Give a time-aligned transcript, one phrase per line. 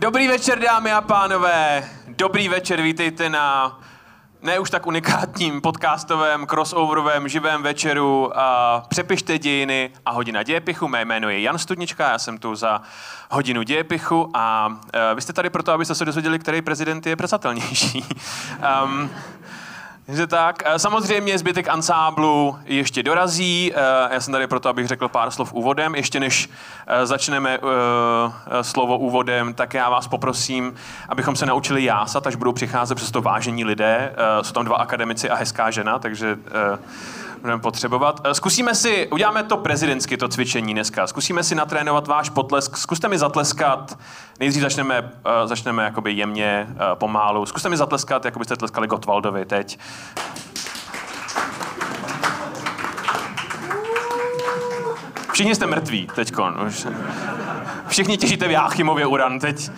[0.00, 1.84] Dobrý večer, dámy a pánové.
[2.08, 3.78] Dobrý večer, vítejte na
[4.42, 10.88] ne už tak unikátním podcastovém, crossoverovém, živém večeru a Přepište dějiny a hodina dějepichu.
[10.88, 12.82] Mé jméno je Jan Studnička, já jsem tu za
[13.30, 14.78] hodinu dějepichu a uh,
[15.14, 18.04] vy jste tady proto, abyste se dozvěděli, který prezident je přesatelnější.
[18.84, 19.10] um,
[20.12, 20.62] že tak.
[20.66, 23.72] Eh, samozřejmě zbytek ansáblu ještě dorazí.
[23.74, 25.94] Eh, já jsem tady proto, abych řekl pár slov úvodem.
[25.94, 26.50] Ještě než
[26.86, 27.58] eh, začneme
[28.62, 30.74] slovo úvodem, tak já vás poprosím,
[31.08, 34.12] abychom se naučili jásat, až budou přicházet přesto vážení lidé.
[34.42, 36.38] Jsou tam dva akademici a hezká žena, takže
[37.40, 38.20] budeme potřebovat.
[38.24, 41.06] Eh, zkusíme si, uděláme to prezidentsky, to cvičení dneska.
[41.06, 42.76] Zkusíme si natrénovat váš potlesk.
[42.76, 43.98] Zkuste mi zatleskat.
[44.40, 47.46] Nejdřív začneme, uh, začneme jakoby jemně, uh, pomálu.
[47.46, 49.78] Zkuste mi zatleskat, jako byste tleskali Gottwaldovi teď.
[55.32, 56.70] Všichni jste mrtví teďkon.
[57.88, 59.70] Všichni těžíte v Jáchymově uran teď.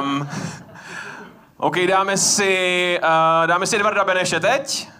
[0.00, 0.28] Um,
[1.56, 4.95] OK, dáme si, uh, dáme si Edvarda Beneše teď.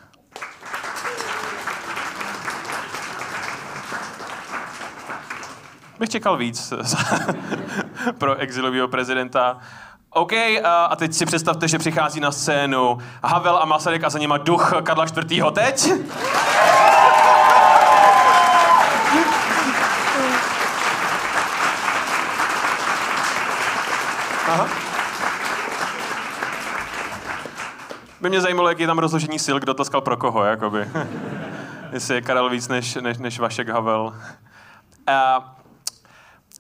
[5.99, 6.73] Bych čekal víc
[8.19, 9.59] pro exilového prezidenta.
[10.11, 10.33] OK,
[10.65, 14.75] a teď si představte, že přichází na scénu Havel a Masaryk a za nima duch
[14.83, 15.45] Karla IV.
[15.53, 15.93] teď.
[24.49, 24.69] Aha.
[28.21, 30.89] By mě zajímalo, jak je tam rozložení sil, kdo tleskal pro koho, jakoby.
[31.93, 34.13] Jestli je Karel víc než, než, než Vašek Havel.
[35.09, 35.56] Uh,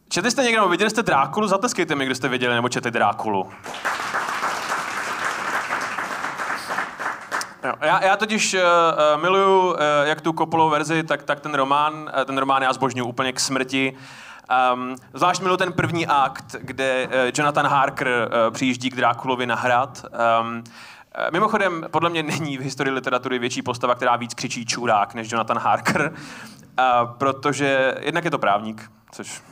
[0.08, 1.48] Četli jste někdo, viděli jste Drákulu?
[1.48, 3.50] Zatleskejte mi, kdo jste viděli nebo četli Drákulu.
[7.80, 11.94] Já, já totiž uh, miluju uh, jak tu Koppolovou verzi, tak, tak ten román.
[11.94, 13.96] Uh, ten román já zbožňuji úplně k smrti.
[14.74, 19.54] Um, zvlášť miluji ten první akt, kde uh, Jonathan Harker uh, přijíždí k Drákulovi na
[19.54, 20.04] hrad.
[20.40, 20.64] Um,
[21.32, 25.58] Mimochodem, podle mě není v historii literatury větší postava, která víc křičí čurák než Jonathan
[25.58, 26.12] Harker,
[26.78, 29.42] uh, protože jednak je to právník, což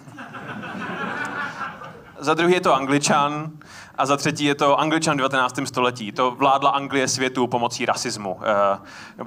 [2.19, 3.51] za druhý je to Angličan
[3.99, 5.61] a za třetí je to Angličan v 19.
[5.65, 6.13] století.
[6.13, 8.41] To vládla Anglie světu pomocí rasismu.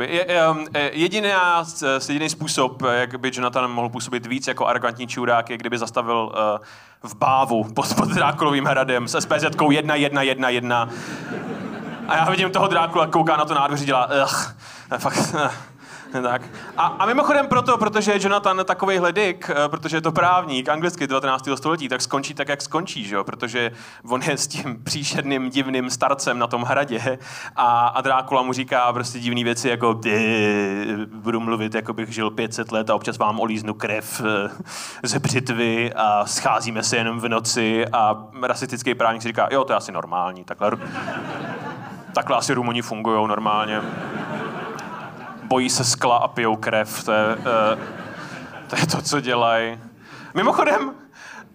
[0.04, 1.64] Eh, jediná,
[2.08, 6.60] jediný způsob, jak by Jonathan mohl působit víc jako arrogantní čurák, je kdyby zastavil eh,
[7.04, 10.94] v Bávu pod, pod Drákulovým hradem s SPZ 1111.
[12.08, 14.56] A já vidím toho Drákula, kouká na to nádvoří, dělá, ugh,
[14.98, 15.36] fakt,
[16.24, 16.42] tak.
[16.78, 21.08] A, a mimochodem proto, protože je Jonathan takový hledik, eh, protože je to právník anglicky
[21.08, 21.50] 19.
[21.56, 23.24] století, tak skončí tak, jak skončí, že jo?
[23.24, 23.72] protože
[24.10, 27.20] on je s tím příšerným divným starcem na tom hradě
[27.56, 30.02] a, a Drákula mu říká prostě divné věci, jako
[31.14, 34.50] budu mluvit, jako bych žil 500 let a občas vám olíznu krev eh,
[35.04, 39.74] ze břitvy a scházíme se jenom v noci a rasistický právník si říká, jo, to
[39.74, 40.72] je asi normální, takhle,
[42.14, 43.82] takhle asi Rumuni fungují normálně
[45.48, 47.04] bojí se skla a pijou krev.
[47.04, 47.44] To je, uh,
[48.68, 49.80] to, je to, co dělají.
[50.34, 50.92] Mimochodem,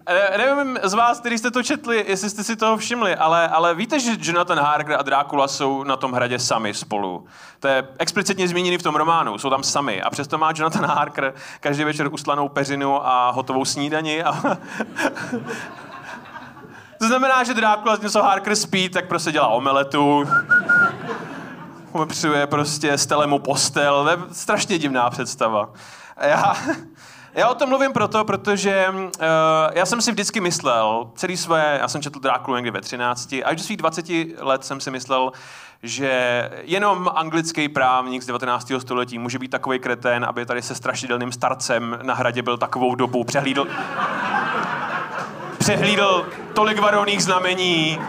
[0.05, 3.75] eh, nevím z vás, kteří jste to četli, jestli jste si toho všimli, ale, ale
[3.75, 7.25] víte, že Jonathan Harker a Drákula jsou na tom hradě sami spolu.
[7.59, 10.01] To je explicitně zmíněný v tom románu, jsou tam sami.
[10.01, 14.23] A přesto má Jonathan Harker každý večer uslanou peřinu a hotovou snídani.
[14.23, 14.31] A
[16.99, 20.25] to znamená, že Drákula, něco Harker spí, tak prostě dělá omeletu
[21.95, 24.09] opřuje prostě stelemu postel.
[24.09, 25.69] je strašně divná představa.
[26.21, 26.55] Já,
[27.33, 29.09] já o tom mluvím proto, protože uh,
[29.73, 33.57] já jsem si vždycky myslel, celý své, já jsem četl Drákulu někdy ve 13, až
[33.57, 34.05] do svých 20
[34.39, 35.31] let jsem si myslel,
[35.83, 38.71] že jenom anglický právník z 19.
[38.79, 43.23] století může být takový kretén, aby tady se strašidelným starcem na hradě byl takovou dobu,
[43.23, 43.67] přehlídl,
[45.57, 47.99] přehlídl tolik varovných znamení,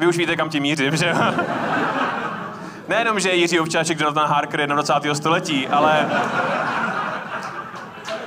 [0.00, 1.14] Vy už víte, kam tím mířím, že
[2.88, 5.14] Nejenom, že Jiří Ovčáček Jonathan Harker 21.
[5.14, 6.10] století, ale...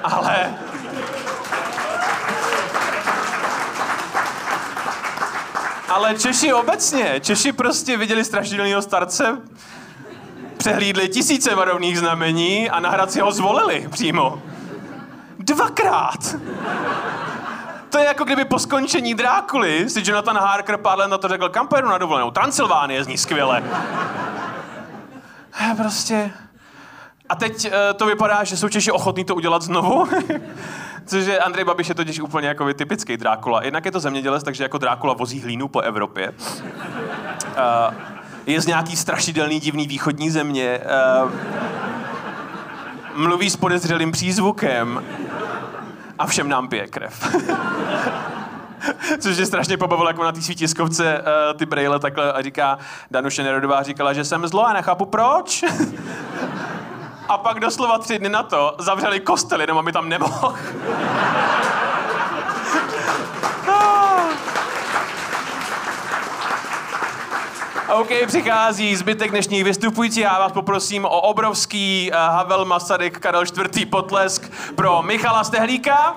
[0.04, 0.54] Ale...
[5.90, 9.38] Ale Češi obecně, Češi prostě viděli strašidelného starce,
[10.58, 14.42] přehlídli tisíce varovných znamení a na hrad si ho zvolili přímo.
[15.40, 16.36] Dvakrát!
[17.94, 21.50] To je jako kdyby po skončení Drákuly si Jonathan Harker pár let na to řekl,
[21.50, 22.32] kam pojedu na dovolenou?
[22.32, 23.64] Transylvánie zní skvěle.
[25.54, 26.32] A prostě...
[27.30, 30.08] A teď uh, to vypadá, že jsou Češi ochotní to udělat znovu.
[31.06, 33.64] Což je Andrej Babiš je totiž úplně jako typický Drákula.
[33.64, 36.30] Jednak je to zemědělec, takže jako Drákula vozí hlínu po Evropě.
[36.30, 37.94] Uh,
[38.46, 40.80] je z nějaký strašidelný divný východní země.
[41.24, 41.32] Uh,
[43.16, 45.04] mluví s podezřelým přízvukem
[46.24, 47.36] a všem nám pije krev.
[49.20, 52.78] Což je strašně pobavilo, jako na té svítiskovce uh, ty brejle takhle a říká,
[53.12, 55.64] Danuše Nerodová říkala, že jsem zlo a nechápu proč.
[57.28, 60.56] a pak doslova tři dny na to zavřeli kostel, jenom aby tam nemohl.
[67.94, 70.24] OK, přichází zbytek dnešních vystupujících.
[70.24, 73.44] Já vás poprosím o obrovský uh, Havel Masaryk Karel
[73.76, 73.90] IV.
[73.90, 76.16] potlesk pro Michala Stehlíka.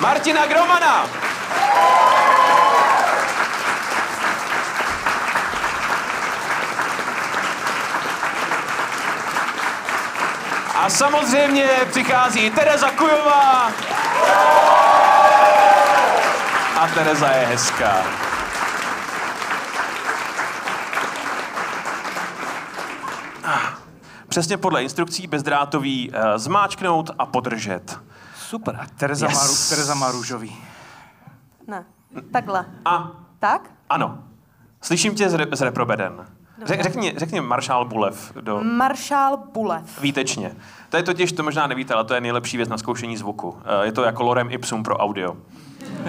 [0.00, 1.31] Martina Gromana.
[10.82, 13.70] A samozřejmě přichází Tereza Kujová.
[16.80, 18.04] A Tereza je hezká.
[24.28, 28.00] Přesně podle instrukcí bezdrátový uh, zmáčknout a podržet.
[28.36, 28.76] Super.
[28.80, 29.34] A Tereza, Yes.
[29.34, 30.56] má, Tereza má růžový.
[31.66, 31.84] Ne,
[32.32, 32.66] takhle.
[32.84, 33.70] A Tak?
[33.88, 34.18] ano,
[34.80, 36.26] slyším tě z, re, z reprobeden.
[36.64, 40.00] Řek, řekni, řekni maršál Bulev do Maršál Bulev.
[40.00, 40.56] výtečně.
[40.90, 43.58] To je totiž, to možná nevíte, ale to je nejlepší věc na zkoušení zvuku.
[43.82, 45.36] Eh, Je to jako lorem ipsum pro audio.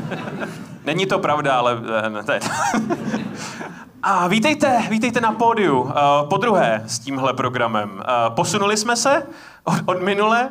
[0.85, 2.39] Není to pravda, ale eh, ne, to je...
[4.05, 5.81] A vítejte, vítejte na pódiu.
[5.81, 5.91] Uh,
[6.29, 7.89] po druhé s tímhle programem.
[7.91, 9.23] Uh, posunuli jsme se
[9.63, 10.49] od, od minule.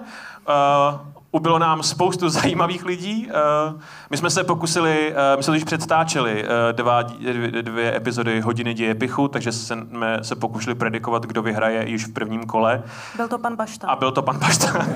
[0.49, 3.27] Uh, ubylo nám spoustu zajímavých lidí.
[3.27, 3.81] Uh,
[4.11, 8.75] my jsme se pokusili, uh, my jsme totiž předstáčeli uh, dva, dvě, dvě epizody Hodiny
[8.75, 12.83] děje pichu, takže jsme se pokusili predikovat, kdo vyhraje již v prvním kole.
[13.17, 13.89] Byl to pan Bašta.
[13.89, 14.73] A byl to pan Bašta.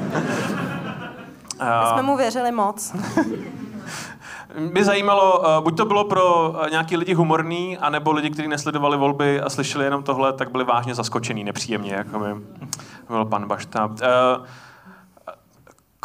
[1.59, 2.95] My jsme mu věřili moc.
[4.73, 9.51] By zajímalo, buď to bylo pro nějaký lidi humorný, anebo lidi, kteří nesledovali volby a
[9.51, 12.27] slyšeli jenom tohle, tak byli vážně zaskočený, nepříjemně, jako by
[13.09, 13.87] byl pan Bašta.
[13.87, 13.95] Uh,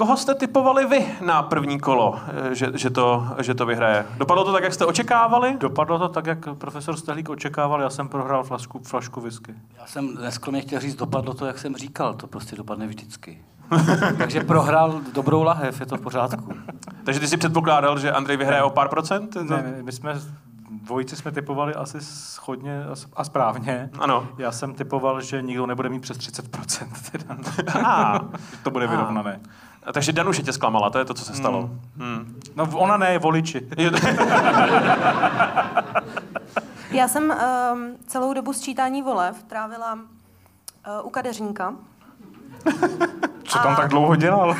[0.01, 2.19] koho jste typovali vy na první kolo,
[2.51, 4.05] eh, že, že, to, že to vyhraje?
[4.17, 5.57] Dopadlo to tak, jak jste očekávali?
[5.59, 9.55] Dopadlo to tak, jak profesor Stehlík očekával, já jsem prohrál flašku, flašku whisky.
[9.79, 13.41] Já jsem neskromně chtěl říct, dopadlo to, jak jsem říkal, to prostě dopadne vždycky.
[14.17, 16.53] Takže prohrál dobrou lahev, je to v pořádku.
[17.03, 19.35] Takže ty si předpokládal, že Andrej vyhraje o pár procent?
[19.35, 20.15] Ne, ne, my jsme,
[20.83, 22.83] dvojici jsme typovali asi schodně
[23.15, 23.89] a správně.
[23.99, 24.27] Ano.
[24.37, 26.87] Já jsem typoval, že nikdo nebude mít přes 30%.
[27.11, 27.35] Teda.
[27.85, 28.19] Ah,
[28.63, 29.39] to bude vyrovnané.
[29.93, 31.69] Takže Danuše tě zklamala, to je to, co se stalo.
[31.97, 32.39] Hmm.
[32.55, 33.67] No ona ne, voliči.
[36.91, 37.37] Já jsem um,
[38.07, 40.01] celou dobu sčítání volev trávila uh,
[41.03, 41.75] u kadeřníka
[43.43, 44.55] Co tam tak dlouho dělal?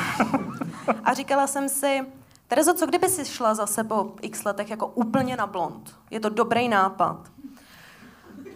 [1.04, 2.02] a říkala jsem si,
[2.48, 5.96] Terezo, co kdyby si šla zase po x letech jako úplně na blond?
[6.10, 7.18] Je to dobrý nápad.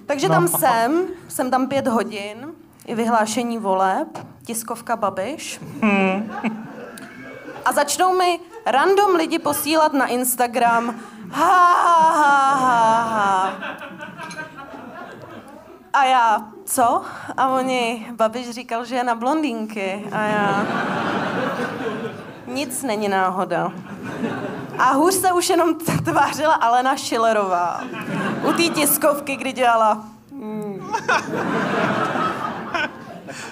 [0.06, 2.47] Takže tam jsem, jsem tam pět hodin,
[2.85, 4.07] je vyhlášení voleb,
[4.45, 5.59] tiskovka Babiš.
[7.65, 10.95] A začnou mi random lidi posílat na Instagram
[11.31, 13.53] ha, ha, ha, ha.
[15.93, 17.01] A já, co?
[17.37, 20.07] A oni, Babiš říkal, že je na blondýnky.
[20.11, 20.65] A já,
[22.47, 23.71] nic není náhoda.
[24.79, 27.81] A hůř se už jenom tvářila Alena Schillerová.
[28.49, 30.03] U té tiskovky, kdy dělala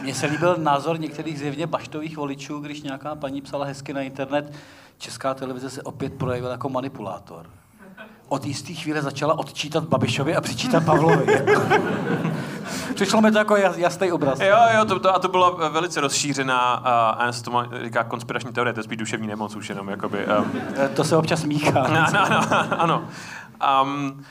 [0.02, 4.54] Mně se líbil názor některých zjevně baštových voličů, když nějaká paní psala hezky na internet,
[4.98, 7.46] česká televize se opět projevila jako manipulátor.
[8.30, 11.26] Od jisté chvíle začala odčítat Babišovi a přičítat Pavlovi.
[12.96, 14.40] Přišlo mi to jako jas- jasný obraz.
[14.40, 18.54] Jo, jo, to, to, a to byla velice rozšířená, a a se tomu říká konspirační
[18.54, 20.26] teorie, to je spíš duševní nemoc už jenom, jakoby.
[20.26, 20.52] Um,
[20.96, 21.82] To se občas míchá.
[21.82, 22.42] ano, ano,
[22.82, 23.04] ano.
[23.84, 24.24] Um,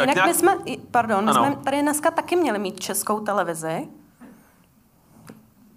[0.00, 0.56] Jinak my jsme,
[0.90, 1.44] pardon, my Ano.
[1.44, 3.88] jsme tady dneska taky měli mít českou televizi.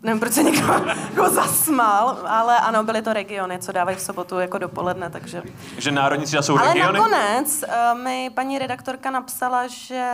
[0.06, 0.74] Nevím, proč se někdo
[1.10, 5.44] jako zasmál, ale ano, byly to regiony, co dávají v sobotu jako dopoledne, takže...
[5.78, 7.00] že národní třída jsou Ale regiony?
[7.00, 10.12] nakonec uh, mi paní redaktorka napsala, že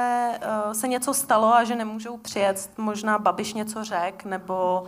[0.68, 2.70] uh, se něco stalo a že nemůžou přijet.
[2.78, 4.84] Možná Babiš něco řek, nebo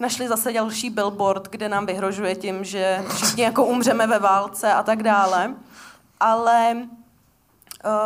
[0.00, 4.82] našli zase další billboard, kde nám vyhrožuje tím, že všichni jako umřeme ve válce a
[4.82, 5.54] tak dále.
[6.20, 6.76] Ale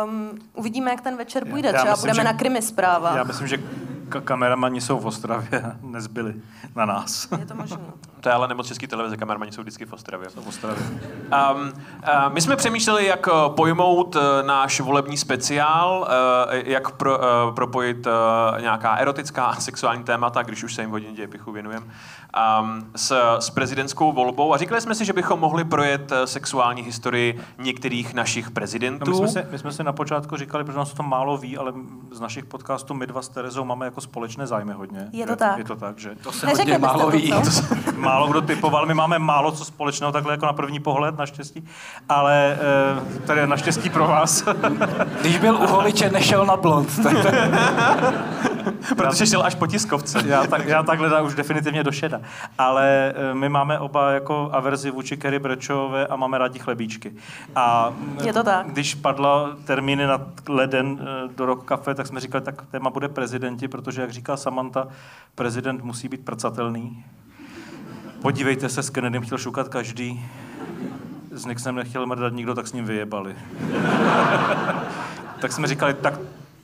[0.05, 1.67] um, uvidíme, jak ten večer půjde.
[1.69, 3.15] Já Třeba myslím, budeme že- na krimi zpráva.
[3.17, 3.57] Já myslím, že
[4.09, 6.33] Ka- kameramani jsou v Ostravě, nezbyli
[6.75, 7.27] na nás.
[7.39, 7.77] Je to možné.
[8.19, 10.29] To je ale nemoc český televize, kameramani jsou vždycky v Ostravě.
[10.29, 10.83] v Ostravě.
[10.83, 16.07] Um, uh, my jsme přemýšleli, jak uh, pojmout uh, náš volební speciál,
[16.49, 17.23] uh, jak pro, uh,
[17.55, 21.85] propojit uh, nějaká erotická a sexuální témata, když už se jim v hodině dějepichu věnujeme,
[22.61, 24.53] um, s, s prezidentskou volbou.
[24.53, 29.11] A říkali jsme si, že bychom mohli projet uh, sexuální historii některých našich No, prezidentů.
[29.11, 31.73] my, jsme si, my jsme si na počátku říkali, protože nás to málo ví, ale
[32.11, 35.07] z našich podcastů my dva s Terezou máme jako společné zájmy hodně.
[35.11, 35.57] Je to tak.
[35.57, 37.33] Je to tak, že To se hodně málo to, ví.
[37.95, 41.67] málo kdo typoval, my máme málo co společného takhle jako na první pohled, naštěstí,
[42.09, 42.57] ale
[43.17, 44.43] eh, tady je naštěstí pro vás.
[45.21, 47.03] Když byl u holiče, nešel na blond.
[47.03, 47.29] Tak to-
[48.95, 50.19] Protože šel až po tiskovce.
[50.25, 52.21] já, tak, já takhle dá už definitivně do šeda.
[52.57, 57.13] Ale eh, my máme oba jako averzi vůči Kerry Brečové a máme rádi chlebíčky.
[57.55, 58.67] A mm, Je to tak.
[58.67, 63.09] když padla termíny na leden eh, do rok kafe, tak jsme říkali, tak téma bude
[63.09, 64.87] prezidenti, protože, jak říká Samantha,
[65.35, 67.05] prezident musí být prcatelný.
[68.21, 70.25] Podívejte se, s Kennedym chtěl šukat každý.
[71.31, 73.35] S Nixonem nechtěl mrdat nikdo, tak s ním vyjebali.
[75.41, 76.19] tak jsme říkali, tak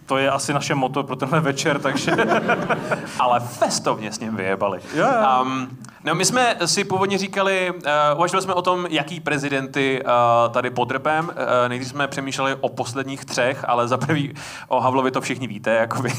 [0.06, 2.12] to je asi naše moto pro tenhle večer, takže...
[3.20, 4.80] ale festovně s ním vyjebali.
[4.94, 5.06] Jo.
[5.42, 7.82] Um, no, my jsme si původně říkali, uh,
[8.18, 11.26] uvažovali jsme o tom, jaký prezidenty uh, tady podrpem.
[11.26, 11.34] Uh,
[11.68, 14.34] nejdřív jsme přemýšleli o posledních třech, ale za prvý
[14.68, 15.74] o Havlovi to všichni víte.
[15.74, 16.14] Jakoby.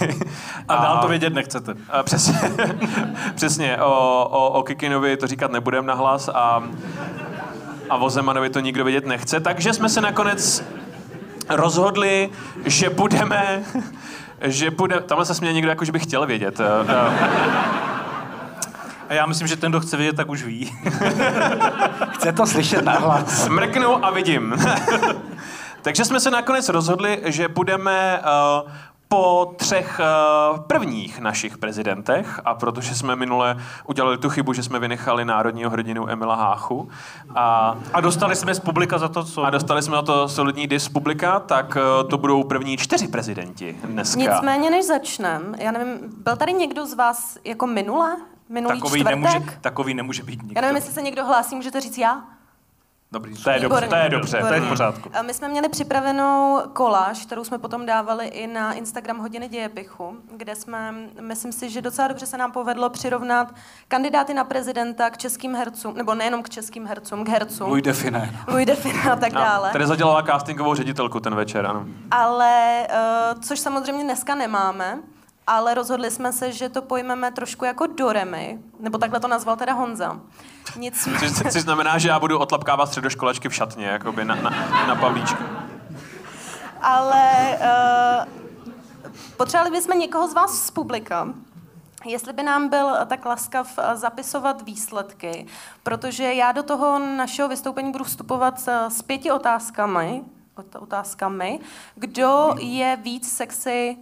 [0.68, 1.74] A dál to vědět nechcete.
[1.90, 2.38] A přesně,
[3.34, 6.62] přesně o, o, o Kikinovi to říkat nebudem nahlas a,
[7.90, 10.64] a o Zemanovi to nikdo vědět nechce, takže jsme se nakonec
[11.48, 12.30] rozhodli,
[12.64, 13.64] že budeme,
[14.40, 16.60] že bude, tamhle se směje někdo, jako že by chtěl vědět.
[16.60, 17.10] Eh, eh,
[19.08, 20.78] A já myslím, že ten, kdo chce vědět, tak už ví.
[22.10, 23.48] Chce to slyšet nahlas.
[23.48, 24.56] Mrknu a vidím.
[25.82, 28.20] Takže jsme se nakonec rozhodli, že budeme
[28.64, 28.70] uh,
[29.08, 34.78] po třech uh, prvních našich prezidentech, a protože jsme minule udělali tu chybu, že jsme
[34.78, 36.88] vynechali národního hrdinu Emila Háchu
[37.34, 39.44] a, A dostali jsme z publika za to, co...
[39.44, 43.76] a dostali jsme na to solidní dis publika, tak uh, to budou první čtyři prezidenti
[43.84, 44.20] dneska.
[44.20, 48.16] Nicméně, než začnem, já nevím, byl tady někdo z vás jako minule?
[48.48, 49.20] Minulý takový, čtvrtek?
[49.20, 50.52] nemůže, takový nemůže být nikdo.
[50.56, 52.22] Já nevím, jestli se někdo hlásí, můžete říct já?
[53.12, 53.34] Dobrý.
[53.42, 54.38] To je dobře, to je dobře.
[54.38, 55.10] To je v pořádku.
[55.26, 60.56] My jsme měli připravenou koláž, kterou jsme potom dávali i na Instagram Hodiny dějepichu, kde
[60.56, 63.54] jsme, myslím si, že docela dobře se nám povedlo přirovnat
[63.88, 67.68] kandidáty na prezidenta k českým hercům, nebo nejenom k českým hercům, k hercům.
[67.68, 68.36] Můj define.
[68.48, 69.72] Louis Define a tak dále.
[69.72, 71.86] Tady zadělala castingovou ředitelku ten večer, ano.
[72.10, 72.86] Ale,
[73.34, 74.98] uh, což samozřejmě dneska nemáme,
[75.46, 79.72] ale rozhodli jsme se, že to pojmeme trošku jako Doremy, nebo takhle to nazval teda
[79.72, 80.20] Honza.
[80.76, 81.18] Nicméně...
[81.34, 84.50] Což, což znamená, že já budu otlapkávat středoškolačky v šatně, jakoby na, na,
[84.86, 85.42] na Pavlíčku.
[86.82, 88.32] Ale uh,
[89.36, 91.28] potřebovali bychom někoho z vás z publika,
[92.04, 95.46] jestli by nám byl tak laskav eh, zapisovat výsledky,
[95.82, 100.22] protože já do toho našeho vystoupení budu vstupovat s, pěti otázkami,
[100.56, 101.60] ot- otázkami,
[101.94, 103.96] kdo je víc sexy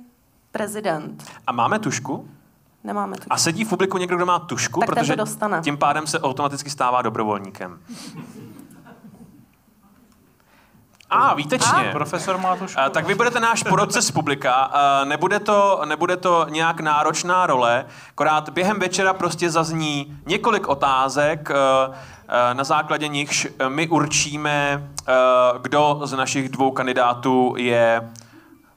[0.55, 1.25] prezident.
[1.47, 2.29] A máme tušku?
[2.85, 3.23] Nemáme tu.
[3.31, 5.61] A sedí v publiku někdo, kdo má tušku, Tak protože dostane.
[5.61, 7.79] tím pádem se automaticky stává dobrovolníkem.
[11.11, 11.89] A výtečně.
[11.93, 12.81] Profesor má tušku.
[12.81, 14.53] A, tak vy budete náš porodce z publika.
[14.53, 21.51] A, nebude, to, nebude to nějak náročná role, akorát během večera prostě zazní několik otázek,
[21.51, 21.55] a,
[22.29, 28.11] a, na základě nichž my určíme, a, kdo z našich dvou kandidátů je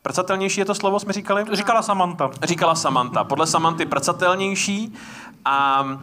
[0.07, 1.45] Prcatelnější je to slovo, jsme říkali?
[1.51, 2.29] Říkala Samantha.
[2.43, 3.23] říkala Samantha.
[3.23, 4.93] Podle Samanty pracatelnější
[5.45, 5.97] a uh, uh,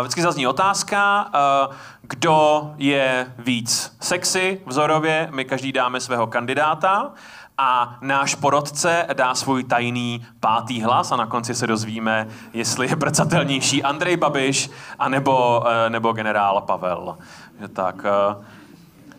[0.00, 1.30] vždycky zazní otázka,
[1.68, 7.12] uh, kdo je víc sexy vzorově, my každý dáme svého kandidáta
[7.58, 12.96] a náš porodce dá svůj tajný pátý hlas a na konci se dozvíme, jestli je
[12.96, 17.18] prcatelnější Andrej Babiš anebo, uh, nebo generál Pavel.
[17.60, 18.06] Že tak,
[18.36, 18.44] uh,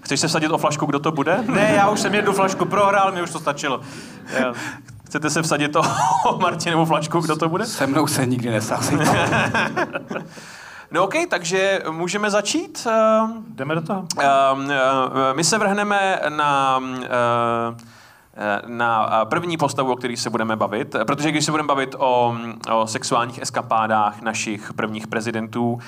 [0.06, 1.44] chceš se vsadit o flašku, kdo to bude?
[1.48, 3.82] Ne, já už jsem jednu flašku prohrál, mi už to stačilo.
[4.40, 4.54] Já,
[5.06, 5.82] Chcete se vsadit o
[6.42, 7.66] Martinovu flašku, kdo to bude?
[7.66, 9.06] Se mnou se nikdy nesázejte.
[10.92, 12.88] No OK, takže můžeme začít.
[12.88, 14.08] Uh, jdeme do toho.
[14.64, 14.70] uh,
[15.34, 16.82] my se vrhneme na,
[18.68, 22.36] na první postavu, o který se budeme bavit, protože když se budeme bavit o,
[22.74, 25.80] o sexuálních eskapádách našich prvních prezidentů,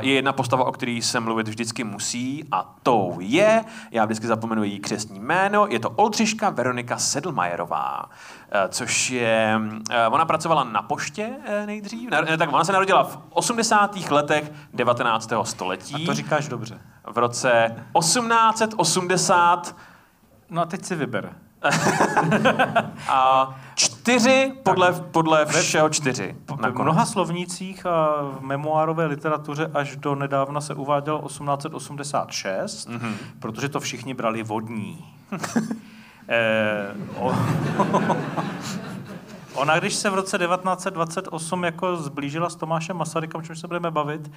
[0.00, 4.64] je jedna postava, o který se mluvit vždycky musí a tou je, já vždycky zapomenu
[4.64, 8.04] její křesní jméno, je to Oldřiška Veronika Sedlmajerová,
[8.68, 9.60] což je,
[10.10, 11.30] ona pracovala na poště
[11.66, 14.10] nejdřív, ne, tak ona se narodila v 80.
[14.10, 15.32] letech 19.
[15.42, 15.94] století.
[15.94, 16.78] A to říkáš dobře.
[17.12, 19.76] v roce 1880
[20.50, 21.34] No a teď si vyber.
[23.08, 26.36] A čtyři, podle, podle všeho čtyři.
[26.56, 32.98] V mnoha slovnících a v memoárové literatuře až do nedávna se uvádělo 1886, Mhm.
[32.98, 33.14] mm-hmm.
[33.38, 35.04] protože to všichni brali vodní.
[36.28, 37.32] eh, o,
[39.54, 43.90] ona, když se v roce 1928 jako zblížila s Tomášem Masarykem, o čem se budeme
[43.90, 44.30] bavit,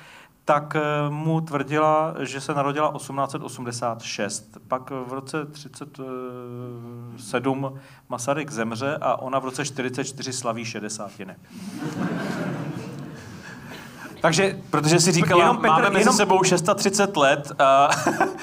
[0.46, 4.58] tak eh, mu tvrdila, že se narodila 1886.
[4.68, 11.12] Pak v roce 37 Masaryk zemře a ona v roce 44 slaví 60.
[14.22, 17.90] Takže Protože si říkala, Jenom Petr- máme mezi jenom- sebou 630 let a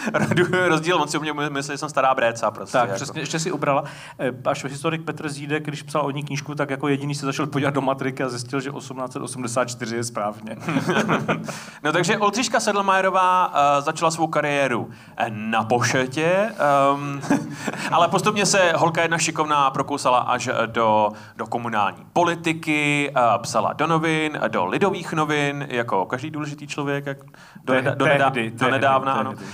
[0.68, 2.72] rozdíl, on si o mě myslí, že jsem stará bréca prostě.
[2.72, 2.94] Tak, jako.
[2.96, 3.84] přesně, ještě si ubrala.
[4.18, 7.46] Eh, Až historik Petr Zídek, když psal o ní knížku, tak jako jediný se začal
[7.46, 10.56] podívat do matriky a zjistil, že 1884 je správně.
[11.82, 16.50] No takže Oldřiška Sedlmajerová uh, začala svou kariéru eh, na pošetě,
[16.94, 17.20] um,
[17.92, 23.86] ale postupně se holka jedna šikovná prokousala až do, do komunální politiky, uh, psala do
[23.86, 27.18] novin, do lidových novin, jako každý důležitý člověk, jak
[27.64, 29.32] do, Te- neda, do, nedá, tehdy, do tehdy, nedávna, ano.
[29.32, 29.46] tehdy.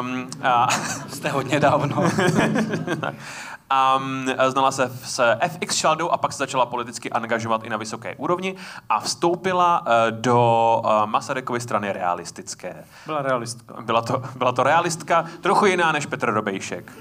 [0.00, 0.68] Um, a,
[1.08, 2.04] Jste hodně dávno.
[3.70, 7.76] a mm, znala se s FX Šaldou a pak se začala politicky angažovat i na
[7.76, 8.56] vysoké úrovni
[8.88, 12.84] a vstoupila eh, do eh, Masarykovy strany realistické.
[13.06, 13.74] Byla realistka.
[13.82, 16.92] Byla to, byla to realistka, trochu jiná než Petr Robejšek.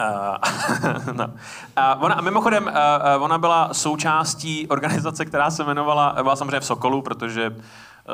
[0.00, 1.24] Uh, no.
[1.26, 7.02] uh, ona, mimochodem, uh, ona byla součástí organizace, která se jmenovala, byla samozřejmě v Sokolu,
[7.02, 7.56] protože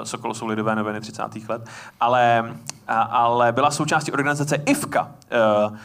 [0.04, 1.22] Sokol jsou lidové noviny 30.
[1.48, 1.68] let,
[2.00, 2.54] ale,
[3.10, 5.78] ale byla součástí organizace IFKA, uh, uh,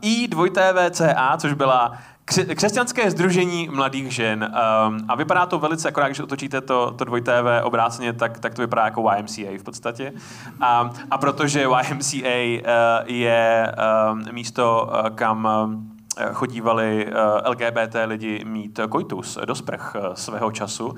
[0.00, 1.92] I 2 TVCA, což byla
[2.24, 4.42] křesťanské združení mladých žen.
[4.44, 8.54] Um, a vypadá to velice, akorát když otočíte to, to 2 TV obráceně, tak, tak
[8.54, 10.12] to vypadá jako YMCA v podstatě.
[10.60, 12.62] A, a protože YMCA uh,
[13.04, 13.72] je
[14.12, 15.96] um, místo, uh, kam um,
[16.32, 20.94] chodívali uh, LGBT lidi mít koitus do sprch uh, svého času,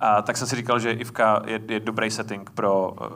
[0.00, 3.06] a tak jsem si říkal, že Ivka je, je dobrý setting pro uh,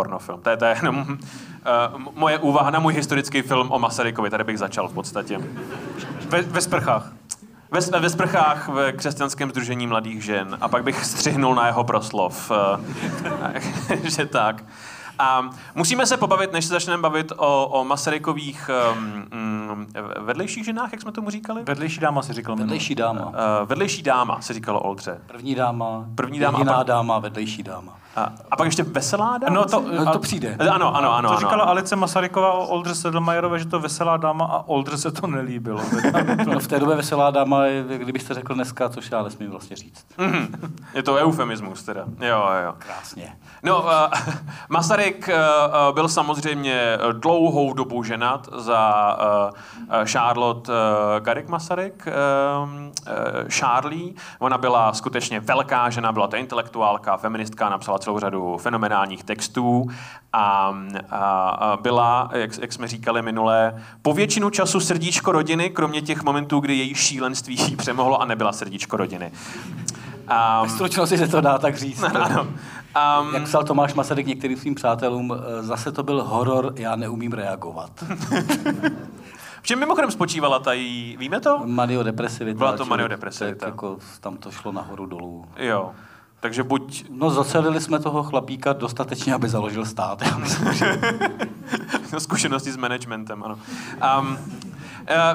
[0.00, 0.40] pornofilm.
[0.42, 4.30] To je, to je jenom uh, moje úvaha na můj historický film o Masarykovi.
[4.30, 5.40] Tady bych začal v podstatě.
[6.28, 7.12] Ve, ve sprchách.
[7.70, 12.52] Ve, ve sprchách v křesťanském združení mladých žen a pak bych střihnul na jeho proslov.
[13.54, 13.60] eh,
[14.10, 14.64] že tak.
[15.18, 18.70] A musíme se pobavit, než se začneme bavit o, o Masarykových
[19.72, 19.86] um,
[20.20, 21.62] vedlejších ženách, jak jsme tomu říkali?
[21.64, 22.54] Vedlejší dáma si říkal.
[22.54, 22.66] minule.
[22.66, 23.26] Vedlejší dáma.
[23.26, 23.32] Uh,
[23.64, 25.20] vedlejší dáma se říkalo Oldře.
[25.26, 27.92] První dáma, První dáma a jediná pak- dáma, vedlejší dáma.
[28.16, 29.54] A, a pak ještě veselá dáma?
[29.54, 30.56] No to, No, to přijde.
[30.56, 31.28] Ano, ano, ano.
[31.28, 31.70] to ano, říkala ano.
[31.70, 35.80] Alice Masaryková o Oldře Sedlmajerové, že to veselá dáma a Oldře se to nelíbilo.
[36.46, 37.62] No, v té době veselá dáma,
[37.98, 40.06] kdybyste řekl dneska, což já nesmím vlastně říct.
[40.18, 40.76] Mhm.
[40.94, 42.04] Je to eufemismus teda.
[42.20, 42.74] Jo, jo.
[42.78, 43.36] Krásně.
[43.62, 43.88] No, uh,
[44.68, 49.16] Masaryk uh, byl samozřejmě dlouhou dobu ženat za
[49.90, 50.76] uh, Charlotte uh,
[51.20, 52.08] Garrick Masaryk,
[52.62, 52.88] uh, uh,
[53.48, 54.12] Charlie.
[54.38, 59.86] Ona byla skutečně velká žena, byla to intelektuálka, feministka, napsala celou řadu fenomenálních textů
[60.32, 60.74] a,
[61.10, 66.22] a, a byla, jak, jak jsme říkali minule, po většinu času srdíčko rodiny, kromě těch
[66.22, 69.32] momentů, kdy její šílenství jí přemohlo a nebyla srdíčko rodiny.
[70.62, 72.02] Ve stručnosti se to dá tak říct.
[72.14, 72.42] ano.
[72.42, 77.32] Um, Jak psal Tomáš Masaryk některým svým přátelům, eh, zase to byl horor, já neumím
[77.32, 77.90] reagovat.
[79.62, 81.62] V čem mimochodem spočívala ta její, víme to?
[81.64, 82.58] Maniodepresivita.
[82.58, 83.66] Byla to maniodepresivita.
[83.66, 85.44] Tak jako tam to šlo nahoru dolů.
[85.56, 85.92] Jo.
[86.46, 90.22] Takže buď No zacelili jsme toho chlapíka dostatečně, aby založil stát.
[90.22, 91.00] Já myslím, že
[92.18, 93.58] zkušenosti s managementem, ano.
[94.20, 94.38] Um,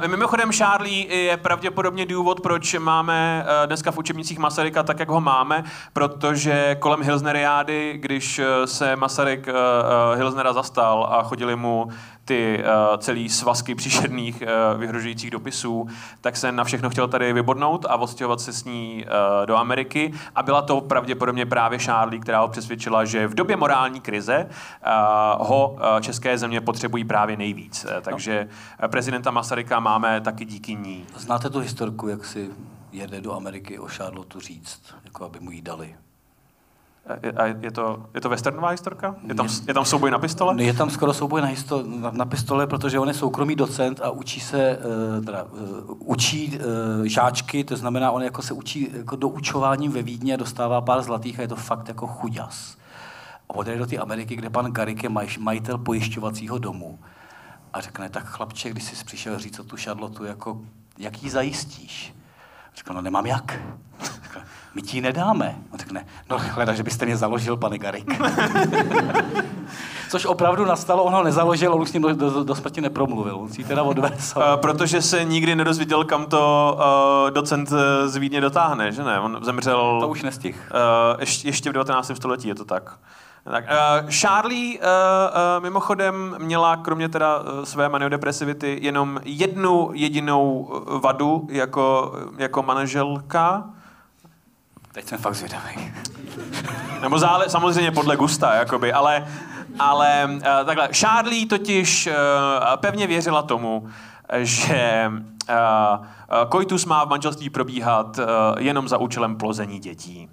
[0.01, 5.09] Uh, mimochodem Charlie je pravděpodobně důvod, proč máme uh, dneska v učebnicích Masaryka tak, jak
[5.09, 9.47] ho máme, protože kolem Hilsneriády, když uh, se Masaryk
[10.15, 11.87] Hilsnera zastal a chodili mu
[12.25, 15.87] ty uh, celý svazky příšerných uh, vyhrožujících dopisů,
[16.21, 20.13] tak se na všechno chtěl tady vybodnout a odstěhovat se s ní uh, do Ameriky.
[20.35, 25.47] A byla to pravděpodobně právě Charlie, která ho přesvědčila, že v době morální krize uh,
[25.47, 27.85] ho uh, české země potřebují právě nejvíc.
[27.85, 28.47] Uh, takže
[28.83, 31.05] uh, prezidenta Masaryka máme taky díky ní.
[31.15, 32.49] Znáte tu historku, jak si
[32.91, 35.95] jede do Ameriky o Charlotte říct, jako aby mu ji dali?
[37.35, 39.15] A je, to, je to westernová historka?
[39.27, 40.63] Je tam, je tam souboj na pistole?
[40.63, 44.09] Je tam skoro souboj na, histo- na, na pistole, protože on je soukromý docent a
[44.09, 44.77] učí se,
[45.17, 45.59] uh, teda, uh,
[45.99, 50.81] učí uh, žáčky, to znamená, on jako se učí jako doučováním ve Vídni a dostává
[50.81, 52.77] pár zlatých a je to fakt jako chuďas.
[53.49, 56.99] A odjede do té Ameriky, kde pan Garik je maj, majitel pojišťovacího domu.
[57.73, 60.61] A řekne, tak chlapče, když jsi přišel říct o tu šadlotu, jako,
[60.97, 62.15] jak ji zajistíš?
[62.75, 63.59] Řekl, no nemám jak.
[64.75, 65.55] My ti ji nedáme.
[65.71, 68.21] On řekne, no hleda, že byste mě založil, pane Garik.
[70.09, 73.35] Což opravdu nastalo, on ho nezaložil, on už s ním do, do, do smrti nepromluvil.
[73.35, 74.39] On si ji teda odvezl.
[74.39, 79.19] Uh, protože se nikdy nedozvěděl, kam to uh, docent eh, z Vídně dotáhne, že ne?
[79.19, 79.97] On zemřel...
[80.01, 80.71] To už nestih.
[81.13, 82.11] Uh, ještě, ještě v 19.
[82.15, 82.99] století je to tak.
[83.43, 90.69] Tak, uh, Charlie uh, uh, mimochodem měla kromě teda uh, své maniodepresivity jenom jednu jedinou
[91.01, 93.63] vadu jako, jako manželka.
[94.91, 95.93] Teď jsem fakt zvědavý.
[97.01, 99.27] Nebo zále, samozřejmě podle gusta, jakoby, ale,
[99.79, 100.89] ale uh, takhle.
[100.93, 102.13] Charlie totiž uh,
[102.75, 103.89] pevně věřila tomu,
[104.37, 106.05] že uh, uh,
[106.49, 108.25] koitus má v manželství probíhat uh,
[108.57, 110.29] jenom za účelem plození dětí.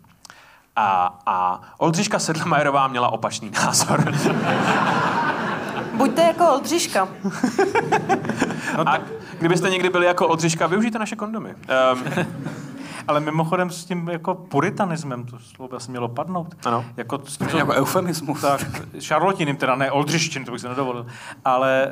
[0.77, 4.13] A, a Oldřiška Sedlmajerová měla opačný názor.
[5.95, 7.09] Buďte jako Oldřiška.
[8.77, 8.99] No a
[9.39, 11.55] kdybyste někdy byli jako Oldřiška, využijte naše kondomy.
[11.93, 12.05] Um,
[13.09, 16.55] Ale mimochodem s tím jako puritanismem, to slovo asi mělo padnout.
[16.67, 16.85] Ano.
[16.97, 18.41] Jako, To jako eufemismus.
[18.41, 18.61] tak,
[19.01, 21.07] šarlotiným teda, ne oldřištin, to bych si nedovolil.
[21.45, 21.91] Ale e,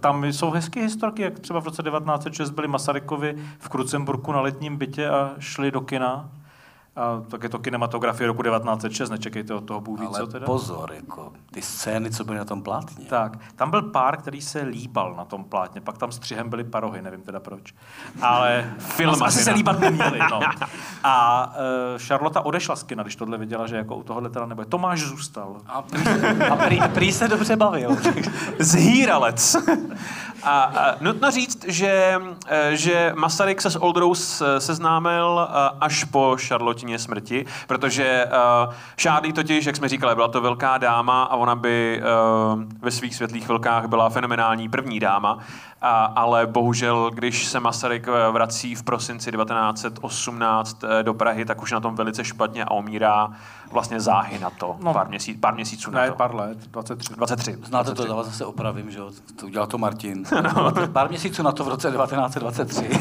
[0.00, 4.76] tam jsou hezké historky, jak třeba v roce 1906 byli Masarykovi v Krucemburku na letním
[4.76, 6.28] bytě a šli do kina.
[6.96, 10.46] A tak je to kinematografie roku 1906, nečekejte od toho Bůh ví, co teda.
[10.46, 13.04] pozor, jako ty scény, co byly na tom plátně.
[13.04, 17.02] Tak, tam byl pár, který se líbal na tom plátně, pak tam střihem byly parohy,
[17.02, 17.74] nevím teda proč.
[18.22, 20.18] Ale Film asi se líbat neměli.
[20.30, 20.40] No.
[21.04, 21.46] A
[21.92, 24.66] uh, Charlotte odešla z kina, když tohle viděla, že jako u tohohle teda nebude.
[24.66, 25.56] Tomáš zůstal.
[25.66, 26.02] A prý,
[26.50, 27.96] a prý, prý se dobře bavil.
[28.58, 29.56] zhýralec.
[30.42, 35.48] A, a nutno říct, že, eh, že Masaryk se s Oldrou s- seznámil
[35.80, 36.36] až po
[36.80, 41.56] Charlotině smrti, protože uh, Šádý totiž, jak jsme říkali, byla to velká dáma a ona
[41.56, 45.38] by uh, ve svých světlých chvilkách byla fenomenální první dáma,
[45.82, 51.62] a, ale bohužel, když se Masaryk eh, vrací v prosinci 1918 eh, do Prahy, tak
[51.62, 53.30] už na tom velice špatně a umírá
[53.70, 54.92] vlastně záhy na to, No.
[54.92, 56.14] pár, měsíc, pár měsíců na Ne, to.
[56.14, 57.14] pár let, 23.
[57.14, 57.58] 23.
[57.64, 59.10] Znáte to, já vás zase opravím, že jo?
[59.40, 60.24] To udělal to Martin.
[60.92, 62.88] Pár měsíců na to v roce 1923.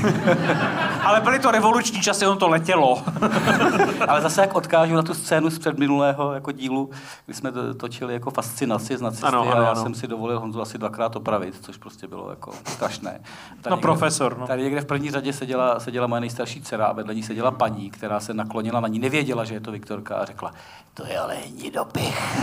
[1.03, 3.03] Ale byly to revoluční časy, on to letělo.
[4.07, 6.89] Ale zase jak odkážu na tu scénu z předminulého jako dílu,
[7.25, 9.81] kdy jsme to točili jako fascinaci z nacisty Ano, ano, a já ano.
[9.83, 13.19] jsem si dovolil Honzu asi dvakrát opravit, což prostě bylo jako strašné.
[13.61, 14.47] Tady No, profesor, no.
[14.47, 17.89] Tady někde v první řadě seděla, seděla moje nejstarší dcera a vedle ní seděla paní,
[17.89, 20.51] která se naklonila na ní, nevěděla, že je to Viktorka a řekla,
[20.93, 22.37] to je ale nidopich.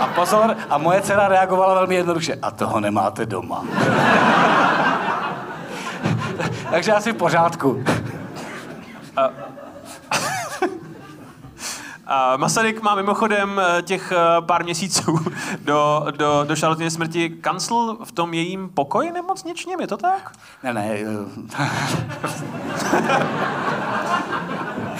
[0.00, 3.64] A pozor, a moje dcera reagovala velmi jednoduše, a toho nemáte doma.
[6.70, 7.84] Takže asi v pořádku.
[9.16, 9.51] A
[12.36, 15.18] Masaryk má mimochodem eh, těch eh, pár měsíců
[15.60, 20.32] do, do, do Charlotiny smrti kancel v tom jejím pokoji nemocničním, je to tak?
[20.62, 21.68] Ne, ne, eh,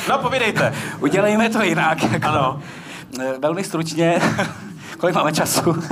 [0.09, 0.75] No, povídejte.
[1.01, 2.03] udělejme to jinak.
[2.03, 2.61] Jako, Ano.
[3.39, 4.21] Velmi stručně,
[4.99, 5.83] kolik máme času?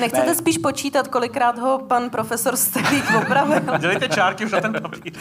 [0.00, 0.34] Nechcete Ne.
[0.34, 3.60] spíš počítat, kolikrát ho pan profesor Stelík opravil?
[3.78, 5.12] Dělejte čárky už na ten papír.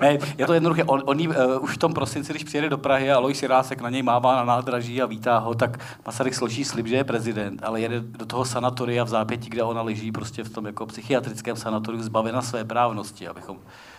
[0.00, 0.84] Ne, je to jednoduché.
[0.84, 3.80] On, on jí, uh, už v tom prosinci, když přijede do Prahy a Alois Jirásek
[3.80, 7.60] na něj mává na nádraží a vítá ho, tak Masaryk složí slib, že je prezident,
[7.64, 11.56] ale jede do toho sanatoria v zápětí, kde ona leží prostě v tom jako psychiatrickém
[11.56, 13.58] sanatoriu zbavena své právnosti, abychom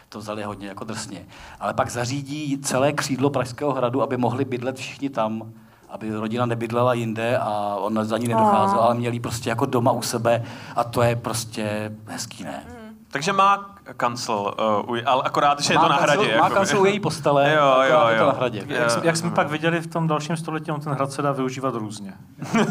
[0.10, 1.26] to vzali hodně jako drsně.
[1.60, 5.54] Ale pak zařídí celé křídlo Pražského hradu, aby mohli bydlet všichni tam,
[5.94, 10.02] aby rodina nebydlela jinde a on za ní nedocházel, ale měli prostě jako doma u
[10.02, 10.44] sebe
[10.76, 12.64] a to je prostě hezký, ne?
[13.12, 14.54] Takže má kancel,
[14.90, 16.38] uh, ale akorát, že je Má to na kancel- hradě.
[16.40, 18.28] Má kancel u její postele, Jo, akorát jo, je to jo.
[18.30, 18.66] na hradě.
[18.68, 19.36] Jak, jsme- jak jsme Jo.
[19.36, 22.14] pak viděli v tom dalším století, on ten hrad se dá využívat různě.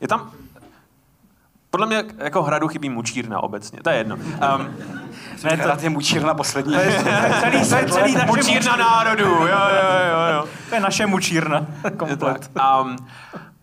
[0.00, 0.30] Je tam...
[1.70, 4.16] Podle mě jako hradu chybí mučírna obecně, to je jedno.
[4.16, 4.22] Um,
[5.44, 6.74] Ne, to je mučírna poslední.
[7.40, 10.48] celý, celý, celý naše mučírna národů, jo, jo, jo, jo.
[10.68, 11.66] To je naše mučírna.
[11.84, 12.50] Je Komplet.
[12.80, 12.96] Um,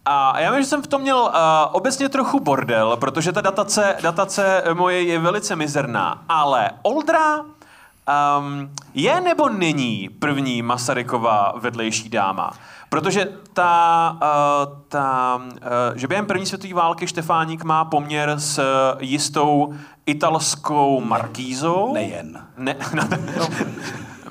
[0.05, 1.31] a já vím, že jsem v tom měl uh,
[1.71, 9.21] obecně trochu bordel, protože ta datace, datace moje je velice mizerná, ale Oldra um, je
[9.21, 12.51] nebo není první Masarykova vedlejší dáma?
[12.95, 15.51] Protože ta, uh, ta, uh,
[15.95, 18.61] že během první světové války Štefáník má poměr s
[18.99, 19.73] jistou
[20.05, 21.93] italskou markízou.
[21.93, 22.45] Nejen.
[22.57, 22.75] Ne,
[23.37, 23.47] no,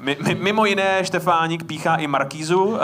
[0.04, 2.62] mi- mi- mimo jiné Štefáník píchá i markízu.
[2.64, 2.78] Uh, uh,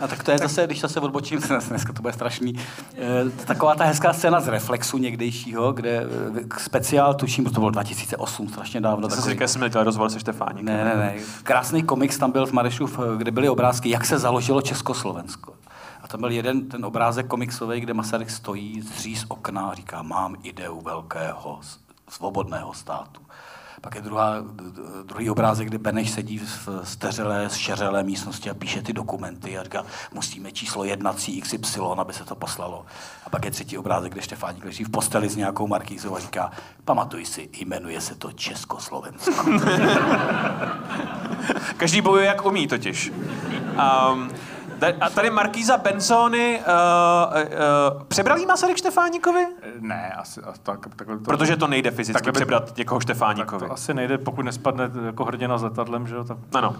[0.00, 2.54] A tak to je zase, když zase odbočím, dneska to bude strašný,
[2.98, 6.02] eh, taková ta hezká scéna z Reflexu někdejšího, kde
[6.58, 9.08] speciál, tuším, to bylo 2008, strašně dávno.
[9.08, 10.64] Zase takový- říká, že jsem dělal rozhovor se Štefáníkem.
[10.66, 11.14] Ne, ne, ne.
[11.42, 15.52] Krásný komiks tam byl v Marešův, kde byly obrázky, jak se založilo Československo.
[16.02, 20.02] A tam byl jeden ten obrázek komiksový, kde Masaryk stojí, zří z okna a říká,
[20.02, 21.60] mám ideu velkého,
[22.08, 23.20] svobodného státu.
[23.80, 24.34] Pak je druhá,
[25.02, 29.84] druhý obrázek, kde Beneš sedí v steřelé, šeřelé místnosti a píše ty dokumenty a říká,
[30.14, 32.86] musíme číslo jednací XY, aby se to poslalo.
[33.26, 36.50] A pak je třetí obrázek, kde Štefáník leží v posteli s nějakou markýzou a říká,
[36.84, 39.44] pamatuj si, jmenuje se to Československo.
[41.76, 43.12] Každý bojuje, jak umí totiž.
[44.12, 44.30] Um,
[45.00, 47.42] a tady Markýza Benzony, uh,
[47.96, 49.46] uh, přebral jí Masaryk Štefánikovi?
[49.80, 51.24] Ne, asi tak, takhle to...
[51.24, 53.60] Protože to nejde fyzicky takhle by, přebrat někoho Štefánikovi.
[53.60, 56.24] Tak to asi nejde, pokud nespadne jako hrdina s letadlem, že jo?
[56.24, 56.38] Tak...
[56.54, 56.76] Ano.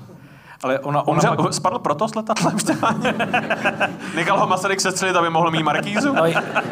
[0.62, 1.52] Ale ona, ona Umřel, pak...
[1.52, 2.56] Spadl proto s letadlem
[4.14, 6.14] Nechal ho Masaryk sestřelit, aby mohl mít markízu?
[6.14, 6.22] No,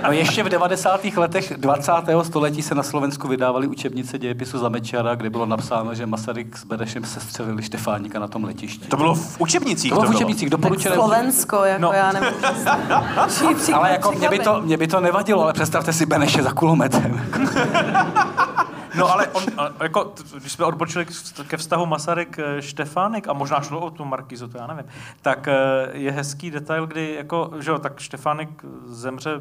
[0.03, 1.05] no, ještě v 90.
[1.05, 1.93] letech 20.
[2.23, 6.65] století se na Slovensku vydávaly učebnice dějepisu za Mečara, kde bylo napsáno, že Masaryk s
[6.65, 8.89] Benešem sestřelili Štefánika na tom letišti.
[8.89, 9.93] To bylo v učebnicích?
[9.93, 10.95] To bylo v učebnicích, doporučené.
[10.95, 11.93] Slovensko, jako no.
[11.93, 12.37] já nemůžu
[13.75, 17.27] Ale jako mě by, to, mě by to nevadilo, ale představte si Beneše za kulometem.
[18.97, 19.45] No ale on,
[19.83, 21.07] jako, když jsme odbočili
[21.47, 24.85] ke vztahu Masaryk-Štefánik, a možná šlo o tu Markizu, to já nevím,
[25.23, 25.55] tak eh,
[25.93, 29.41] je hezký detail, kdy jako, že jo, tak Štefánik zemře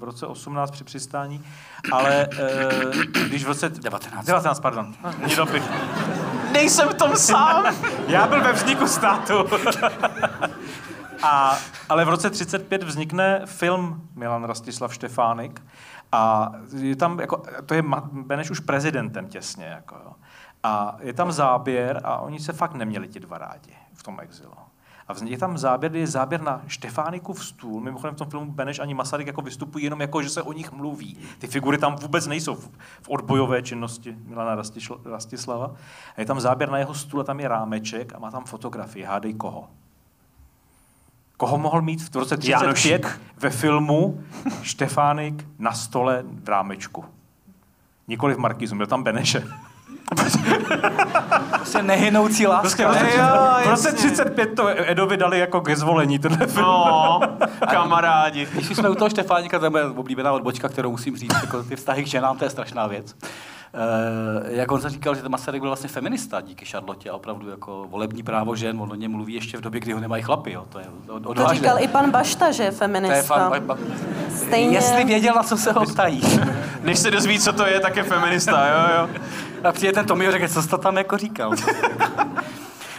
[0.00, 1.44] v roce 18 při přistání,
[1.92, 3.68] ale eh, když v roce...
[3.68, 4.26] 19.
[4.26, 4.94] 19, pardon.
[5.18, 5.62] Není dopich.
[6.52, 7.74] Nejsem v tom sám.
[8.06, 9.34] já byl ve vzniku státu.
[11.22, 15.62] A, ale v roce 35 vznikne film Milan Rastislav Štefánik
[16.12, 20.12] a je tam, jako, to je Beneš už prezidentem těsně, jako, jo.
[20.62, 24.52] A je tam záběr a oni se fakt neměli ti dva rádi v tom exilu.
[25.08, 26.62] A je tam záběr, je záběr na
[27.32, 27.80] v stůl.
[27.80, 30.72] Mimochodem v tom filmu Beneš ani Masaryk jako vystupují jenom jako, že se o nich
[30.72, 31.18] mluví.
[31.38, 32.70] Ty figury tam vůbec nejsou v,
[33.02, 34.62] v odbojové činnosti Milana
[35.04, 35.74] Rastislava.
[36.16, 39.04] A je tam záběr na jeho stůl a tam je rámeček a má tam fotografii.
[39.04, 39.68] Hádej koho
[41.40, 44.20] koho mohl mít v roce 35 ve filmu
[44.62, 47.04] Štefánik na stole v rámečku.
[48.08, 49.42] Nikoli v Markizu, byl tam Beneše.
[51.56, 52.88] Prostě nehynoucí láska.
[52.88, 53.22] Prostě
[53.64, 56.66] v roce 35 to Edovi dali jako ke zvolení tenhle film.
[56.66, 57.20] No,
[57.70, 58.46] kamarádi.
[58.52, 61.76] Když jsme u toho Štefánika, to je moje oblíbená odbočka, kterou musím říct, jako ty
[61.76, 63.16] vztahy k ženám, to je strašná věc.
[63.74, 67.50] Uh, jak on se říkal, že ten Masaryk byl vlastně feminista díky Charlotte a opravdu
[67.50, 70.52] jako volební právo žen, on o něm mluví ještě v době, kdy ho nemají chlapy.
[70.52, 70.64] Jo.
[70.68, 71.44] To, je odvážné.
[71.44, 73.48] to říkal i pan Bašta, že je feminista.
[73.48, 73.78] To je fan,
[74.36, 74.76] Stejně...
[74.76, 76.20] Jestli věděl, na co se ho ptají.
[76.82, 79.20] Než se dozví, co to je, tak je feminista, jo, jo.
[79.64, 81.52] A přijde ten Tomi a řekne, co jsi to tam jako říkal.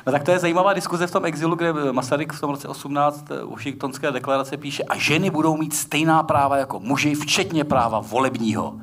[0.05, 3.25] No tak to je zajímavá diskuze v tom exilu, kde Masaryk v tom roce 18
[3.49, 8.73] Washingtonské deklarace píše a ženy budou mít stejná práva jako muži, včetně práva volebního.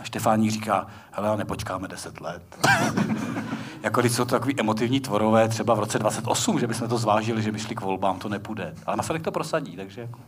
[0.00, 0.86] A Štefáník říká,
[1.22, 2.42] hele, nepočkáme deset let.
[3.82, 7.42] jako když jsou to takový emotivní tvorové, třeba v roce 28, že bychom to zvážili,
[7.42, 8.74] že by šli k volbám, to nepůjde.
[8.86, 10.18] Ale Masaryk to prosadí, takže jako...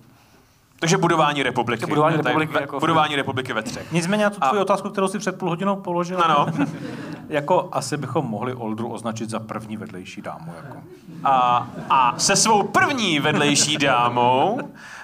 [0.79, 1.87] Takže budování republiky.
[1.87, 3.93] budování republiky, ve, jako budování republiky ve třech.
[3.93, 4.63] Nicméně na tu tvoji a...
[4.63, 6.47] otázku, kterou si před půl hodinou položil, ano.
[7.29, 10.53] jako asi bychom mohli Oldru označit za první vedlejší dámu.
[10.57, 10.79] Jako.
[11.25, 14.61] A, a se svou první vedlejší dámou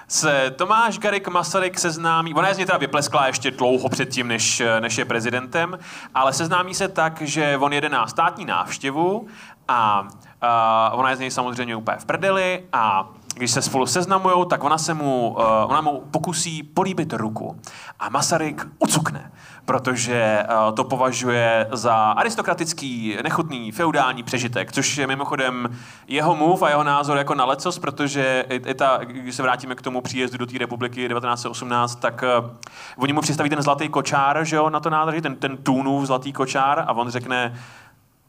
[0.07, 4.63] se Tomáš Garik Masaryk seznámí, ona je z něj teda vypleskla ještě dlouho předtím, než,
[4.79, 5.79] než je prezidentem,
[6.15, 9.27] ale seznámí se tak, že on jede na státní návštěvu
[9.67, 10.07] a,
[10.41, 14.63] a ona je z něj samozřejmě úplně v prdeli a když se spolu seznamujou, tak
[14.63, 17.59] ona se mu, uh, ona mu pokusí políbit ruku.
[17.99, 19.31] A Masaryk ucukne,
[19.65, 25.69] protože uh, to považuje za aristokratický, nechutný, feudální přežitek, což je mimochodem
[26.07, 29.75] jeho move a jeho názor jako na lecos, protože i, i ta, když se vrátíme
[29.75, 32.49] k tomu příjezdu do té republiky 1918, tak uh,
[32.97, 36.33] oni mu představí ten zlatý kočár, že jo, na to nádraží, ten, ten Tunův zlatý
[36.33, 37.53] kočár a on řekne,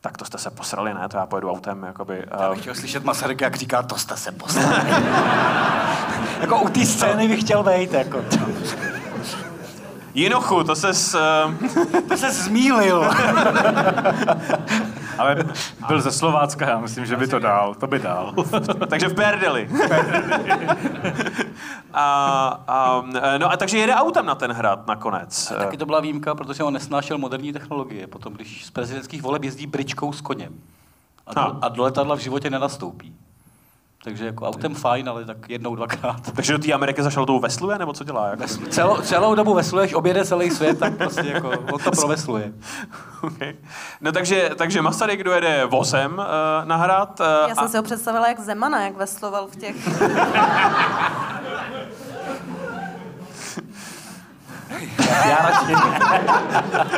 [0.01, 1.09] tak to jste se posrali, ne?
[1.09, 2.25] To já pojedu autem, jakoby.
[2.41, 4.91] Já bych chtěl slyšet Masaryk, jak říká, to jste se posrali.
[6.41, 8.25] jako u té scény bych chtěl vejít, jako.
[10.15, 11.15] Jinochu, to ses...
[11.15, 11.21] Uh...
[12.09, 13.11] to se zmílil.
[15.19, 15.37] Ale
[15.89, 17.75] byl ze Slovácka, já myslím, že by to dal.
[17.75, 18.35] To by dal.
[18.89, 19.69] takže v Perdeli.
[21.93, 22.05] a,
[22.69, 23.03] a,
[23.39, 25.51] no a takže jede autem na ten hrad nakonec.
[25.51, 28.07] A taky to byla výjimka, protože on nesnášel moderní technologie.
[28.07, 30.61] Potom, když z prezidentských voleb jezdí bričkou s koněm.
[31.27, 33.15] A do, a do letadla v životě nenastoupí.
[34.09, 36.31] Takže jako autem fajn, ale tak jednou, dvakrát.
[36.35, 38.29] Takže do té Ameriky zašel tou vesluje, nebo co dělá?
[38.29, 38.45] Jako?
[38.47, 42.53] Celou, celou dobu vesluješ, objede celý svět, tak prostě jako on to provesluje.
[43.23, 43.55] okay.
[44.01, 46.25] No takže, takže Masaryk dojede vozem uh,
[46.65, 47.21] na hrad.
[47.21, 47.69] Uh, Já jsem a...
[47.69, 49.77] si ho představila jak Zemana, jak vesloval v těch...
[55.29, 55.73] Já radši.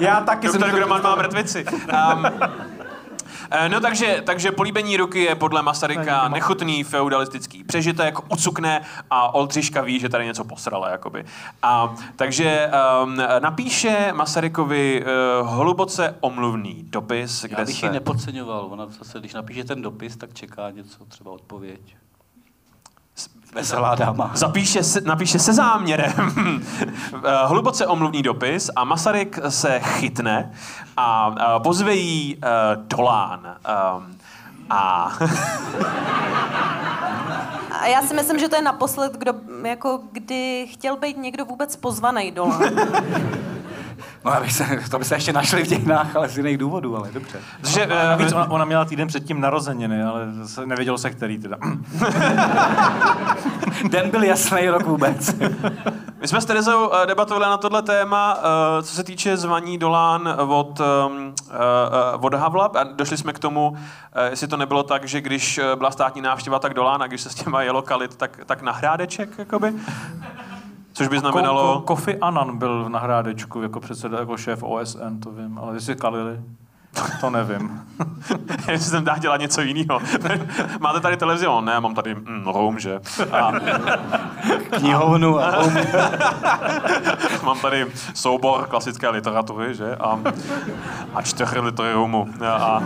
[0.01, 0.77] Já taky Doktor jsem...
[0.77, 1.64] Groman má mrtvici.
[1.64, 2.27] Um,
[3.68, 10.00] No takže, takže políbení ruky je podle Masaryka nechutný feudalistický přežitek, ucukne a Oldřiška ví,
[10.00, 10.90] že tady něco posrala.
[10.90, 11.24] Jakoby.
[11.62, 12.70] A, takže
[13.04, 15.04] um, napíše Masarykovi
[15.42, 17.86] uh, hluboce omluvný dopis, kde Já bych se...
[17.86, 18.68] ji nepodceňoval.
[18.70, 21.80] Ona zase, když napíše ten dopis, tak čeká něco, třeba odpověď.
[23.54, 24.30] Veselá dáma.
[24.34, 26.12] Zapíše se, napíše se záměrem
[27.14, 30.52] eh, hluboce omluvný dopis a Masaryk se chytne
[30.96, 32.38] a eh, pozve jí
[32.76, 33.56] Dolán.
[33.96, 34.18] Um,
[34.70, 35.12] a
[37.80, 39.34] A já si myslím, že to je naposled, kdo,
[39.64, 42.58] jako kdy chtěl být někdo vůbec pozvaný dole.
[44.24, 47.08] No, aby se, to by se ještě našli v dějinách, ale z jiných důvodů, ale
[47.12, 47.38] dobře.
[47.68, 51.56] že, A navíc ona, ona měla týden předtím narozeniny, ale se, nevědělo se, který teda.
[53.90, 55.34] Den byl jasný rok vůbec.
[56.20, 60.34] my jsme s Terezou eh, debatovali na tohle téma, eh, co se týče zvaní Dolán
[60.48, 61.54] od, um, eh,
[62.20, 63.76] od Havla a došli jsme k tomu,
[64.30, 67.34] jestli to nebylo tak, že když byla státní návštěva, tak Dolán a když se s
[67.34, 69.72] těma jelo kalit, tak, tak na hrádeček, jakoby.
[71.00, 71.74] Což by znamenalo...
[71.74, 75.76] Ko, ko, Kofi Annan byl na hrádečku jako předseda, jako šéf OSN, to vím, ale
[75.76, 76.40] jestli kalili,
[77.20, 77.82] to nevím.
[78.70, 80.00] Jestli jsem dá dělat něco jiného.
[80.80, 81.46] Máte tady televizi?
[81.46, 83.00] On, ne, mám tady mm, home, že?
[83.32, 83.52] A
[84.70, 85.52] Knihovnu a
[87.44, 89.96] mám tady soubor klasické literatury, že?
[89.96, 90.20] A,
[91.14, 92.28] a čtyři litry rumu.
[92.46, 92.82] A,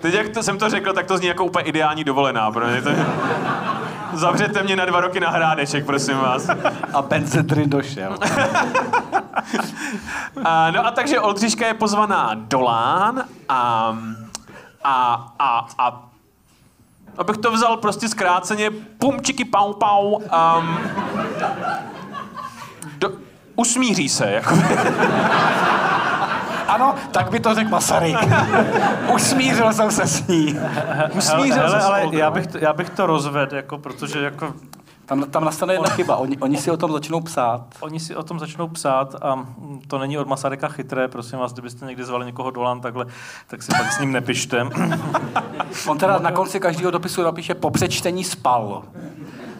[0.00, 2.50] Teď, jak to, jsem to řekl, tak to zní jako úplně ideální dovolená.
[2.50, 2.90] Pro mě to...
[4.12, 6.48] Zavřete mě na dva roky na hrádeček, prosím vás.
[6.92, 8.16] a Benzedrin došel.
[10.44, 13.98] A, no a takže Oldřiška je pozvaná do Lán a,
[14.84, 16.02] a, a, a
[17.18, 20.78] abych to vzal prostě zkráceně, pum, čiky, pau, pau, um,
[22.98, 23.10] do,
[23.56, 24.58] usmíří se, jako.
[26.68, 28.16] Ano, tak by to řekl Masaryk.
[29.14, 30.58] Usmířil jsem se s ní.
[31.18, 32.18] Usmířil ale, se s ale Oldrou.
[32.18, 34.54] já bych, to, já bych to rozvedl, jako, protože jako
[35.06, 36.16] Tam, tam nastane jedna chyba.
[36.16, 37.64] Oni, oni si o tom začnou psát.
[37.80, 39.46] Oni si o tom začnou psát a
[39.86, 43.06] to není od Masaryka chytré, prosím vás, kdybyste někdy zvali někoho dolán takhle,
[43.46, 44.66] tak si pak s ním nepište.
[45.88, 48.82] On teda na konci každého dopisu napíše po přečtení spal.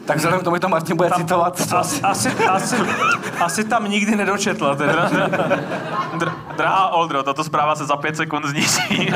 [0.09, 1.68] Tak vzhledem k tomu, že to Martin bude citovat.
[1.68, 2.77] To Asi, asi, asi,
[3.40, 4.75] asi tam nikdy nedočetla.
[4.75, 5.11] Teda.
[6.18, 9.11] Dr- drahá Oldro, tato zpráva se za pět sekund zničí.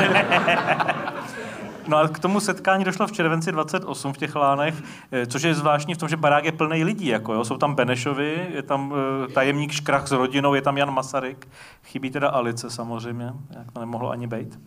[1.87, 5.53] No a k tomu setkání došlo v červenci 28 v těch lánech, eh, což je
[5.53, 7.07] zvláštní v tom, že barák je plný lidí.
[7.07, 7.45] Jako, jo.
[7.45, 11.47] Jsou tam Benešovi, je tam eh, tajemník Škrach s rodinou, je tam Jan Masaryk.
[11.83, 14.59] Chybí teda Alice samozřejmě, jak to nemohlo ani být.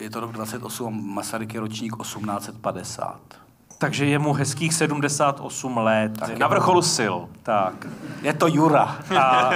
[0.00, 3.45] Je to rok 28, Masaryk je ročník 1850.
[3.78, 6.12] Takže je mu hezkých 78 let.
[6.38, 7.14] Na vrcholu sil.
[7.42, 7.86] Tak.
[8.22, 8.96] Je to Jura.
[9.20, 9.50] A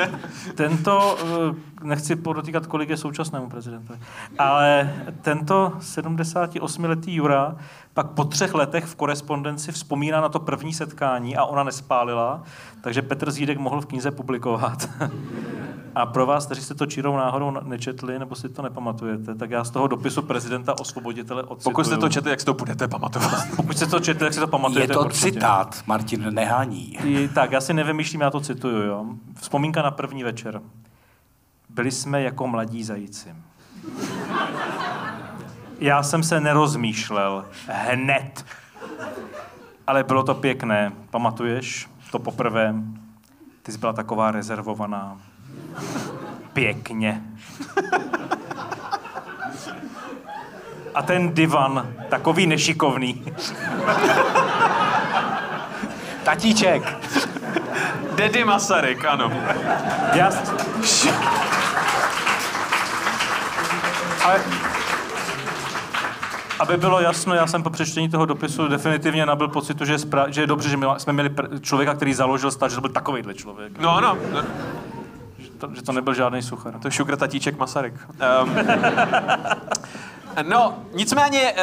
[0.55, 3.99] tento, eh, nechci podotýkat, kolik je současnému prezidentovi,
[4.39, 7.57] ale tento 78-letý Jura
[7.95, 12.43] pak po třech letech v korespondenci vzpomíná na to první setkání a ona nespálila,
[12.81, 14.89] takže Petr Zídek mohl v knize publikovat.
[15.95, 19.65] A pro vás, kteří jste to čirou náhodou nečetli, nebo si to nepamatujete, tak já
[19.65, 21.73] z toho dopisu prezidenta osvoboditele odcituju.
[21.73, 23.49] Pokud jste to četli, jak si to budete pamatovat.
[23.57, 25.33] Pokud jste to četli, tak si to Je pamatujete to určitě.
[25.33, 26.99] citát, Martin Nehaní.
[27.05, 28.83] I, tak, já si nevymýšlím, já to cituju.
[28.83, 29.05] Jo.
[29.41, 30.61] Vzpomínka na první večer.
[31.69, 33.35] Byli jsme jako mladí zajíci.
[35.81, 38.45] Já jsem se nerozmýšlel hned.
[39.87, 40.93] Ale bylo to pěkné.
[41.11, 41.89] Pamatuješ?
[42.11, 42.75] To poprvé.
[43.63, 45.17] Ty jsi byla taková rezervovaná.
[46.53, 47.23] Pěkně.
[50.95, 53.25] A ten divan, takový nešikovný.
[56.23, 56.83] Tatíček.
[58.15, 59.33] Daddy Masaryk, ano.
[60.15, 60.31] Já...
[64.25, 64.70] Ale...
[66.61, 70.27] Aby bylo jasno, já jsem po přečtení toho dopisu definitivně nabil pocitu, že je, spra-
[70.29, 72.91] že je dobře, že my jsme měli pr- člověka, který založil stát, že to byl
[72.91, 73.79] takovýhle člověk.
[73.79, 74.17] No ano,
[75.39, 76.75] Že to, že to nebyl žádný suchar.
[76.79, 77.95] to je šukr tatíček Masaryk.
[78.45, 78.57] Um,
[80.49, 81.59] No, nicméně uh,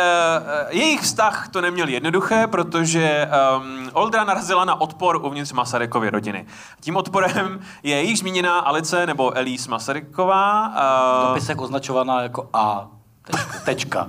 [0.69, 6.45] jejich vztah to neměl jednoduché, protože um, Oldra narazila na odpor uvnitř Masarykovy rodiny.
[6.81, 10.67] Tím odporem je již zmíněná Alice nebo Elise Masaryková.
[10.67, 12.87] Uh, Dopisek označovaná jako A.
[13.25, 13.59] Tečka.
[13.65, 14.07] Tečka.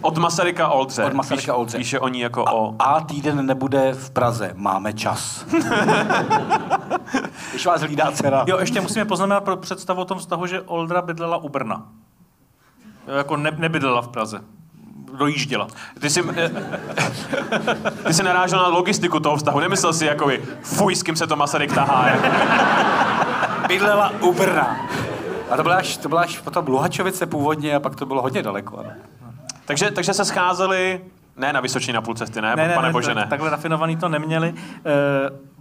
[0.00, 1.04] Od Masaryka Oldře.
[1.04, 1.78] Od Masaryka Oldře.
[1.78, 2.74] Píše o ní jako o...
[2.78, 4.52] A týden nebude v Praze.
[4.54, 5.46] Máme čas.
[7.50, 8.44] Když vás hlídá dcera.
[8.46, 11.86] Jo, ještě musíme poznamenat pro představu o tom vztahu, že Oldra bydlela u Brna.
[13.08, 14.40] Jo, jako ne, nebydlela v Praze.
[15.18, 15.68] Dojížděla.
[16.00, 16.50] Ty jsi, eh,
[18.06, 19.60] ty jsi narážel na logistiku toho vztahu.
[19.60, 20.30] Nemyslel si jako
[20.62, 22.08] fuj, s kým se to Masaryk tahá.
[22.08, 22.26] Jako.
[23.68, 24.76] Bydlela u Brna.
[25.50, 28.42] A to byla až, to byla až potom Luhačovice původně a pak to bylo hodně
[28.42, 28.78] daleko.
[28.78, 28.90] Ano.
[29.68, 31.00] Takže, takže se scházeli,
[31.36, 33.26] ne na Vysočině na půl cesty, ne, Ne, ne, pane ne, bože, tak, ne.
[33.26, 34.48] takhle rafinovaný to neměli.
[34.48, 34.54] E,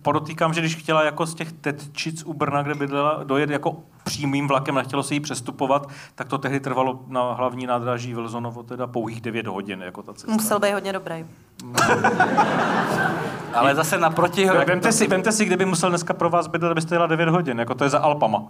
[0.02, 4.48] podotýkám, že když chtěla jako z těch Tetčic u Brna, kde bydlela, dojet jako přímým
[4.48, 9.22] vlakem, nechtělo se jí přestupovat, tak to tehdy trvalo na hlavní nádraží Vilzonovo teda pouhých
[9.22, 10.32] 9 hodin, jako ta cesta.
[10.32, 11.26] Musel být hodně dobrý.
[13.54, 14.48] Ale zase naproti...
[14.48, 17.60] Tak Vemte si, vemte si, kdyby musel dneska pro vás bydlet, abyste jela 9 hodin,
[17.60, 18.44] jako to je za Alpama.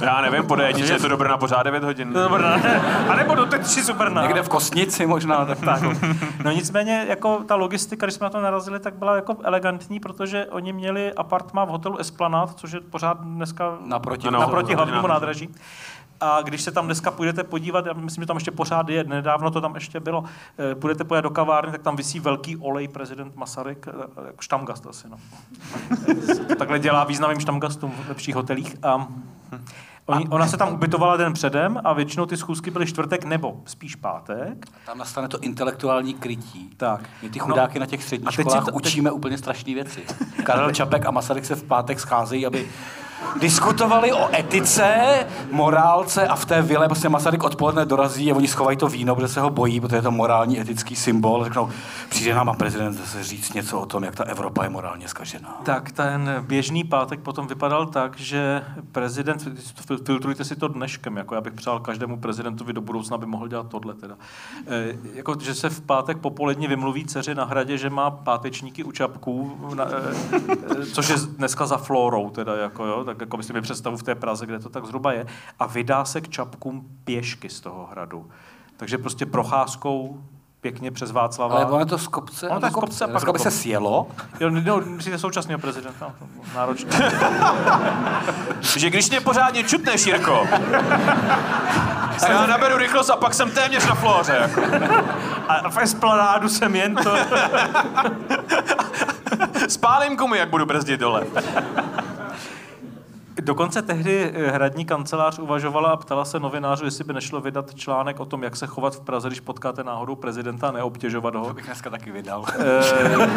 [0.00, 2.12] Já nevím, po D1 je to dobré na pořád 9 hodin.
[2.12, 2.54] Dobrá.
[3.08, 4.22] A nebo do z Brna.
[4.22, 5.44] Někde v Kostnici možná.
[5.44, 5.60] Tak.
[5.60, 5.82] Tak.
[6.44, 10.46] No nicméně, jako ta logistika, když jsme na to narazili, tak byla jako elegantní, protože
[10.46, 14.28] oni měli apartma v hotelu Esplanade, což je pořád dneska Naproti.
[14.28, 14.40] Ano.
[14.40, 15.48] naproti hlavnímu nádraží.
[16.20, 19.50] A když se tam dneska půjdete podívat, já myslím, že tam ještě pořád je, nedávno
[19.50, 20.24] to tam ještě bylo,
[20.58, 23.86] eh, půjdete pojet do kavárny, tak tam visí velký olej prezident Masaryk,
[24.26, 25.16] jako štamgast asi, no.
[26.58, 28.76] takhle dělá významným štamgastům v lepších hotelích.
[28.82, 29.06] A
[30.06, 33.94] Oni, ona se tam ubytovala den předem a většinou ty schůzky byly čtvrtek nebo spíš
[33.96, 34.66] pátek.
[34.86, 36.70] Tam nastane to intelektuální krytí.
[36.76, 37.00] Tak.
[37.22, 39.74] My ty chudáky no, na těch a středních teď školách to- teď- učíme úplně strašné
[39.74, 40.02] věci.
[40.44, 42.68] Karel Čapek a Masaryk se v pátek scházejí, aby
[43.40, 44.94] diskutovali o etice,
[45.50, 49.28] morálce a v té vile prostě Masaryk odpoledne dorazí a oni schovají to víno, protože
[49.28, 51.44] se ho bojí, protože je to morální etický symbol.
[51.44, 51.70] Řeknou,
[52.08, 55.60] přijde nám a prezident zase říct něco o tom, jak ta Evropa je morálně skažená.
[55.62, 59.42] Tak ten běžný pátek potom vypadal tak, že prezident,
[59.86, 63.48] fil- filtrujte si to dneškem, jako já bych přál každému prezidentovi do budoucna, aby mohl
[63.48, 64.14] dělat tohle teda.
[64.66, 68.92] E, jako, že se v pátek popolední vymluví dceři na hradě, že má pátečníky u
[68.92, 69.88] čapků, na, e,
[70.82, 74.02] e, což je dneska za Florou teda, jako jo, tak jako si mi představu v
[74.02, 75.26] té Praze, kde to tak zhruba je,
[75.58, 78.30] a vydá se k čapkům pěšky z toho hradu.
[78.76, 80.22] Takže prostě procházkou
[80.62, 81.54] pěkně přes Václava.
[81.54, 83.38] Ale ono je to z kopce, Ono to je z kopce a pak by do
[83.38, 84.06] se sjelo.
[84.40, 86.14] Jo, no, myslíte současného prezidenta?
[86.20, 86.90] No, Náročné.
[88.60, 90.46] Že když mě pořádně čutneš, Jirko,
[92.20, 94.38] tak já naberu rychlost a pak jsem téměř na flóře.
[94.40, 94.60] Jako.
[95.48, 97.16] A v Esplanádu jsem jen to...
[99.68, 101.26] Spálím gumy, jak budu brzdit dole.
[103.40, 108.20] Dokonce tehdy eh, hradní kancelář uvažovala a ptala se novinářů, jestli by nešlo vydat článek
[108.20, 111.46] o tom, jak se chovat v Praze, když potkáte náhodou prezidenta a neobtěžovat ho.
[111.46, 112.44] To bych dneska taky vydal.
[112.58, 113.28] Eh,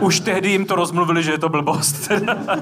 [0.00, 2.08] už tehdy jim to rozmluvili, že je to blbost.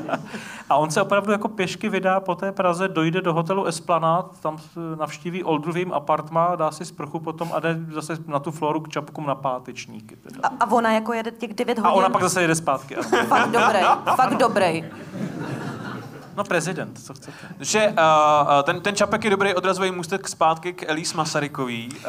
[0.71, 4.59] a on se opravdu jako pěšky vydá po té Praze, dojde do hotelu Esplanát, tam
[4.59, 8.89] s- navštíví Oldrovým apartma, dá si sprchu potom a jde zase na tu floru k
[8.89, 10.17] čapkům na pátečníky.
[10.17, 10.41] Teda.
[10.43, 11.99] A, a ona jako jede těch 9 A hodin.
[11.99, 12.97] ona pak zase jede zpátky.
[12.97, 13.25] Ano.
[13.29, 13.79] Fakt dobrý,
[14.17, 14.85] fakt dobrý.
[16.37, 17.37] No prezident, co chcete.
[17.61, 22.01] Že uh, ten, ten Čapek je dobrý odrazový můstek zpátky k Elise Masarykový, uh,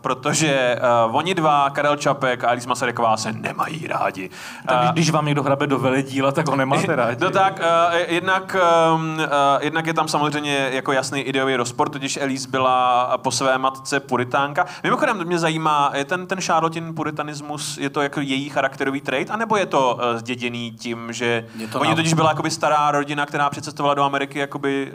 [0.00, 4.30] protože uh, oni dva, Karel Čapek a Elise Masaryková, se nemají rádi.
[4.66, 7.16] Tak když, Eh, když vám někdo hrabe do veledíla, tak ho nemáte rádi.
[7.20, 8.56] No tak, uh, jednak,
[8.94, 9.24] um, uh,
[9.60, 14.66] jednak je tam samozřejmě jako jasný ideový rozpor, totiž Elise byla po své matce puritánka.
[14.82, 19.56] Mimochodem, mě zajímá, je ten, ten Charlotin puritanismus, je to jako její charakterový trait, anebo
[19.56, 24.02] je to uh, zděděný tím, že oni totiž byla jakoby stará rodina, která přecestovala do
[24.02, 24.92] Ameriky, jakoby,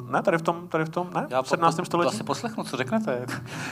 [0.00, 1.76] uh, ne, tady v tom, tady v tom, ne, v 17.
[1.76, 2.14] To století.
[2.14, 3.26] asi poslechnu, co řeknete.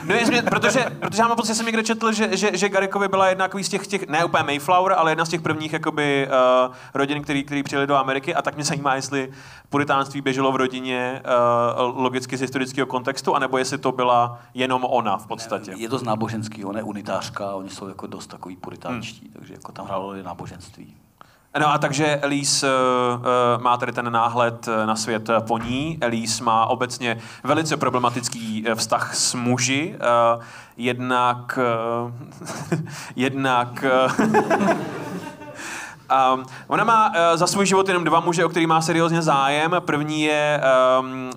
[0.05, 3.07] No, je, protože, protože já mám pocit, že jsem někde četl, že, že, že Garrickovi
[3.07, 6.27] byla jedna z těch, těch, ne úplně Mayflower, ale jedna z těch prvních jakoby,
[6.67, 9.31] uh, rodin, který, který přijeli do Ameriky a tak mě zajímá, jestli
[9.69, 11.21] puritánství běželo v rodině
[11.79, 15.73] uh, logicky z historického kontextu, anebo jestli to byla jenom ona v podstatě.
[15.75, 19.33] Je to z náboženský, on je unitářka, oni jsou jako dost takový puritánští, Hmm.
[19.33, 20.95] takže jako tam hrálo náboženství.
[21.59, 25.97] No a takže Elise uh, má tady ten náhled eh, na svět po ní.
[26.01, 29.95] Elise má obecně velice problematický vztah s muži.
[30.35, 30.43] Uh,
[30.77, 31.59] jednak...
[32.77, 32.79] Uh,
[33.15, 33.85] jednak...
[36.33, 39.75] Um, ona má uh, za svůj život jenom dva muže, o který má seriózně zájem.
[39.79, 40.61] První je
[40.99, 41.31] um, um,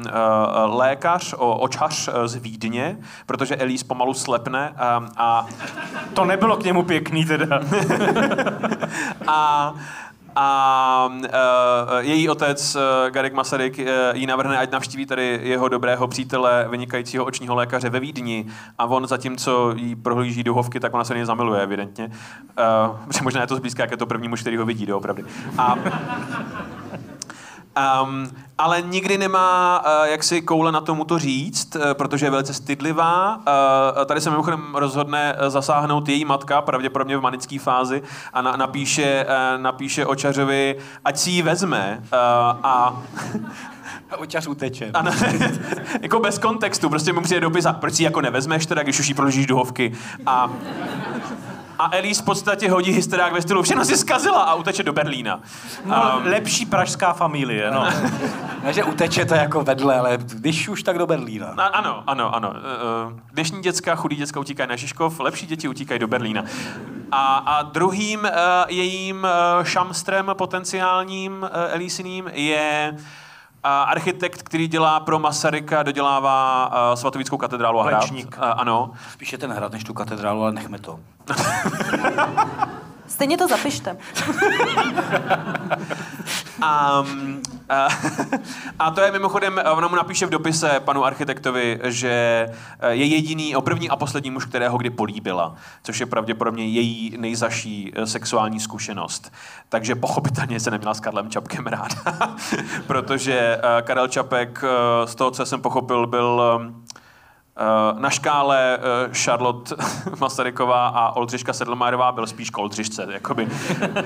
[0.00, 2.96] uh, lékař, o, očař uh, z Vídně,
[3.26, 5.46] protože Elise pomalu slepne um, a
[6.14, 7.60] To nebylo k němu pěkný teda.
[9.26, 9.74] a
[10.36, 16.08] a uh, její otec, uh, Garek Masaryk, uh, jí navrhne, ať navštíví tady jeho dobrého
[16.08, 18.46] přítele, vynikajícího očního lékaře ve Vídni.
[18.78, 22.10] A on zatímco jí prohlíží duhovky, tak ona se něj zamiluje, evidentně.
[22.90, 25.24] Uh, možná je to zblízka, jak je to první muž, který ho vidí, doopravdy.
[25.58, 25.74] A,
[27.76, 32.54] Um, ale nikdy nemá uh, jaksi koule na tomu to říct, uh, protože je velice
[32.54, 33.36] stydlivá.
[33.36, 38.02] Uh, tady se mimochodem rozhodne zasáhnout její matka, pravděpodobně v manické fázi,
[38.32, 41.98] a na, napíše, uh, napíše očařovi, ať si ji vezme.
[42.02, 42.08] Uh,
[42.62, 43.02] a
[44.18, 44.90] Oťař uteče.
[44.94, 45.12] a na,
[46.02, 49.00] jako bez kontextu, prostě mu přijde dopis a proč si ji jako nevezmeš teda, když
[49.00, 49.92] už jí proložíš duhovky.
[50.26, 50.50] A,
[51.78, 55.40] a Elise v podstatě hodí hysterák ve stylu, všechno si zkazila a uteče do Berlína.
[55.84, 57.88] No, lepší pražská familie, no.
[58.62, 61.54] Ne, že utečete jako vedle, ale když už, tak do Berlína.
[61.56, 62.52] A, ano, ano, ano.
[62.56, 66.44] Eh, Dnešní děcka, chudí děcka utíkají na Žižkov, lepší děti utíkají do Berlína.
[67.12, 68.28] A, a druhým uh,
[68.68, 73.00] jejím uh, šamstrem potenciálním uh, Elisiným je uh,
[73.66, 78.10] architekt, který dělá pro Masaryka, dodělává uh, svatovickou katedrálu a hrad.
[78.10, 78.90] Uh, ano.
[79.12, 81.00] Spíše ten hrad než tu katedrálu, ale nechme to.
[83.08, 83.96] Stejně to zapište.
[86.62, 87.04] A,
[87.68, 87.88] a,
[88.78, 92.46] a to je mimochodem, ona mu napíše v dopise panu architektovi, že
[92.88, 97.92] je jediný, o první a poslední muž, kterého kdy políbila, což je pravděpodobně její nejzaší
[97.94, 99.32] eh, sexuální zkušenost.
[99.68, 101.96] Takže pochopitelně se neměla s Karlem Čapkem ráda,
[102.86, 104.64] protože eh, Karel Čapek,
[105.04, 106.42] z toho, co jsem pochopil, byl
[107.98, 109.74] na škále eh, Charlotte
[110.20, 113.06] Masaryková a Oldřiška Sedlmajerová byl spíš k Oldřišce.
[113.12, 113.48] Jakoby.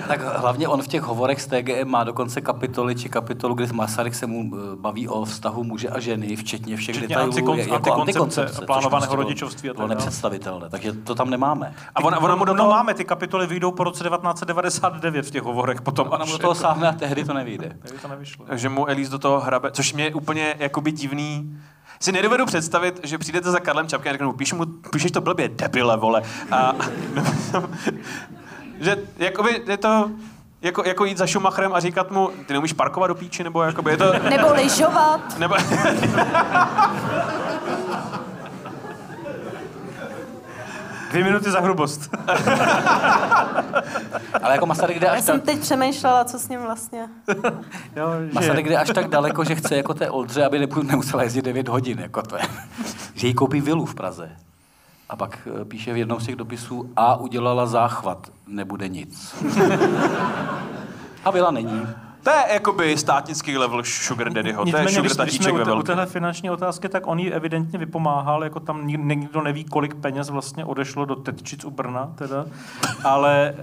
[0.09, 4.15] Tak hlavně on v těch hovorech z TGM má dokonce kapitoly či kapitolu, kde Masaryk
[4.15, 7.33] se mu eh, baví o vztahu muže a ženy, včetně všech Včetně detailů.
[7.33, 9.95] antikon- jako antikoncepce, antikoncepce, plánovaného prostě rodičovství a bylo dále.
[9.95, 11.75] nepředstavitelné, takže to tam nemáme.
[11.95, 12.71] A ona, ona mu do no, toho...
[12.71, 16.09] máme, ty kapitoly vyjdou po roce 1999 v těch hovorech potom.
[16.11, 17.77] Ona mu do toho sáhne a tehdy to nevyjde.
[17.83, 18.45] Tady to nevyšlo.
[18.53, 21.59] že mu Elise do toho hrabe, což mě je úplně jakoby divný.
[22.03, 25.49] Si nedovedu představit, že přijdete za Karlem Čapkem a řeknu, píš mu, píšeš to blbě,
[25.49, 26.23] debile, vole.
[26.51, 26.73] A,
[28.81, 30.11] že jakoby je to
[30.63, 33.91] jako, jako jít za Schumacherem a říkat mu, ty neumíš parkovat do píči, nebo jakoby
[33.91, 34.13] je to...
[34.31, 35.39] Nebo lyžovat.
[35.39, 35.55] Nebo,
[41.11, 42.11] Dvě minuty za hrubost.
[44.43, 47.09] Ale jako Masaryk jde Já až jsem tak, teď přemýšlela, co s ním vlastně.
[47.97, 51.69] jo, Masaryk jde až tak daleko, že chce jako té Oldře, aby nemusela jezdit 9
[51.69, 52.43] hodin, jako to je.
[53.15, 54.31] Že jí koupí vilu v Praze.
[55.09, 59.35] A pak eh, píše v jednom z těch dopisů a udělala záchvat, nebude nic.
[61.25, 61.87] A vila není.
[62.23, 65.57] To je jakoby státnický level sugar daddyho, to je sugar když, když jsme tatíček u,
[65.57, 65.87] ve te- u velkém.
[65.87, 70.31] téhle finanční otázky, tak on jí evidentně vypomáhal, jako tam nik- nikdo neví, kolik peněz
[70.31, 72.45] vlastně odešlo do Tetčic u Brna, teda,
[73.05, 73.55] ale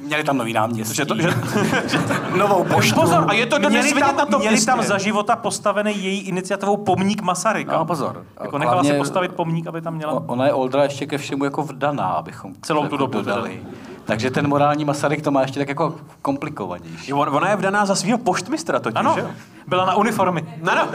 [0.00, 0.94] Měli tam nový náměstí.
[0.94, 1.28] Že to, že,
[2.38, 2.94] Novou poštu.
[3.00, 6.20] pozor, a je to měli vidět tam, na tom měli tam za života postavený její
[6.20, 7.78] iniciativou pomník Masaryka.
[7.78, 8.24] No, pozor.
[8.42, 10.22] Jako nechala si postavit pomník, aby tam měla...
[10.26, 13.62] Ona je Oldra ještě ke všemu jako vdaná, abychom Celou tu jako dobu dodali.
[14.04, 17.10] Takže ten morální Masaryk to má ještě tak jako komplikovanější.
[17.10, 19.30] Jo, on- ona je vdaná za svého poštmistra totiž, Ano, že jo?
[19.66, 20.58] byla na uniformy.
[20.62, 20.88] No, no.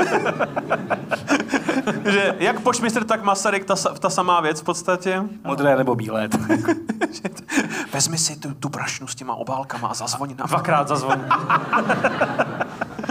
[2.11, 5.23] že jak poštmistr, tak Masaryk, ta, ta samá věc v podstatě.
[5.45, 6.29] Modré nebo bílé.
[7.93, 11.23] Vezmi si tu, tu brašnu s těma obálkama a zazvoň na Dvakrát zazvoní.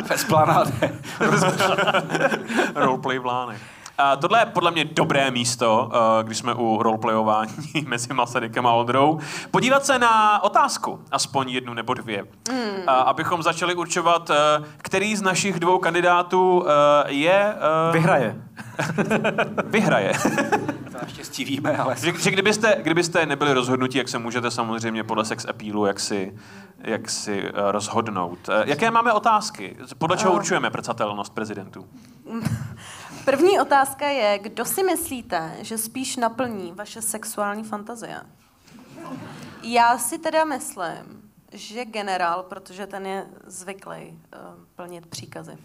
[0.08, 0.70] Bez planáde.
[2.74, 3.60] roleplay v Lánech.
[3.98, 7.52] A tohle je podle mě dobré místo, eh, když jsme u roleplayování
[7.86, 9.18] mezi Masarykem a Ondrou.
[9.50, 12.24] Podívat se na otázku, aspoň jednu nebo dvě.
[12.86, 14.34] A abychom začali určovat, eh,
[14.76, 16.64] který z našich dvou kandidátů
[17.06, 17.54] eh, je...
[17.56, 18.36] eh, Vyhraje.
[19.64, 20.12] vyhraje.
[20.92, 21.96] To naštěstí víme, ale...
[21.96, 26.34] že, že kdybyste, kdybyste nebyli rozhodnutí, jak se můžete samozřejmě podle sex appealu, jak si,
[26.78, 28.38] jak si rozhodnout.
[28.64, 29.76] Jaké máme otázky?
[29.98, 31.86] Podle čeho určujeme prcatelnost prezidentů?
[33.28, 38.20] První otázka je, kdo si myslíte, že spíš naplní vaše sexuální fantazie?
[39.62, 45.58] Já si teda myslím, že generál, protože ten je zvyklý uh, plnit příkazy.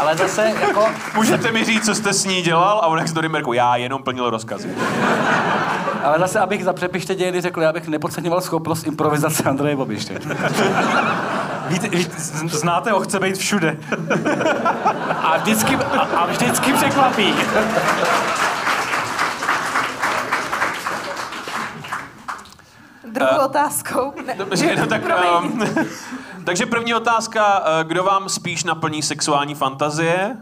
[0.00, 0.88] Ale zase jako...
[1.14, 2.78] Můžete mi říct, co jste s ní dělal?
[2.82, 4.68] A on jak z Dorimerku, já jenom plnil rozkazy.
[6.04, 10.14] Ale zase, abych za přepiště dějiny řekl, já bych nepodceňoval schopnost improvizace Andreje Babiše.
[11.68, 12.12] Víte, víte,
[12.48, 13.76] znáte ho, chce být všude.
[15.22, 17.34] A vždycky, a, a vždycky překvapí.
[23.04, 24.12] Druhou Eh, otázkou.
[24.26, 25.52] Ne, Dobře, no tak, Promiň.
[25.52, 25.64] um,
[26.44, 30.36] takže první otázka, eh, kdo vám spíš naplní sexuální fantazie?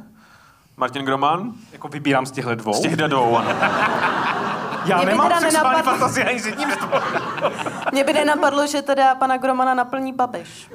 [0.76, 1.52] Martin Groman?
[1.72, 2.72] Jako vybírám z těchto dvou.
[2.72, 3.50] Z těch dvou, ano.
[4.84, 6.92] Já Mě by nemám sexuální nenapadlo- fantazii ani s jedním z toho.
[7.92, 10.70] Mě by nenapadlo, že teda pana Gromana naplní Babiš.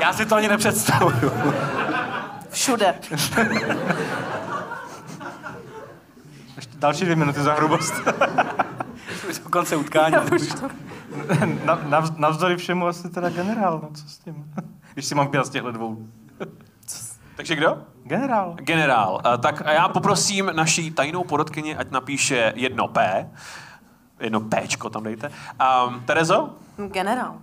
[0.00, 1.32] Já si to ani nepředstavuju.
[2.50, 2.94] Všude.
[6.56, 7.94] Ještě další dvě minuty za hrubost.
[9.30, 10.16] Už do konce utkání.
[10.34, 10.68] Už to-
[11.88, 14.52] nav, navzdory všemu asi teda generál, no co s tím?
[14.94, 15.98] Když si mám pět z těchto dvou.
[17.36, 17.78] Takže kdo?
[18.04, 18.54] Generál.
[18.58, 19.20] Generál.
[19.38, 23.30] Tak a já poprosím naší tajnou porodkyni, ať napíše jedno P.
[24.20, 25.30] Jedno Pčko tam dejte.
[25.88, 26.50] Um, Terezo?
[26.88, 27.34] Generál.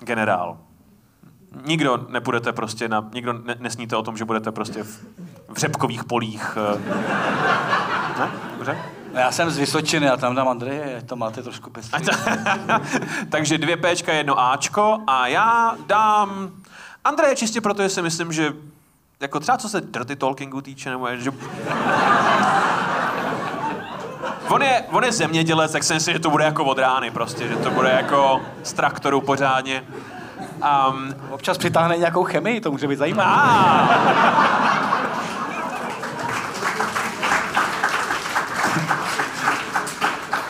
[0.00, 0.58] Generál.
[1.66, 5.04] Nikdo nepůjdete prostě na, nikdo ne, nesníte o tom, že budete prostě v,
[5.48, 6.58] v řepkových polích.
[6.74, 6.78] eh.
[8.18, 8.30] Ne?
[8.56, 8.78] Dobře?
[9.16, 12.04] No já jsem z Vysočiny a tam dám Andreje, to máte trošku pestrý.
[13.28, 16.50] Takže dvě Pčka, jedno Ačko a já dám
[17.04, 18.52] Andreje čistě proto, že si myslím, že
[19.20, 21.30] jako třeba co se dirty talkingu týče, nebo je, že...
[24.48, 27.48] On je, on je zemědělec, tak si myslím, že to bude jako od rány prostě,
[27.48, 29.84] že to bude jako z traktoru pořádně.
[30.90, 33.32] Um, Občas přitáhne nějakou chemii, to může být zajímavé.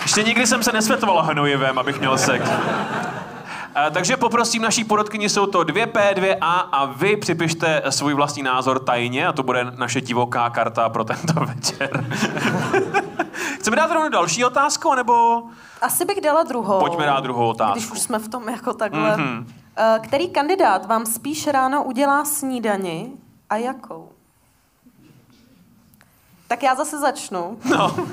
[0.07, 2.51] Ještě nikdy jsem se nesvětoval hnojivem, abych měl sex.
[3.75, 6.37] A, takže poprosím naší porodkyni, jsou to 2P, 2A
[6.73, 11.33] a vy připište svůj vlastní názor tajně a to bude naše divoká karta pro tento
[11.55, 12.07] večer.
[13.59, 15.43] Chceme dát rovnou další otázku, nebo
[15.83, 16.81] Asi bych dala druhou.
[16.81, 17.93] pojďme dát druhou Když otázku.
[17.93, 19.17] už jsme v tom jako takhle.
[19.17, 19.27] Mhm.
[19.27, 20.01] Mm-hmm.
[20.01, 23.11] Který kandidát vám spíš ráno udělá snídani
[23.51, 24.09] a jakou?
[26.49, 27.59] Tak já zase začnu.
[27.71, 27.97] No.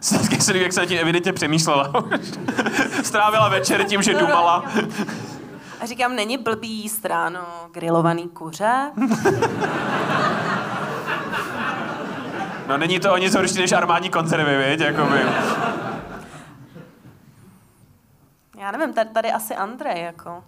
[0.00, 1.92] Vždycky se jak se tím evidentně přemýšlela.
[3.02, 4.64] Strávila večer tím, že dumala.
[5.80, 7.40] A říkám, není blbý jíst ráno
[7.72, 8.90] grilovaný kuře?
[12.68, 14.80] No není to o nic horší než armádní konzervy, viď?
[14.80, 15.18] Jakoby.
[18.58, 20.44] Já nevím, tady, tady asi Andrej, jako.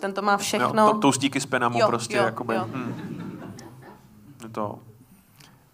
[0.00, 0.72] Ten to má všechno.
[0.74, 2.54] No, to, toustíky z Penamu Jo, prostě, jo, jakoby.
[2.54, 2.64] jo.
[2.72, 3.50] Hm.
[4.42, 4.78] Je to...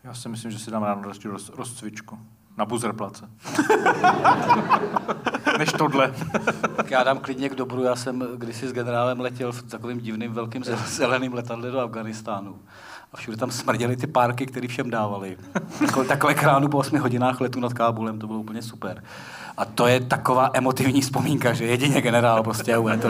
[0.05, 2.19] Já si myslím, že si dám ráno roz, rozcvičku.
[2.61, 3.29] Na buzerplace.
[5.59, 6.13] Než tohle.
[6.77, 10.33] Tak já dám klidně k dobru, já jsem kdysi s generálem letěl v takovým divným
[10.33, 12.57] velkým zel- zeleným letadle do Afganistánu.
[13.13, 15.37] A všude tam smrděly ty párky, které všem dávali.
[15.79, 19.03] Takhle, takhle k ránu po 8 hodinách letu nad Kábulem, to bylo úplně super.
[19.61, 23.09] A to je taková emotivní vzpomínka, že jedině generál prostě a to.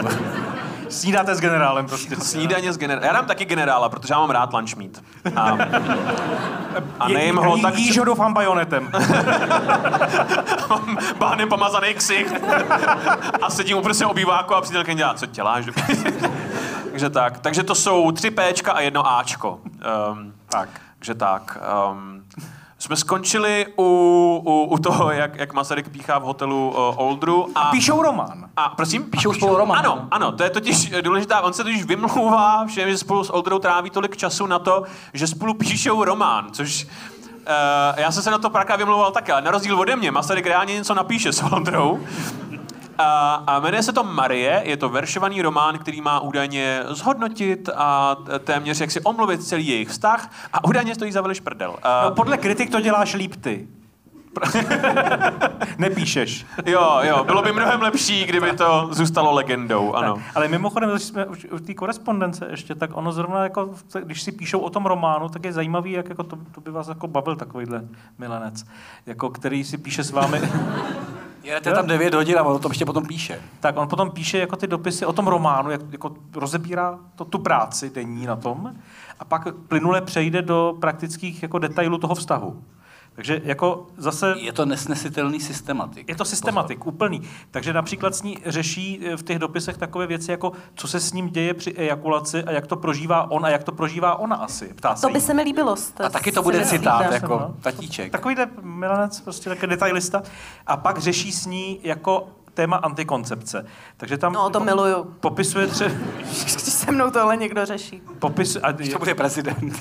[0.88, 2.16] Snídáte s generálem prostě.
[2.16, 3.06] Snídaně z generála.
[3.06, 5.02] Já dám taky generála, protože já mám rád lunch meat.
[5.36, 5.58] A,
[7.00, 7.78] a nejím ho tak...
[7.78, 8.90] Jíš ho doufám bajonetem.
[11.18, 12.34] Bánem pomazaný ksicht.
[13.42, 15.64] a sedím uprostřed obýváku a přítelkyně dělá, co děláš?
[16.90, 17.38] takže tak.
[17.38, 19.60] Takže to jsou tři Pčka a jedno Ačko.
[20.12, 20.68] Um, tak.
[20.98, 21.58] Takže tak.
[21.90, 22.19] Um,
[22.80, 23.82] jsme skončili u,
[24.44, 27.48] u, u toho, jak, jak Masaryk píchá v hotelu uh, Oldru.
[27.54, 28.48] A, Píšou román.
[28.56, 29.04] a prosím?
[29.04, 29.78] Píšou spolu román.
[29.78, 31.40] Ano, ano, to je totiž důležitá.
[31.40, 35.26] On se totiž vymlouvá všem, že spolu s Oldrou tráví tolik času na to, že
[35.26, 36.86] spolu píšou román, což
[37.40, 40.46] Uh, já jsem se na to praká vymlouval také, ale na rozdíl ode mě, Masaryk
[40.46, 42.00] reálně něco napíše s Oldrou.
[43.00, 48.16] A, a jmenuje se to Marie, je to veršovaný román, který má údajně zhodnotit a
[48.44, 51.70] téměř jak si omluvit celý jejich vztah a údajně stojí za veliš prdel.
[51.70, 53.68] Uh, No, podle kritik to děláš líp ty.
[55.78, 56.46] Nepíšeš.
[56.66, 60.14] jo, jo, bylo by mnohem lepší, kdyby to zůstalo legendou, ano.
[60.14, 63.70] Tak, ale mimochodem, když jsme už u té korespondence ještě, tak ono zrovna jako,
[64.02, 66.88] když si píšou o tom románu, tak je zajímavý, jak jako to, to by vás
[66.88, 67.82] jako bavil takovýhle
[68.18, 68.64] milenec,
[69.06, 70.40] jako který si píše s vámi.
[71.42, 73.40] Jedete tam 9 hodin a on o tom ještě potom píše.
[73.60, 77.38] tak on potom píše jako ty dopisy o tom románu, jak jako rozebírá to, tu
[77.38, 78.74] práci denní na tom
[79.18, 82.62] a pak plynule přejde do praktických jako detailů toho vztahu.
[83.14, 86.08] Takže jako zase Je to nesnesitelný systematik.
[86.08, 87.22] je to systematik, úplný.
[87.50, 91.12] Takže například s ní řeší eh, v těch dopisech takové věci, jako co se s
[91.12, 94.66] ním děje při ejakulaci a jak to prožívá on a jak to prožívá ona asi.
[94.74, 95.24] Ptá se To by jí.
[95.24, 95.76] se mi líbilo.
[96.04, 97.54] A taky to bude citát, Já jako no.
[97.60, 98.12] tatíček.
[98.12, 100.22] Takovýhle milenec, prostě takový detailista.
[100.66, 103.66] A pak řeší s ní jako téma antikoncepce.
[103.96, 105.04] Takže tam No, to miluju.
[105.20, 105.90] popisuje třeba...
[106.42, 108.02] Když se mnou tohle někdo řeší.
[108.18, 109.74] Popis, a, To bude prezident.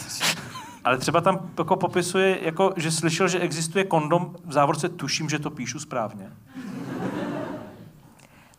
[0.83, 5.39] Ale třeba tam jako popisuje, jako, že slyšel, že existuje kondom, v závorce tuším, že
[5.39, 6.31] to píšu správně.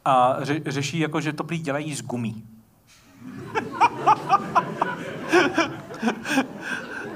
[0.05, 2.45] A ře, řeší, jako, že to prý dělají z gumí.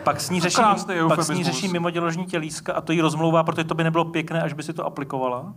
[0.05, 0.63] Pak s ní řeší,
[1.09, 4.43] pak s ní řeší mimoděložní tělíska a to jí rozmlouvá, protože to by nebylo pěkné,
[4.43, 5.55] až by si to aplikovala.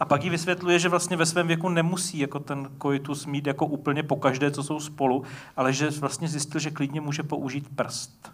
[0.00, 3.66] A pak jí vysvětluje, že vlastně ve svém věku nemusí jako ten koitus mít jako
[3.66, 5.24] úplně po každé, co jsou spolu,
[5.56, 8.30] ale že vlastně zjistil, že klidně může použít prst.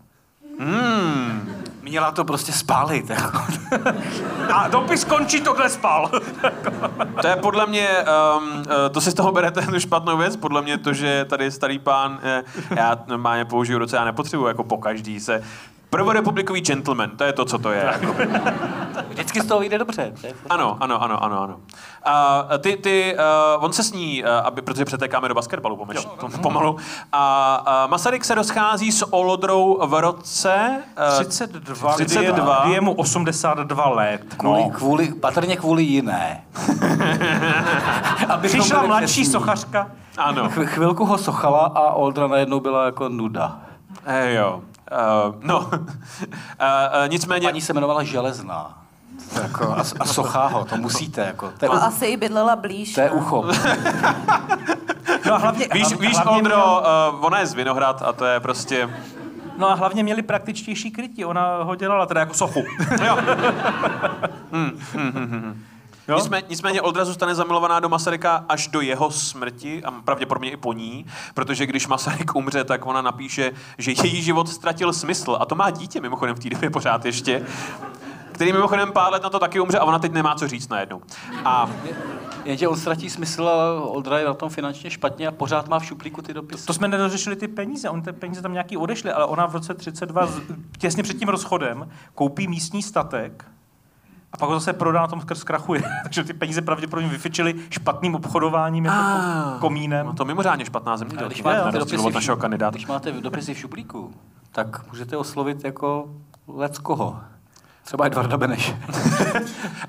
[1.83, 3.11] Měla to prostě spálit.
[3.11, 3.39] Jako.
[4.55, 6.11] A dopis končí, tohle spal.
[7.21, 7.89] To je podle mě,
[8.39, 11.79] um, to si z toho berete tu špatnou věc, podle mě to, že tady starý
[11.79, 12.43] pán, eh,
[12.77, 15.43] já normálně použiju ruce, já nepotřebuji jako po každý se,
[15.91, 17.85] prvorepublikový gentleman, to je to, co to je.
[17.93, 18.15] Jako.
[19.09, 20.13] Vždycky z toho vyjde dobře.
[20.51, 21.57] Ano, ano, ano, ano, ano.
[22.05, 23.17] A ty, ty,
[23.59, 26.77] uh, on se s ní, uh, aby, protože přetékáme do basketbalu pomeč, to, pomalu,
[27.13, 30.83] a uh, Masaryk se rozchází s Olodrou v roce...
[31.19, 32.61] Uh, 32, 32.
[32.65, 34.21] Kdy je mu 82 let.
[34.37, 34.71] Kvůli, No.
[34.71, 36.45] kvůli, patrně kvůli jiné.
[38.29, 39.25] Abychom Přišla mladší přesní.
[39.25, 39.87] sochařka.
[40.19, 43.59] Ano, Ch- chvilku ho sochala a Oldra najednou byla jako nuda.
[44.05, 44.63] Hey, jo.
[44.93, 45.79] Uh, no, uh, uh,
[47.09, 47.49] nicméně...
[47.49, 48.79] Paní se jmenovala Železná.
[49.35, 51.21] To jako, a, a Socháho, to musíte.
[51.21, 52.95] Jako, to, je, A asi i bydlela blíž.
[52.95, 53.13] to je ne?
[53.13, 53.45] ucho.
[55.27, 58.25] No a hlavně, Víš, hlavně, víš hlavně Ondro, uh, ona je z Vinohrad a to
[58.25, 58.91] je prostě...
[59.59, 62.65] No a hlavně měli praktičtější krytí, ona ho dělala teda jako sochu.
[63.05, 63.19] Jo.
[66.09, 66.17] Jo?
[66.17, 70.73] Nicméně, nicméně Oldra zůstane zamilovaná do Masaryka až do jeho smrti a pravděpodobně i po
[70.73, 75.37] ní, protože když Masaryk umře, tak ona napíše, že její život ztratil smysl.
[75.41, 77.43] A to má dítě mimochodem v té době pořád ještě,
[78.33, 81.03] který mimochodem pár let na to taky umře a ona teď nemá co říct najednou.
[81.45, 81.71] A
[82.45, 85.85] Jenže on ztratí smysl a Oldra je na tom finančně špatně a pořád má v
[85.85, 86.67] šuplíku ty dopisy.
[86.67, 89.75] To jsme nedořešili ty peníze, on ty peníze tam nějaký odešly, ale ona v roce
[89.75, 90.41] 32, z-
[90.79, 93.45] těsně před tím rozchodem, koupí místní statek
[94.33, 95.83] a pak ho zase prodá na tom skrz krachuje.
[96.03, 99.59] Takže ty peníze pravděpodobně vyfičily špatným obchodováním jako Ah.
[99.61, 100.07] komínem.
[100.07, 101.27] no to mimořádně špatná A zemědělka.
[101.27, 102.71] když Jo, máte, dopisy, od našeho kandidáta.
[102.75, 104.13] když máte dopisy v šuplíku,
[104.53, 106.09] tak můžete oslovit jako
[106.49, 107.21] lec koho.
[107.85, 108.79] Třeba Edvarda Beneše.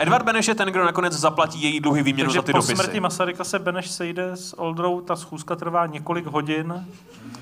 [0.01, 2.75] Edvard Beneš je ten, kdo nakonec zaplatí její dluhy výměnu Takže za ty po dopisy.
[2.75, 6.85] smrti Masaryka se Beneš sejde s Oldrou, ta schůzka trvá několik hodin.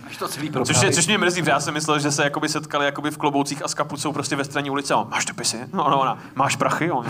[0.08, 2.50] Až to celý Což, je, což mě mrzí, protože já jsem myslel, že se jakoby
[2.50, 4.96] setkali jakoby v kloboucích a s kapucou prostě ve straně ulice.
[4.96, 5.58] On, máš dopisy?
[5.74, 6.92] No, no, ona, máš prachy?
[6.92, 7.06] On.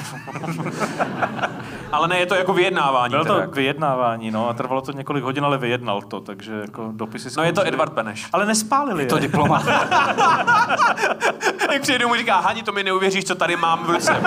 [1.91, 3.11] Ale ne, je to jako vyjednávání.
[3.11, 3.51] Bylo to jako.
[3.51, 7.53] vyjednávání, no, a trvalo to několik hodin, ale vyjednal to, takže jako dopisy No je
[7.53, 7.67] to.
[7.67, 8.27] Edvard Beneš.
[8.33, 9.21] Ale nespálili To je.
[9.21, 9.63] diplomat.
[11.71, 14.15] Jak přijde mu říká, Hani, to mi neuvěříš, co tady mám v ruce.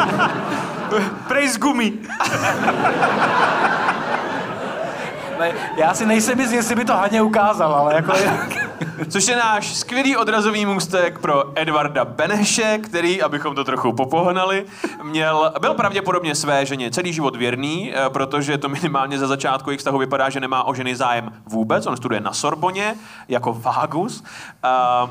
[1.29, 1.93] Prej z gumy.
[5.39, 8.13] Ne, Já si nejsem jist, jestli by to Haně ukázal, ale jako...
[9.09, 14.65] Což je náš skvělý odrazový můstek pro Edvarda Beneše, který, abychom to trochu popohnali,
[15.03, 19.79] měl, byl pravděpodobně své ženě celý život věrný, eh, protože to minimálně za začátku jejich
[19.81, 21.87] vztahu vypadá, že nemá o ženy zájem vůbec.
[21.87, 22.95] On studuje na Sorboně
[23.29, 24.25] jako Vágus.
[25.05, 25.11] Uh,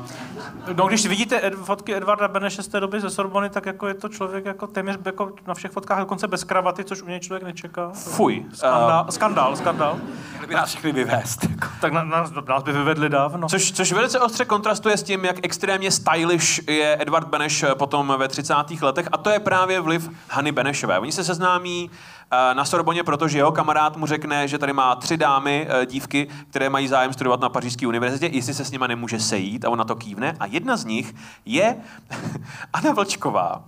[0.76, 3.94] No, když vidíte ed, fotky Edvarda Beneše z té doby ze Sorbony, tak jako je
[3.94, 7.42] to člověk jako téměř jako na všech fotkách dokonce bez kravaty, což u něj člověk
[7.42, 7.90] nečeká.
[7.94, 8.44] fuj.
[8.52, 9.98] Skandál, skandál, skandál.
[10.32, 11.44] Měli by nás všechny vyvést.
[11.44, 11.66] Jako.
[11.80, 13.48] Tak na, nás, nás by vyvedli dávno.
[13.48, 18.14] Což, což velice ostře kontrastuje s tím, jak extrémně stylish je Edward Beneš eh, potom
[18.18, 18.54] ve 30.
[18.82, 20.98] letech a to je právě vliv Hany Benešové.
[20.98, 21.90] Oni se seznámí
[22.30, 26.28] eh, na Sorboně, protože jeho kamarád mu řekne, že tady má tři dámy, eh, dívky,
[26.50, 29.78] které mají zájem studovat na Pařížské univerzitě, jestli se s nima nemůže sejít a on
[29.78, 30.36] na to kývne.
[30.40, 31.14] A jedna z nich
[31.46, 31.76] je
[32.72, 33.64] Anna Vlčková,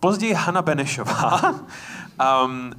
[0.00, 1.54] později Hanna Benešová.
[2.44, 2.72] Um,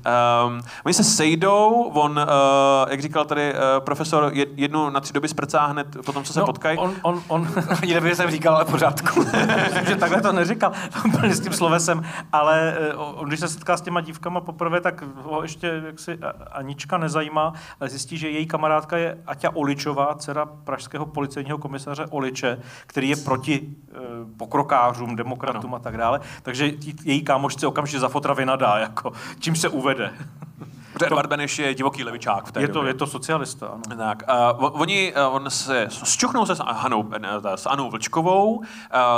[0.48, 5.14] um, oni se sejdou, on, uh, jak říkal tady uh, profesor, jed- jednu na tři
[5.14, 6.78] doby sprcá hned potom, co se no, potkají.
[6.78, 7.48] On, on, on,
[7.82, 9.20] Ani nevím, jsem říkal, ale pořádku.
[9.64, 10.72] myslím, že takhle to neříkal
[11.06, 15.04] úplně s tím slovesem, ale eh, on, když se setká s těma dívkama poprvé, tak
[15.16, 16.20] ho ještě jaksi
[16.52, 22.60] Anička nezajímá, ale zjistí, že její kamarádka je Aťa Oličová, dcera pražského policejního komisaře Oliče,
[22.88, 23.62] který je proti
[23.92, 23.98] eh,
[24.38, 26.20] pokrokářům, demokratům a tak dále.
[26.44, 30.14] Takže tí- její kámošce okamžitě za fotra vynadá, jako, čím se uvede.
[30.94, 32.90] Protože Edvard Beneš je divoký levičák v té Je to, době.
[32.90, 33.82] je to socialista, ano.
[33.98, 34.24] Tak,
[34.60, 38.66] uh, oni, uh, on se zčuchnou se s, Hanou, ne, s Anou Vlčkovou, uh,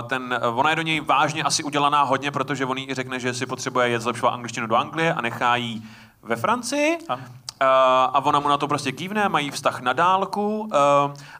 [0.07, 3.33] ten, uh, ona je do něj vážně asi udělaná hodně, protože on jí řekne, že
[3.33, 5.83] si potřebuje jet zlepšovat angličtinu do Anglie a nechá jí
[6.23, 6.97] ve Francii.
[7.09, 7.23] Ano.
[7.61, 10.69] Uh, a ona mu na to prostě kývne, mají vztah na dálku, uh,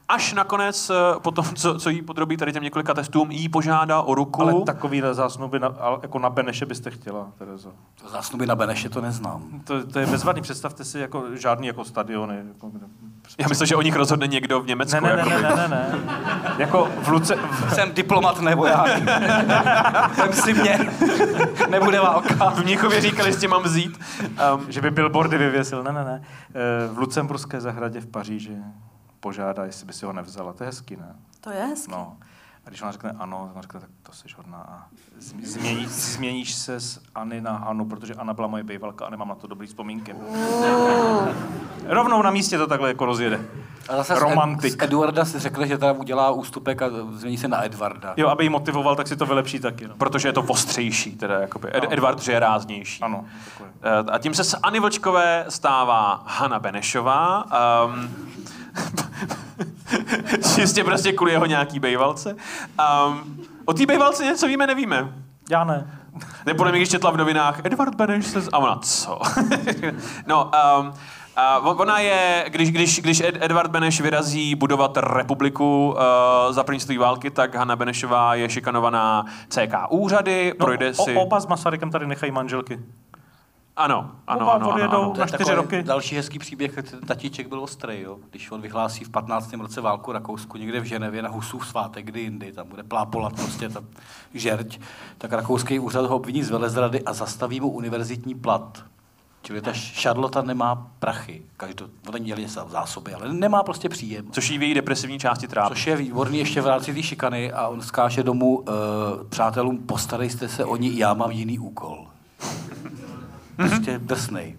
[0.10, 4.16] až nakonec, uh, potom, co, co jí podrobí tady těm několika testům, jí požádá o
[4.16, 4.42] ruku.
[4.42, 7.70] Ale takový zásnuby na, ale jako na Beneše byste chtěla, Terezo.
[8.08, 9.42] Zásnuby na Beneše to neznám.
[9.64, 12.36] To, to je bezvadný, představte si jako žádný jako stadiony.
[12.48, 12.86] Jako, kde...
[13.38, 15.06] Já myslím, že o nich rozhodne někdo v Německu.
[15.06, 16.00] Ne, ne, ne, ne, ne, ne.
[16.58, 17.36] Jako v Luce...
[17.36, 18.86] V, Jsem diplomat nebo já.
[20.18, 20.92] Vem si mě.
[21.70, 22.50] Nebude válka.
[22.50, 24.00] V Mnichově říkali, že tě mám vzít.
[24.56, 26.11] Um, že by billboardy vyvěsil, ne, ne, ne.
[26.20, 28.58] Eh, V Lucemburské zahradě v Paříži
[29.20, 30.54] požádá, jestli by si ho nevzala.
[30.54, 31.16] To je hezký, ne?
[31.42, 31.92] To je hezký.
[31.92, 32.18] No.
[32.66, 34.58] A když ona řekne ano, ona řekne, tak to jsi hodná.
[34.58, 34.88] A
[35.20, 39.28] zm- změní, změníš se z Anny na Hanu, protože Anna byla moje bývalka a nemám
[39.28, 40.16] na to dobrý vzpomínky.
[41.86, 43.40] Rovnou na místě to takhle jako rozjede.
[43.90, 44.74] A zase z, Romantik.
[44.74, 48.14] Ed, z Eduarda si řekl, že teda udělá ústupek a změní se na Edvarda.
[48.18, 49.88] Jo, aby ji motivoval, tak si to vylepší taky.
[49.88, 49.96] No.
[49.98, 51.68] protože je to ostřejší, teda jakoby.
[51.76, 51.94] Ed, No.
[51.94, 53.02] Edvard, že je ráznější.
[53.04, 53.70] Ano, takové.
[53.84, 57.46] Eh, A tím se z Anny Vlčkové stává Hanna Benešová.
[57.86, 58.10] Um,
[60.56, 62.36] čistě prostě kvůli jeho nějaký bejvalce.
[63.08, 65.14] Um, o té bejvalce něco víme, nevíme.
[65.50, 65.98] Já ne.
[66.46, 68.42] Nebo mi když četla v novinách, Edward Beneš se...
[68.42, 69.20] z- A ona, co?
[70.28, 70.94] no, um,
[71.36, 76.80] a ona je, když, když, když Ed, Edward Beneš vyrazí budovat republiku uh, za první
[76.80, 81.16] světové války, tak Hanna Benešová je šikanovaná CK úřady, No, projde o, si...
[81.16, 82.80] oba s Masarykem tady nechají manželky.
[83.76, 85.12] Ano, ano, Oba ano, ano, ano.
[85.12, 85.84] To je na čtyři takový roky.
[85.84, 88.18] Další hezký příběh, ten tatíček byl ostrý, jo?
[88.30, 89.54] když on vyhlásí v 15.
[89.54, 93.70] roce válku Rakousku někde v Ženevě na Husův svátek, kdy jindy, tam bude plápolat prostě
[93.70, 93.84] ta
[94.34, 94.80] žerť,
[95.18, 98.84] tak rakouský úřad ho obviní z velezrady a zastaví mu univerzitní plat.
[99.44, 104.32] Čili ta Charlotte nemá prachy, každou, ona měli zásoby, ale nemá prostě příjem.
[104.32, 105.70] Což jí v její depresivní části trápí.
[105.70, 108.66] Což je výborný ještě v rámci té šikany a on skáže domů, uh,
[109.30, 112.08] přátelům, postarejte se o ní, já mám jiný úkol.
[113.56, 114.58] Prostě drsnej.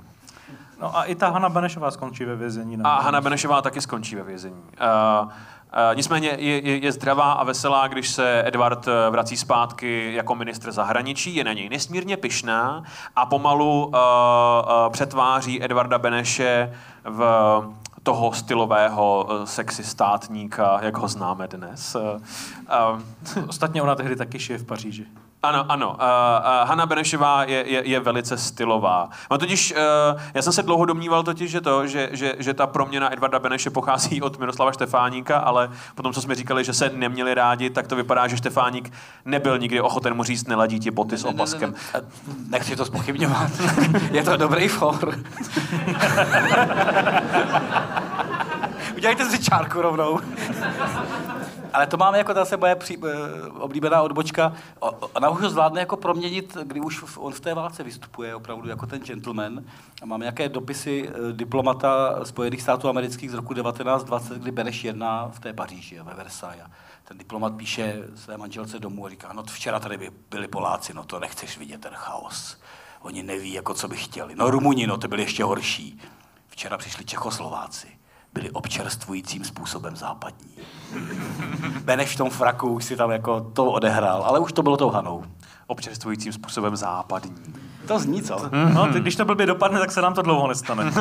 [0.83, 2.79] No a i ta Hanna Benešová skončí ve vězení.
[2.85, 4.63] A Hanna Benešová taky skončí ve vězení.
[4.63, 5.33] Uh, uh,
[5.95, 10.73] nicméně je, je, je zdravá a veselá, když se Edward eh, vrací zpátky jako ministr
[10.73, 12.83] zahraničí, je na něj nesmírně pyšná
[13.17, 16.73] a pomalu uh, uh, přetváří Edvarda Beneše
[17.05, 17.23] v
[18.03, 21.95] toho stylového uh, sexy státníka, jak ho známe dnes.
[21.95, 22.03] Uh,
[23.43, 25.07] uh, Ostatně ona tehdy taky šije v Paříži.
[25.43, 25.89] Ano, ano.
[25.91, 29.09] Uh, uh, Hanna Benešová je, je, je velice stylová.
[29.31, 32.67] No totiž, uh, já jsem se dlouho domníval totiž, že to, že, že, že ta
[32.67, 37.35] proměna Edvarda Beneše pochází od Miroslava Štefáníka, ale potom, co jsme říkali, že se neměli
[37.35, 38.93] rádi, tak to vypadá, že Štefáník
[39.25, 41.71] nebyl nikdy ochoten mu říct, neladí ti boty s opaskem.
[41.71, 43.51] Ne, ne, ne, nechci to spochybňovat.
[44.11, 45.19] je to dobrý for.
[48.97, 50.21] Udělejte si čárku rovnou.
[51.73, 54.53] Ale to máme jako zase moje při, eh, oblíbená odbočka.
[55.15, 58.87] Ona už ho zvládne jako proměnit, kdy už on v té válce vystupuje opravdu jako
[58.87, 59.65] ten gentleman.
[60.03, 65.29] A máme nějaké dopisy eh, diplomata Spojených států amerických z roku 1920, kdy Beneš jedná
[65.29, 66.67] v té Paříži ve Versailles.
[67.05, 71.05] Ten diplomat píše své manželce domů a říká, no včera tady by byli Poláci, no
[71.05, 72.57] to nechceš vidět ten chaos.
[73.01, 74.35] Oni neví, jako co by chtěli.
[74.35, 76.01] No Rumuni, no to byli ještě horší.
[76.49, 78.02] Včera přišli Čechoslováci.
[78.33, 80.51] Byli občerstvujícím způsobem západní.
[81.85, 84.91] Beneš v tom fraku už si tam jako to odehrál, ale už to bylo tou
[84.91, 85.25] Hanou.
[85.67, 87.55] Občerstvujícím způsobem západní.
[87.87, 88.51] To zní, co?
[88.75, 90.85] No, ty, když to blbě dopadne, tak se nám to dlouho nestane.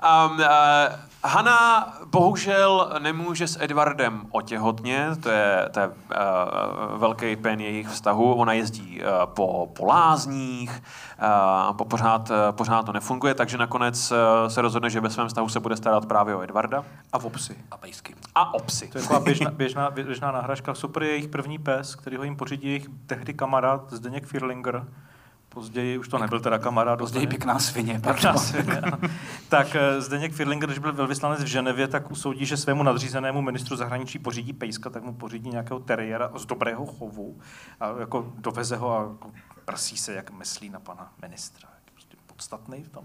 [0.00, 0.46] Um, uh,
[1.24, 5.94] Hanna bohužel nemůže s Edwardem otěhotnět, to je, to je uh,
[6.96, 8.34] velký pen jejich vztahu.
[8.34, 10.82] Ona jezdí uh, po, po lázních,
[11.70, 15.28] uh, po pořád, uh, pořád to nefunguje, takže nakonec uh, se rozhodne, že ve svém
[15.28, 17.56] vztahu se bude starat právě o Edwarda A v obsi.
[17.70, 18.14] A pejsky.
[18.34, 18.88] a o psy.
[18.88, 20.74] To je taková běžná, běžná, běžná náhražka.
[20.74, 24.84] Super je jejich první pes, který ho jim pořídí jejich tehdy kamarád Zdeněk Firlinger.
[25.54, 26.98] Později už to nebyl teda kamarád.
[26.98, 27.38] Později úplně.
[27.38, 28.00] pěkná svině.
[28.00, 28.82] Pěkná svině,
[29.48, 33.76] tak eh, Zdeněk Firlinger, když byl velvyslanec v Ženevě, tak usoudí, že svému nadřízenému ministru
[33.76, 37.38] zahraničí pořídí pejska, tak mu pořídí nějakého teriéra z dobrého chovu
[37.80, 39.30] a jako doveze ho a jako
[39.64, 41.68] prsí se, jak myslí na pana ministra.
[41.86, 43.04] Je Prostě podstatný v tom.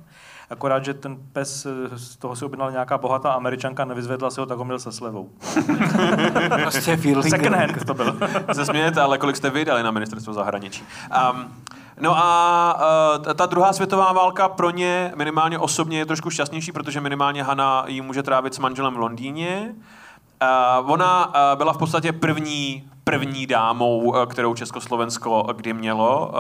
[0.49, 4.45] Akorát, že ten pes, eh, z toho si objednala nějaká bohatá američanka, nevyzvedla si ho,
[4.45, 5.29] tak ho měl se slevou.
[6.61, 7.29] Prostě feeling.
[7.29, 8.17] Second hand to byl.
[8.53, 10.83] se smějete, ale kolik jste vydali na ministerstvo zahraničí.
[11.33, 11.64] Um,
[11.99, 12.77] no a
[13.17, 17.83] uh, ta- druhá světová válka pro ně minimálně osobně je trošku šťastnější, protože minimálně Hanna
[17.87, 19.75] ji může trávit s manželem v Londýně.
[20.81, 26.33] Uh, ona uh, byla v podstatě první první dámou, kterou Československo kdy mělo,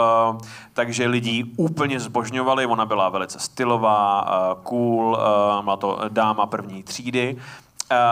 [0.73, 4.25] takže lidi úplně zbožňovali, ona byla velice stylová,
[4.63, 5.17] cool,
[5.61, 7.37] byla to dáma první třídy.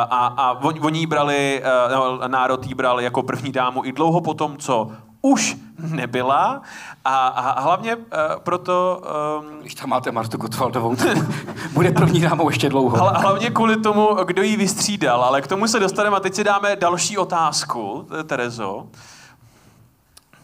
[0.10, 1.64] A, a on, oni brali,
[1.94, 4.92] no, národ jí bral jako první dámu i dlouho po tom, co
[5.26, 6.62] už nebyla.
[7.06, 8.04] A, a hlavně uh,
[8.38, 9.02] proto,
[9.40, 10.96] um, Když tam máte Martu Gottwaldovou,
[11.74, 12.98] bude první dámou ještě dlouho.
[12.98, 16.44] hla, hlavně kvůli tomu, kdo jí vystřídal, ale k tomu se dostaneme a teď si
[16.44, 18.88] dáme další otázku, Terezo.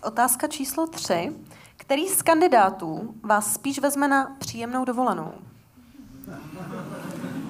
[0.04, 1.32] Otázka číslo tři.
[1.78, 5.32] Který z kandidátů vás spíš vezme na příjemnou dovolenou?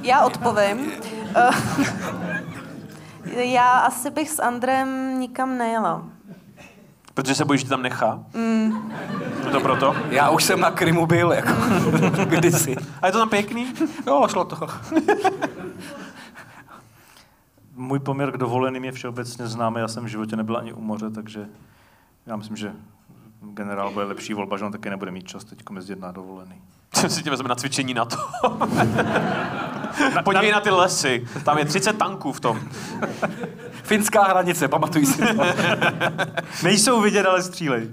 [0.02, 0.92] Já odpovím.
[1.36, 1.50] Eh,
[3.44, 6.04] Já asi bych s Andrem nikam nejela.
[7.14, 8.24] Protože se bojíš, že tam nechá?
[8.34, 8.91] Mm.
[9.45, 9.95] Je to proto?
[10.10, 11.53] Já už jsem na Krymu byl, jako
[12.26, 12.76] kdysi.
[13.01, 13.74] A je to tam pěkný?
[14.07, 14.68] No, šlo to.
[17.76, 19.80] Můj poměr k dovoleným je všeobecně známý.
[19.80, 21.45] Já jsem v životě nebyl ani u moře, takže
[22.26, 22.74] já myslím, že
[23.41, 26.62] generál bude lepší volba, že on taky nebude mít čas teď jezdit na dovolený.
[27.07, 28.18] si tě vezme na cvičení na to.
[30.24, 31.28] Podívej na ty lesy.
[31.46, 32.60] Tam je 30 tanků v tom.
[33.84, 35.22] Finská hranice, pamatuj si.
[36.64, 37.90] Nejsou vidět, ale střílej.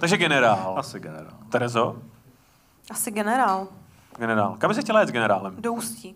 [0.00, 0.74] Takže generál.
[0.78, 1.32] Asi generál.
[1.48, 1.96] Terezo?
[2.90, 3.68] Asi generál.
[4.18, 4.54] Generál.
[4.58, 5.54] Kam by se chtěla jet s generálem?
[5.58, 6.14] Do ústí.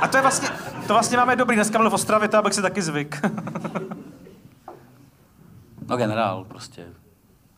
[0.00, 0.48] A to je vlastně,
[0.86, 1.56] to vlastně máme dobrý.
[1.56, 3.20] Dneska byl v Ostravě, to abych si taky zvyk.
[5.88, 6.84] No generál, prostě.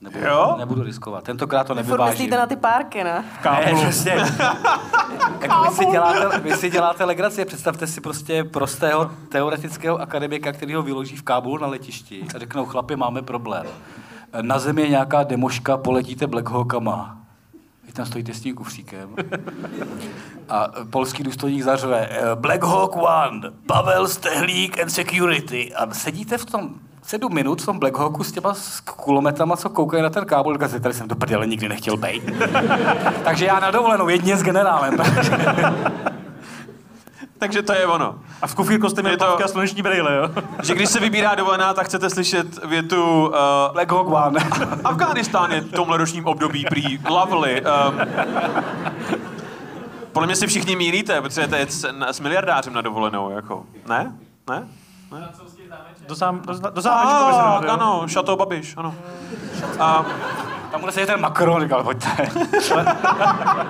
[0.00, 0.54] Nebudu, Jo?
[0.58, 1.24] nebudu riskovat.
[1.24, 2.12] Tentokrát to Vy furt nevyvážím.
[2.12, 3.24] myslíte na ty párky, ne?
[3.44, 4.12] Ne, přesně.
[5.40, 7.44] Jako vy, si děláte, vy si děláte legraci.
[7.44, 12.64] Představte si prostě prostého teoretického akademika, který ho vyloží v Kábulu na letišti a řeknou,
[12.66, 13.66] chlapi, máme problém.
[14.42, 17.16] Na zemi je nějaká demoška, poletíte Black Hawkama.
[17.86, 19.16] Vy tam stojíte s tím kufříkem.
[20.48, 25.74] A polský důstojník zařve Black Hawk One, Pavel Stehlík and Security.
[25.74, 26.70] A sedíte v tom
[27.06, 30.52] sedm minut v tom Black Hawku s těma s kulometama, co koukají na ten kábel,
[30.52, 32.22] říkáte, tady jsem do prdele nikdy nechtěl být.
[33.24, 34.96] Takže já na dovolenou, jedně s generálem.
[37.38, 38.18] Takže to je ono.
[38.42, 40.30] A v kufírku jste měli Je to- a sluneční brýle, jo?
[40.62, 43.34] Že když se vybírá dovolená, tak chcete slyšet větu uh,
[43.72, 44.40] Black Hawk One.
[44.84, 47.62] Afghánistán je v tomhle ročním období prý lovely.
[47.62, 48.00] Um,
[50.12, 53.66] podle mě si všichni mílíte, protože to je s, s miliardářem na dovolenou, jako.
[53.88, 54.12] Ne?
[54.50, 54.68] Ne?
[56.08, 58.94] Do, sám, do, do se Ah, ano, Chateau Babiš, ano.
[59.80, 60.04] A,
[60.70, 62.30] Tam bude sedět ten Macron, říkal, pojďte.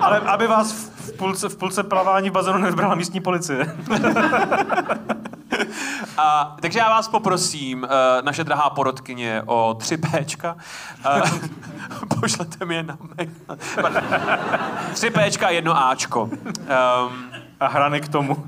[0.01, 3.75] Ale aby vás v v půlce, v půlce plavání v bazénu nevybrala místní policie.
[6.17, 7.89] a, takže já vás poprosím, uh,
[8.21, 10.55] naše drahá porodkyně, o 3 Pčka.
[11.05, 11.21] Uh,
[12.19, 13.29] pošlete mi je na mail.
[14.93, 16.21] 3 Pčka, jedno Ačko.
[16.23, 16.39] Um,
[17.59, 18.37] A hrany k tomu.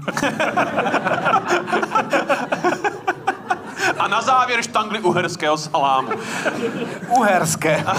[3.99, 6.11] a na závěr štangli uherského salámu.
[7.07, 7.85] Uherské.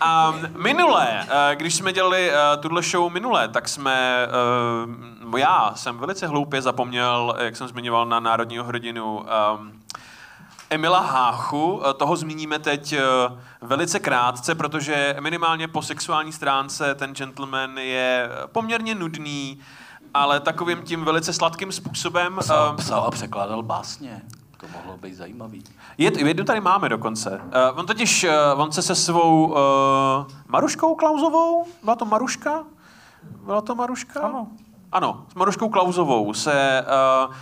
[0.00, 4.26] A minule, eh, když jsme dělali eh, tuhle show minule, tak jsme,
[5.34, 9.72] eh, já jsem velice hloupě zapomněl, jak jsem zmiňoval na Národního hrdinu, ehm,
[10.70, 12.94] Emila Háchu, toho zmíníme teď
[13.60, 19.60] velice krátce, protože minimálně po sexuální stránce ten gentleman je poměrně nudný,
[20.14, 22.36] ale takovým tím velice sladkým způsobem.
[22.40, 24.22] Psal, ehm, psal a překládal básně.
[24.60, 25.64] To mohlo být zajímavý.
[25.98, 27.40] Je, jednu tady máme dokonce.
[27.44, 29.56] Uh, on totiž, uh, on se se svou uh,
[30.48, 32.64] Maruškou Klauzovou, byla to Maruška?
[33.44, 34.20] Byla to Maruška?
[34.20, 34.48] Ano.
[34.92, 36.84] Ano, s Maruškou Klauzovou se...
[37.28, 37.34] Uh,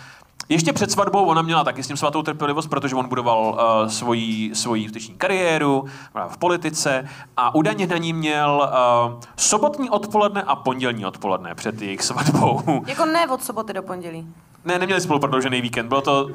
[0.49, 3.41] ještě před svatbou ona měla taky s ním svatou trpělivost, protože on budoval
[3.83, 8.71] uh, svoji, svoji justiční kariéru byla v politice a údajně na ní měl
[9.13, 12.83] uh, sobotní odpoledne a pondělní odpoledne před jejich svatbou.
[12.87, 14.27] Jako ne od soboty do pondělí.
[14.65, 15.89] Ne, neměli spolu prodloužený víkend.
[15.89, 16.29] Bylo to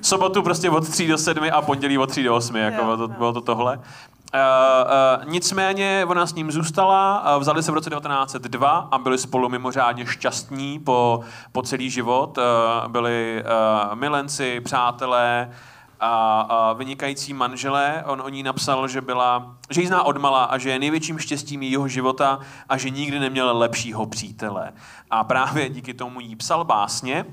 [0.00, 2.96] sobotu prostě od 3 do 7 a pondělí od 3 do 8, jako Jo, bylo,
[2.96, 3.80] to, bylo to tohle.
[4.34, 9.18] Uh, uh, nicméně ona s ním zůstala, uh, vzali se v roce 1902 a byli
[9.18, 11.20] spolu mimořádně šťastní po,
[11.52, 12.38] po celý život.
[12.88, 13.44] Byli
[13.94, 15.50] milenci, přátelé
[16.00, 18.04] a, a vynikající manželé.
[18.06, 21.62] On o ní napsal, že, byla, že ji zná odmala a že je největším štěstím
[21.62, 24.72] jejího života a že nikdy neměl lepšího přítele.
[25.10, 27.24] A právě díky tomu jí psal básně,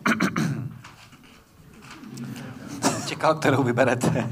[3.18, 4.30] Čekal, kterou vyberete.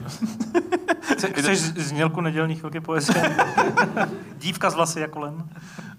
[1.01, 3.37] Chce- Chceš znělku nedělní chvilky poezie?
[4.37, 5.49] Dívka z vlasy jako len.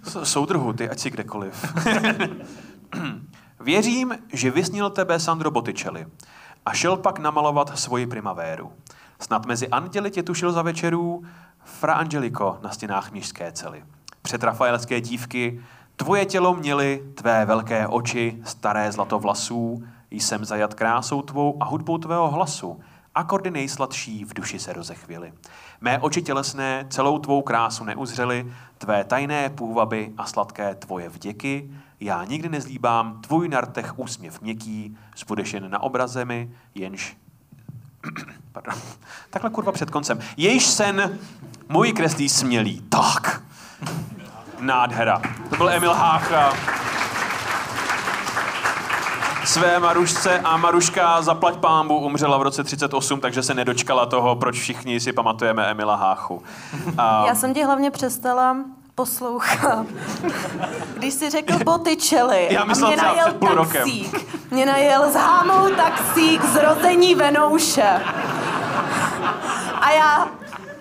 [0.03, 1.74] S- Soudruhu, ty ať si kdekoliv.
[3.61, 6.07] Věřím, že vysnil tebe Sandro Botticelli
[6.66, 8.72] a šel pak namalovat svoji primavéru.
[9.20, 11.22] Snad mezi anděli tě tušil za večerů
[11.64, 13.84] Fra Angelico na stěnách mnižské cely.
[14.22, 15.61] Před rafaelské dívky
[15.97, 22.31] tvoje tělo měly tvé velké oči, staré zlatovlasů, jsem zajat krásou tvou a hudbou tvého
[22.31, 22.81] hlasu.
[23.15, 25.33] Akordy nejsladší v duši se rozechvěly.
[25.81, 31.71] Mé oči tělesné celou tvou krásu neuzřely, tvé tajné půvaby a sladké tvoje vděky.
[32.01, 37.17] Já nikdy nezlíbám tvůj na rtech úsměv měkký, zbudeš jen na obrazemi, jenž
[38.53, 38.75] Pardon.
[39.31, 40.19] Takhle kurva před koncem.
[40.37, 41.19] Jejž sen
[41.69, 42.81] můj kreslí smělý.
[42.81, 43.43] Tak.
[44.61, 45.23] Nádhera.
[45.51, 46.53] To byl Emil Hácha.
[49.47, 54.59] Své Marušce a Maruška zaplať pámbu umřela v roce 38, takže se nedočkala toho, proč
[54.61, 56.42] všichni si pamatujeme Emila Háchu.
[56.99, 58.57] A Já jsem tě hlavně přestala
[58.94, 59.86] poslouchat.
[60.97, 63.72] Když jsi řekl Botticelli Já a myslel mě třeba najel před půl rokem.
[63.82, 64.26] taxík.
[64.51, 68.01] Mě najel z Hámou taxík zrození Venouše.
[69.80, 70.28] A já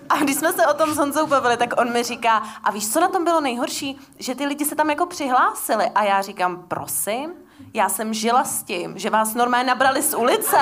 [0.09, 2.93] a když jsme se o tom s Honzou bavili, tak on mi říká, a víš,
[2.93, 3.97] co na tom bylo nejhorší?
[4.20, 5.86] Že ty lidi se tam jako přihlásili.
[5.95, 7.30] A já říkám, prosím,
[7.74, 10.57] já jsem žila s tím, že vás normálně nabrali z ulice.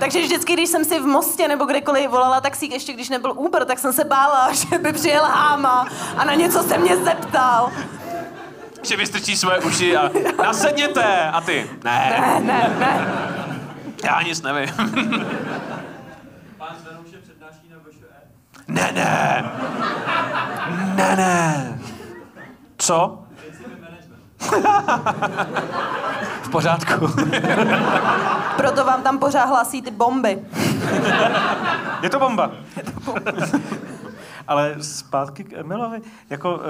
[0.00, 3.64] Takže vždycky, když jsem si v Mostě nebo kdekoliv volala taxík, ještě když nebyl Uber,
[3.64, 5.86] tak jsem se bála, že by přijel Háma
[6.16, 7.70] a na něco se mě zeptal.
[8.82, 10.10] že vystrčí své uši a
[10.42, 11.30] nasedněte.
[11.30, 13.08] A ty, ne, Ne, ne, ne.
[14.04, 14.68] já nic nevím.
[18.68, 19.44] Ne, ne.
[20.94, 21.78] Ne, ne.
[22.78, 23.24] Co?
[26.42, 27.08] V pořádku.
[28.56, 30.38] Proto vám tam pořád hlásí ty bomby.
[32.02, 32.50] Je to bomba.
[34.48, 36.62] Ale zpátky k Emilovi, jako, uh,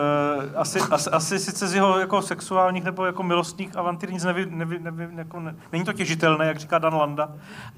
[0.56, 4.78] asi, asi, asi, sice z jeho jako sexuálních nebo jako milostných avantýr nic nevy, nevy,
[4.78, 7.28] nevy, jako ne, není to těžitelné, jak říká Dan Landa,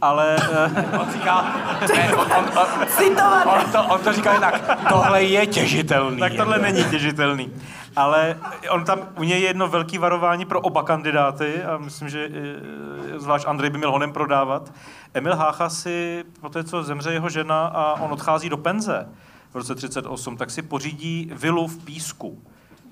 [0.00, 0.36] ale...
[0.36, 1.54] Uh, On říká,
[1.96, 6.18] ne, on, on, on, on, to, on to říká jinak, tohle je těžitelný.
[6.18, 7.50] tak tohle není těžitelný.
[7.98, 8.38] Ale
[8.70, 13.18] on tam, u něj je jedno velké varování pro oba kandidáty a myslím, že eh,
[13.18, 14.72] zvlášť Andrej by měl honem prodávat.
[15.14, 19.08] Emil Hácha si, po té, co zemře jeho žena a on odchází do penze
[19.50, 22.42] v roce 38, tak si pořídí vilu v Písku.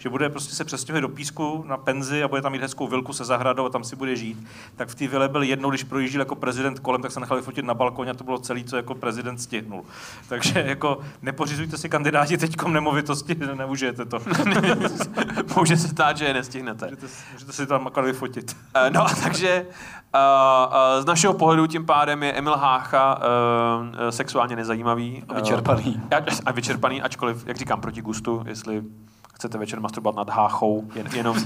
[0.07, 3.12] Že bude prostě se přestěhuje do Písku na penzi a bude tam mít hezkou vilku
[3.12, 4.46] se zahradou a tam si bude žít.
[4.76, 7.64] Tak v té vile byl jednou, když projížděl jako prezident kolem, tak se nechali fotit
[7.64, 9.84] na balkoně a to bylo celé, co jako prezident stihnul.
[10.28, 14.18] Takže jako nepořizujte si kandidáti teďkom nemovitosti, neužijete to.
[15.57, 16.86] Může se stát, že je nestihnete.
[16.86, 18.57] můžete, můžete si tam akorát vyfotit.
[18.74, 19.66] Eh, No a takže
[20.14, 20.20] uh,
[20.96, 25.24] uh, z našeho pohledu tím pádem je Emil Hácha uh, uh, sexuálně nezajímavý.
[25.28, 25.94] A vyčerpaný.
[25.96, 28.82] Uh, a, a vyčerpaný, ačkoliv, jak říkám, proti gustu, jestli
[29.37, 31.37] chcete večer masturbovat nad Háchou, jen, jenom,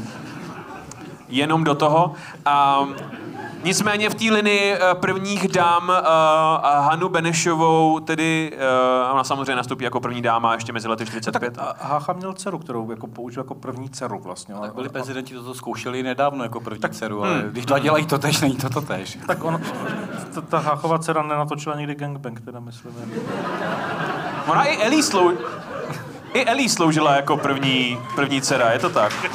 [1.29, 2.15] jenom do toho.
[2.83, 2.95] Um,
[3.65, 8.53] nicméně v té linii eh, prvních dám uh, Hanu Benešovou, tedy
[9.07, 11.59] uh, ona samozřejmě nastoupí jako první dáma ještě mezi lety 45.
[11.59, 14.55] A Hácha měl dceru, kterou jako použil jako první dceru vlastně.
[14.61, 18.19] Tak byli prezidenti toto zkoušeli nedávno jako první tak, dceru, ale když dva dělají to
[18.19, 19.19] tež, není to to tež.
[19.27, 19.61] Tak on,
[20.35, 22.95] ta, ta Háchova dcera nenatočila nikdy gangbang, teda myslím.
[24.47, 25.33] Ona i Ellie slou...
[26.35, 29.13] I Ellie sloužila jako první, první dcera, je to tak?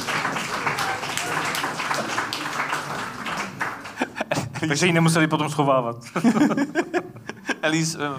[4.68, 5.96] Takže ji nemuseli potom schovávat.
[7.62, 8.14] Elise, uh,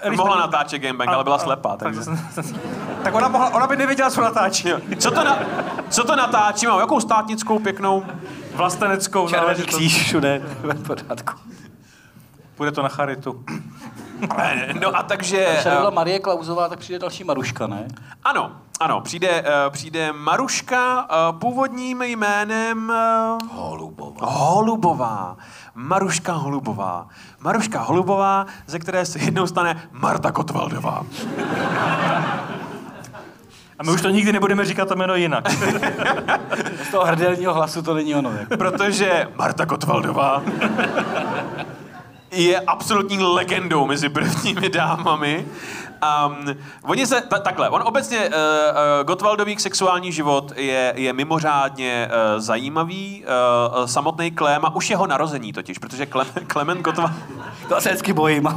[0.00, 2.00] Elise mohla tam- natáčet Gamebang, ale byla slepá, takže...
[3.02, 4.68] tak ona, mohla, ona by nevěděla, co natáčí.
[4.68, 4.78] Jo.
[4.98, 5.38] Co to, na,
[5.90, 6.66] co to natáčí?
[6.66, 8.04] Mám jakou státnickou pěknou?
[8.54, 9.76] Vlasteneckou Červený záležitost.
[9.76, 11.32] kříž všude, v pořádku.
[12.54, 13.44] Půjde to na charitu.
[14.80, 15.46] No a takže...
[15.52, 17.88] Když byla Uh, Marie Klauzová, tak přijde další Maruška, ne?
[18.24, 22.92] ano, ano, přijde, uh, přijde Maruška uh, původním jménem...
[23.52, 24.26] Holubová.
[24.26, 25.36] Holubová.
[25.74, 27.08] Maruška Holubová.
[27.40, 31.02] Maruška Holubová, ze které se jednou stane Marta Kotwaldová.
[33.78, 35.50] A my už to nikdy nebudeme říkat to jméno jinak.
[36.88, 38.30] Z toho hrdelního hlasu to není ono.
[38.30, 38.56] Jako.
[38.56, 40.42] Protože Marta Kotwaldová
[42.34, 45.46] je absolutní legendou mezi prvními dámami.
[46.26, 52.08] Um, oni se, ta, takhle, on obecně, uh, uh, Gottwaldový sexuální život je, je mimořádně
[52.08, 53.24] uh, zajímavý.
[53.24, 57.12] Uh, samotný Kléma, už jeho narození totiž, protože Klem, Klement Gottwald...
[57.68, 58.48] To se vždycky bojím.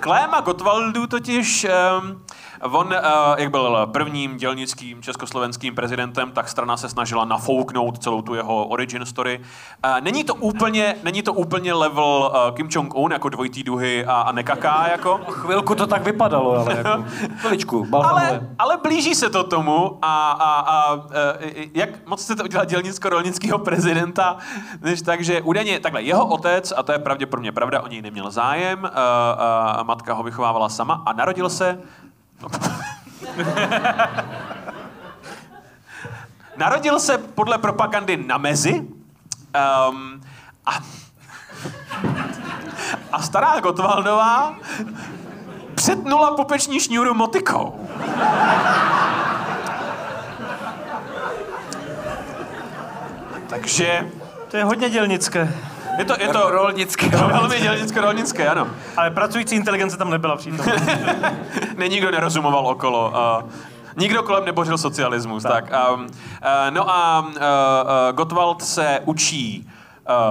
[0.00, 1.66] Kléma Gottwaldu totiž,
[2.00, 2.22] um,
[2.60, 2.92] on, uh,
[3.36, 9.06] jak byl prvním dělnickým československým prezidentem, tak strana se snažila nafouknout celou tu jeho origin
[9.06, 9.40] story.
[9.84, 14.32] Uh, není to úplně, není to úplně level Kim Jong-un, jako dvojitý duhy a, a
[14.32, 15.20] nekaká, jako.
[15.30, 17.04] Chvilku to tak vypadalo, ale jako...
[17.36, 17.86] Chviličku.
[17.92, 20.98] Ale, ale blíží se to tomu a, a, a
[21.74, 24.36] jak moc chcete udělat dělnicko-rolnického prezidenta,
[24.80, 28.30] než tak, že údajně, takhle, jeho otec, a to je pravděpodobně pravda, o něj neměl
[28.30, 29.30] zájem, a,
[29.78, 31.78] a matka ho vychovávala sama a narodil se...
[36.56, 40.20] narodil se podle propagandy na mezi um,
[40.66, 40.72] a,
[43.12, 44.54] a stará Gotwaldová
[45.74, 47.88] přetnula pupeční šňůru motikou.
[53.48, 54.10] Takže
[54.50, 55.54] To je hodně dělnické.
[55.98, 57.08] Je to, je to Rolnické.
[57.08, 58.66] velmi dělnicko-rolnické, ano.
[58.96, 60.72] Ale pracující inteligence tam nebyla přítomná.
[61.76, 63.12] Ne, nikdo nerozumoval okolo.
[63.42, 63.50] Uh,
[63.96, 65.42] nikdo kolem nebořil socialismus.
[65.42, 65.70] Tak.
[65.70, 66.08] Tak um, uh,
[66.70, 67.38] no a uh, uh,
[68.12, 69.70] Gottwald se učí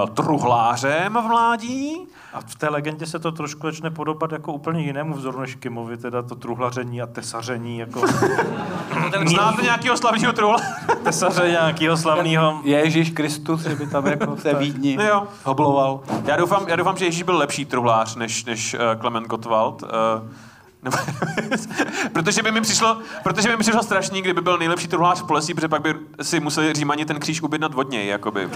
[0.01, 2.07] uh, truhlářem v mládí.
[2.37, 5.97] A v té legendě se to trošku začne podobat jako úplně jinému vzoru než Kimovi,
[5.97, 8.01] teda to truhlaření a tesaření, jako
[9.27, 10.65] Znáte nějakého slavního truhláře?
[11.03, 12.59] tesaře nějakého slavného.
[12.63, 15.23] Ježíš Kristus, že by tam jako v té Vídni Jo.
[15.43, 15.99] hobloval.
[16.25, 19.83] Já doufám, já doufám, že Ježíš byl lepší truhlář než, než uh, Klement Gottwald.
[19.83, 19.89] Uh,
[20.83, 20.97] nebo,
[22.13, 25.53] protože by mi přišlo, protože by mi přišlo strašný, kdyby byl nejlepší truhlář v Polesí,
[25.53, 28.49] protože pak by si museli Římani ten kříž ubědnat od něj, jakoby.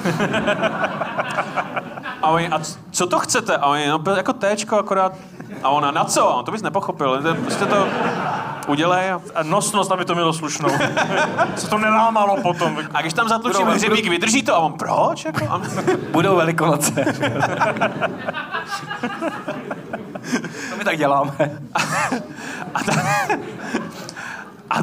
[2.22, 2.61] A oni, a
[2.91, 3.57] co to chcete?
[3.57, 5.13] A oni, no byl jako téčko akorát.
[5.63, 6.22] A ona, na co?
[6.22, 7.22] No, to bys nepochopil.
[7.22, 7.88] To- Prostě to
[8.67, 9.11] udělej.
[9.11, 10.69] A, A nosnost, aby to mělo slušnou.
[11.55, 12.78] Se to nelámalo potom.
[12.93, 14.55] a když tam zatlučím Budou- hřebík, vydrží to?
[14.55, 15.26] A on, proč?
[15.26, 15.45] Jako?
[15.49, 15.61] A,
[16.11, 16.91] Budou velikonoce.
[20.69, 21.32] to my tak děláme.
[22.76, 22.80] a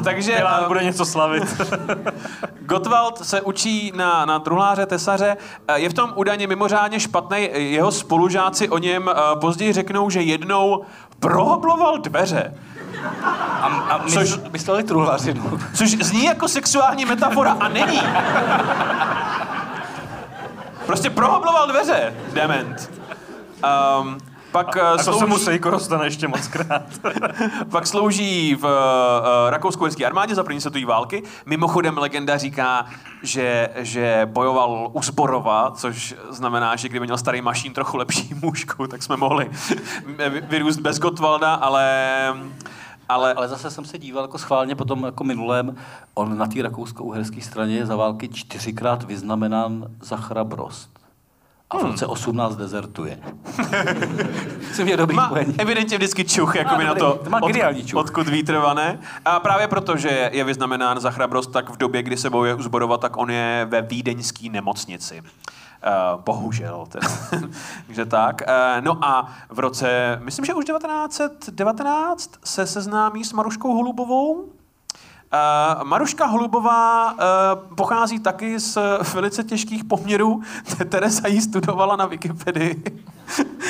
[0.03, 0.35] takže...
[0.35, 1.61] Milán bude něco slavit.
[2.59, 5.37] Gottwald se učí na, na truhláře, tesaře,
[5.67, 7.49] Eh, je v tom údajně mimořádně špatný.
[7.53, 10.83] Jeho spolužáci o něm eh, později řeknou, že jednou
[11.19, 12.53] prohobloval dveře
[13.23, 14.51] A, a my, Což- Což...
[14.51, 15.59] mysleli truhlařinu.
[15.73, 18.01] Což zní jako sexuální metafora a není.
[20.85, 22.91] Prostě prohobloval dveře, dement.
[24.01, 24.17] Um,
[24.51, 26.83] pak, uh, A to se slouží, mu Sejko dostane ještě moc krát.
[27.71, 28.69] pak slouží v uh,
[29.49, 31.23] rakousko-uherské armádě za první světové války.
[31.45, 32.85] Mimochodem legenda říká,
[33.23, 38.87] že, že bojoval u Zborova, což znamená, že kdyby měl starý mašín trochu lepší mužku,
[38.87, 39.49] tak jsme mohli
[40.29, 41.85] vy- vyrůst bez Gottwalda, ale...
[43.09, 45.75] Ale, Ale zase jsem se díval jako schválně potom jako minulém,
[46.13, 50.98] on na té rakousko-uherské straně je za války čtyřikrát vyznamenán za chrabrost.
[51.71, 53.19] A v roce 18 dezertuje.
[54.67, 55.53] Myslím, že dobrý má pojem.
[55.57, 57.99] evidentně vždycky čuch jako Má by na dobrý, to, má geniální čuch.
[57.99, 58.61] odkud vítr.
[59.25, 62.61] A právě proto, že je vyznamenán za chrabrost, tak v době, kdy se bojuje u
[62.61, 65.21] Zborova, tak on je ve vídeňské nemocnici.
[65.21, 66.87] Uh, bohužel.
[67.87, 68.41] Takže tak.
[68.47, 74.45] Uh, no a v roce, myslím, že už 1919 se seznámí s Maruškou Holubovou.
[75.33, 77.17] Uh, Maruška Holubová uh,
[77.75, 78.77] pochází taky z
[79.13, 80.41] velice těžkých poměrů.
[80.89, 82.83] Tereza ji studovala na Wikipedii.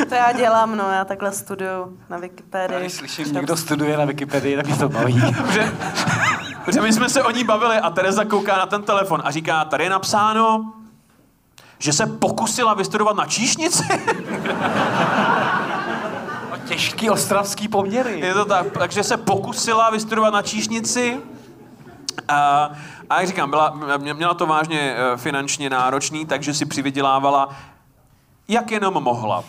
[0.09, 2.79] To já dělám, no, já takhle studuju na Wikipedii.
[2.79, 5.21] Když slyším, někdo studuje na Wikipedii, tak mě to baví.
[5.37, 5.73] Protože,
[6.65, 9.65] protože my jsme se o ní bavili a Tereza kouká na ten telefon a říká,
[9.65, 10.73] tady je napsáno,
[11.79, 13.83] že se pokusila vystudovat na číšnici.
[16.65, 18.19] Těžký ostravský poměry.
[18.19, 21.19] je to tak, takže se pokusila vystudovat na číšnici.
[22.27, 22.69] A,
[23.09, 27.49] a jak říkám, byla, mě- měla to vážně eh, finančně náročný, takže si přivydělávala,
[28.47, 29.43] jak jenom mohla.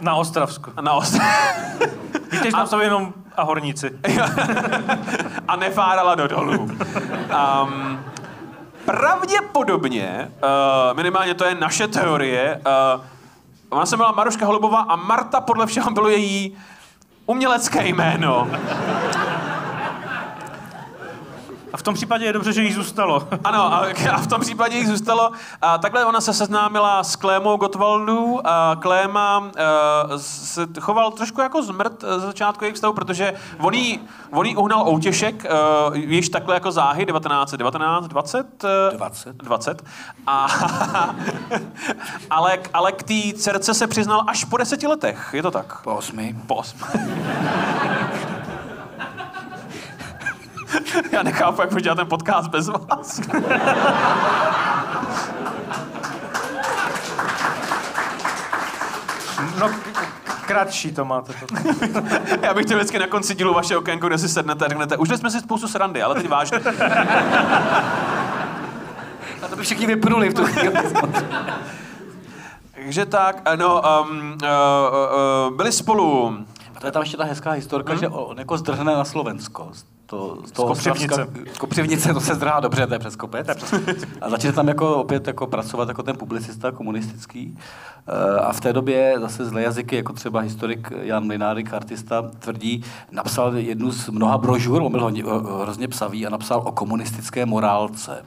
[0.00, 0.70] Na Ostravsku.
[0.80, 1.20] Na ost-
[2.32, 3.98] Víte, že tam jsou jenom a horníci.
[5.48, 6.58] a nefárala do dolů.
[6.58, 8.00] Um,
[8.84, 10.30] pravděpodobně,
[10.90, 12.60] uh, minimálně to je naše teorie,
[12.96, 13.02] uh,
[13.70, 16.56] ona se jmenovala Maruška Holubová a Marta podle všeho bylo její
[17.26, 18.48] umělecké jméno.
[21.78, 23.28] A v tom případě je dobře, že jí zůstalo.
[23.44, 25.30] Ano, a, a v tom případě jí zůstalo.
[25.62, 28.40] A takhle ona se seznámila s Klémou Gottwaldu.
[28.44, 29.50] A Kléma uh,
[30.16, 34.00] se choval trošku jako zmrt eh, z začátku jejich vztahu, protože on jí,
[34.30, 35.46] on jí uhnal outěšek,
[35.88, 38.64] uh, již takhle jako záhy, 1919, 20?
[38.64, 39.36] eh, 20.
[39.36, 39.82] 20.
[40.26, 40.46] A,
[42.30, 45.82] ale, ale k té dcerce se přiznal až po deseti letech, je to tak?
[45.82, 46.36] Po osmi.
[46.46, 46.80] Po osmi.
[51.12, 53.20] Já nechápu, jak dělat ten podcast bez vás.
[59.60, 59.70] No,
[60.46, 61.32] kratší to máte.
[61.32, 61.46] To.
[62.42, 65.18] Já bych chtěl vždycky na konci dílu vaše okénko, kde si sednete a řeknete, užili
[65.18, 66.58] jsme si spoustu srandy, ale teď vážně.
[69.42, 70.74] A to by všichni vypnuli v tu chvíli.
[72.74, 74.48] Takže tak, no, um, uh,
[75.48, 76.38] uh, byli spolu
[76.76, 78.00] A to je tam ještě ta hezká historka, Hmm?
[78.00, 79.70] že on jako zdrhne na Slovensko.
[80.10, 81.26] To, z toho Kopřivnice.
[81.54, 83.48] Z Kopřivnice, to se zdrhá dobře, to je přes kopec.
[84.20, 87.58] A začne tam jako opět jako pracovat jako ten publicista komunistický.
[88.08, 92.84] Eh, A v té době zase zlé jazyky, jako třeba historik Jan Mlinárik, artista, tvrdí,
[93.10, 97.46] napsal jednu z mnoha brožur, on byl hodně, ho- hrozně psavý a napsal o komunistické
[97.46, 98.24] morálce.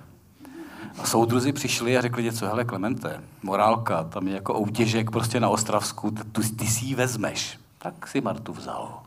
[0.99, 5.49] A soudruzi přišli a řekli něco, hele Klemente, morálka, tam je jako outěžek prostě na
[5.49, 7.59] Ostravsku, t- tu, ty si ji vezmeš.
[7.77, 8.99] Tak si Martu vzal.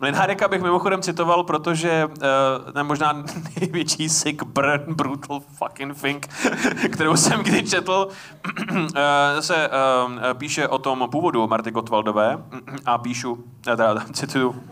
[0.00, 2.06] Mlinárika bych mimochodem citoval, protože
[2.74, 3.24] uh, možná
[3.60, 6.28] největší sick burn brutal fucking thing,
[6.92, 8.08] kterou jsem kdy četl,
[8.70, 8.78] uh,
[9.40, 12.42] se uh, píše o tom původu Marty Gottwaldové
[12.86, 14.54] a píšu, uh, teda, cituju.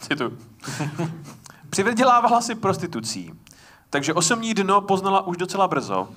[0.00, 0.38] cituju.
[1.70, 3.32] Přivydělávala si prostitucí,
[3.90, 6.08] takže osmní dno poznala už docela brzo.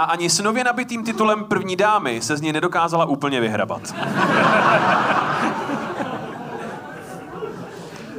[0.00, 3.94] A ani s nově nabitým titulem první dámy se z ní nedokázala úplně vyhrabat.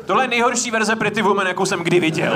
[0.06, 2.34] Tohle je nejhorší verze Pretty Woman, jakou jsem kdy viděl.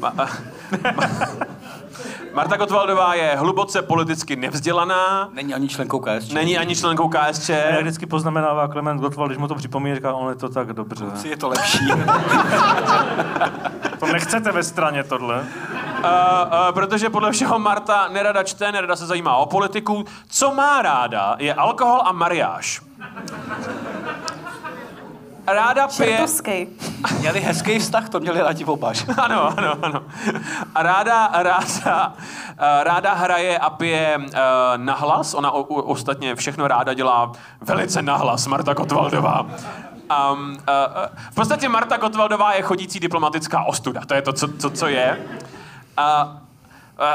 [0.00, 1.46] Ma- ma-
[2.34, 6.32] Marta Gottwaldová je hluboce politicky nevzdělaná, Není ani členkou KSČ.
[6.32, 7.50] není ani členkou KSČ.
[7.50, 10.72] A jak vždycky poznamenává Klement Gottwald, když mu to připomíná, říká, on je to tak
[10.72, 11.04] dobře.
[11.24, 11.78] Je to lepší.
[14.00, 15.34] To nechcete ve straně tohle.
[15.38, 20.04] Uh, uh, protože podle všeho Marta nerada čte, nerada se zajímá o politiku.
[20.28, 22.80] Co má ráda, je alkohol a mariáž.
[25.46, 26.10] Ráda pije...
[26.10, 26.66] Čertovský.
[27.18, 28.92] měli hezký vztah, to měli rádi oba.
[29.16, 30.02] Ano, ano, ano.
[30.74, 32.14] A ráda, ráda,
[32.58, 34.24] eh, ráda hraje a pije uh,
[34.76, 35.34] nahlas.
[35.34, 39.40] Ona o, o, ostatně všechno ráda dělá velice nahlas, Marta Kotwaldová.
[39.42, 40.56] Um, uh, uh,
[41.30, 44.00] v podstatě Marta Gottwaldová je chodící diplomatická ostuda.
[44.06, 45.18] To je to, co, co, co je.
[45.26, 45.50] Uh,
[46.00, 46.49] Eh,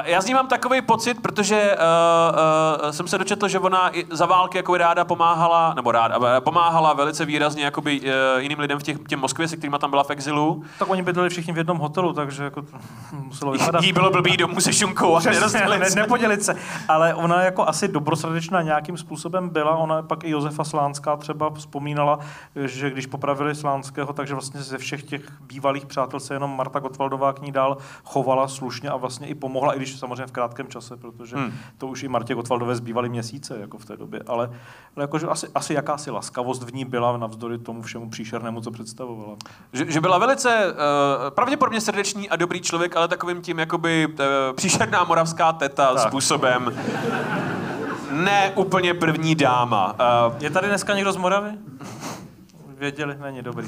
[0.04, 4.06] Já z ní mám takový pocit, protože uh, uh, jsem se dočetl, že ona i
[4.12, 8.08] za války jako ráda pomáhala, nebo ráda, pomáhala velice výrazně jakoby, uh,
[8.42, 10.64] jiným lidem v těch, těm Moskvě, se kterými tam byla v exilu.
[10.80, 12.78] Tak oni bydleli všichni v jednom hotelu, takže jako to
[13.12, 13.84] muselo vypadat.
[13.84, 16.56] Jí bylo blbý domů se šunkou a Přesně, ne, nepodělit se.
[16.88, 19.76] Ale ona jako asi dobrosrdečná nějakým způsobem byla.
[19.76, 22.20] Ona pak i Josefa Slánská třeba vzpomínala,
[22.56, 27.34] že když popravili Slánského, takže vlastně ze všech těch bývalých přátel se jenom Marta Gottwaldová
[27.34, 30.98] k ní dál chovala slušně a vlastně i pomohla i když samozřejmě v krátkém čase,
[30.98, 31.54] protože hmm.
[31.78, 34.50] to už i Martě Gotwaldové zbývaly měsíce jako v té době, ale,
[34.96, 39.36] ale jakože asi, asi jakási laskavost v ní byla navzdory tomu všemu příšernému, co představovala.
[39.74, 40.78] Že, že byla velice uh,
[41.30, 44.16] pravděpodobně srdečný a dobrý člověk, ale takovým tím jakoby uh,
[44.56, 46.08] příšerná moravská teta tak.
[46.08, 46.74] způsobem.
[48.12, 49.94] Ne úplně první dáma.
[50.28, 51.50] Uh, Je tady dneska někdo z Moravy?
[52.80, 53.68] Věděli, není dobrý.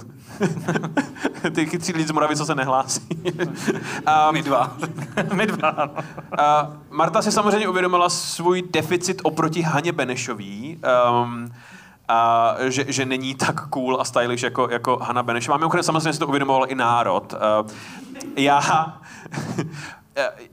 [1.56, 3.08] Ty chytří lidi z Moravy, co se nehlásí.
[3.38, 4.78] um, My dva.
[5.34, 5.84] My dva.
[5.86, 10.82] uh, Marta si samozřejmě uvědomila svůj deficit oproti Haně Benešový.
[11.22, 11.54] Um,
[12.10, 15.58] a že, že není tak cool a stylish jako, jako Hanna Benešová.
[15.58, 17.34] Mimochodem samozřejmě si to uvědomoval i národ.
[17.34, 17.72] Uh,
[18.36, 19.00] já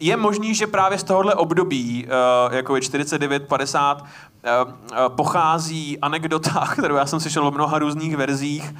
[0.01, 2.07] je možný, že právě z tohohle období,
[2.51, 4.05] jako je 49, 50,
[4.45, 8.75] Eh, eh, pochází anekdota, kterou já jsem slyšel v mnoha různých verzích.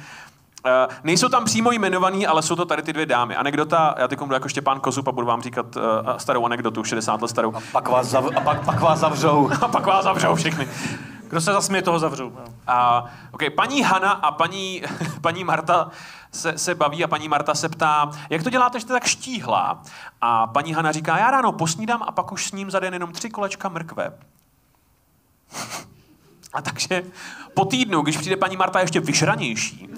[0.65, 3.35] Uh, nejsou tam přímo jmenovaný, ale jsou to tady ty dvě dámy.
[3.35, 5.81] Anekdota, já teď budu jako Štěpán Kozup a budu vám říkat uh,
[6.17, 7.55] starou anekdotu, 60 let starou.
[7.55, 9.49] A pak vás, zav- a pak, pak vás zavřou.
[9.61, 10.67] a pak vás zavřou všechny.
[11.29, 12.27] Kdo se zasměje, toho zavřou.
[12.27, 12.35] Uh,
[13.31, 14.83] okay, paní Hana a paní,
[15.21, 15.89] paní Marta
[16.35, 19.81] se, se baví a paní Marta se ptá, jak to děláte, že jste tak štíhla?
[20.21, 23.11] A paní Hana říká, já ráno posnídám a pak už s ním za den jenom
[23.11, 24.11] tři kolečka mrkve.
[26.53, 27.03] A takže
[27.53, 29.89] po týdnu, když přijde paní Marta ještě vyžranější,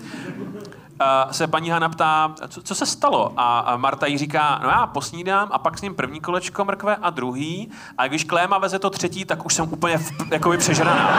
[1.31, 3.33] se paní Hana ptá, co, co se stalo?
[3.37, 7.09] A Marta jí říká, no já posnídám a pak s ním první kolečko mrkve a
[7.09, 7.71] druhý.
[7.97, 11.09] A když Kléma veze to třetí, tak už jsem úplně v, jakoby přežraná.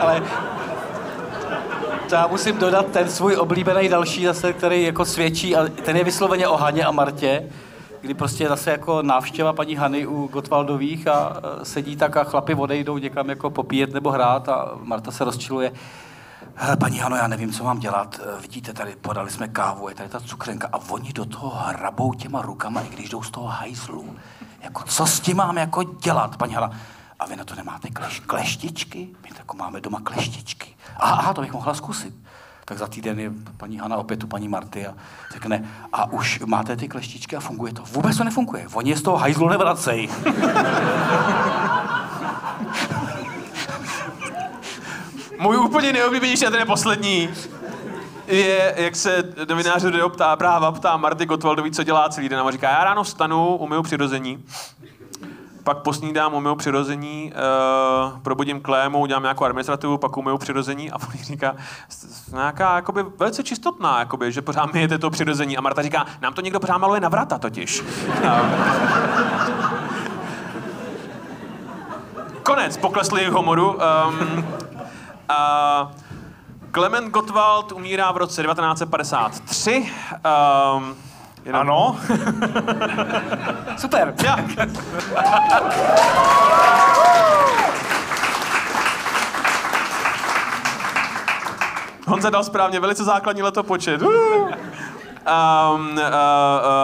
[0.00, 0.22] Ale
[2.08, 6.04] to já musím dodat ten svůj oblíbený další zase, který jako svědčí, a ten je
[6.04, 7.50] vysloveně o Haně a Martě,
[8.00, 12.54] kdy prostě zase jako návštěva paní Hany u Gotwaldových a e, sedí tak a chlapi
[12.54, 15.72] odejdou někam jako popíjet nebo hrát a Marta se rozčiluje.
[16.80, 18.20] Paní Hano, já nevím, co mám dělat.
[18.22, 22.12] E, vidíte, tady podali jsme kávu, je tady ta cukrenka a oni do toho hrabou
[22.12, 24.16] těma rukama, i když jdou z toho hajzlu.
[24.60, 26.70] Jako, co s tím mám jako dělat, paní Hana?
[27.18, 29.08] A vy na to nemáte kleš, kleštičky?
[29.22, 30.76] My jako máme doma kleštičky.
[30.96, 32.14] Aha, aha, to bych mohla zkusit
[32.68, 34.94] tak za týden je paní Hana opět u paní Marty a
[35.32, 37.82] řekne, a už máte ty kleštičky a funguje to.
[37.82, 38.66] Vůbec to nefunguje.
[38.74, 40.08] Oni z toho hajzlu nevracej.
[45.38, 47.28] Můj úplně nejoblíbenější, a ten je poslední,
[48.26, 52.40] je, jak se novinář ptá, práva ptá Marty Gottwaldový, co dělá celý den.
[52.40, 54.44] A říká, já ráno vstanu, umyju přirození,
[55.66, 57.38] pak posnídám, umyju přirození, uh,
[58.18, 61.56] probudím klému, udělám nějakou administrativu, pak umyju přirození a on říká,
[62.32, 65.56] nějaká jakoby, velice čistotná, jakoby, že pořád myjete to přirození.
[65.56, 67.82] A Marta říká, nám to někdo pořád maluje na vrata totiž.
[72.42, 73.72] Konec pokleslých homoru.
[73.72, 73.84] Um, uh,
[76.72, 79.90] Clement Gottwald umírá v roce 1953.
[80.76, 80.96] Um,
[81.46, 81.60] Jenom...
[81.60, 81.98] Ano.
[83.78, 84.14] Super.
[84.24, 84.36] Ja.
[92.06, 94.00] Honza dal správně, velice základní letopočet.
[95.26, 96.02] Um, uh, uh,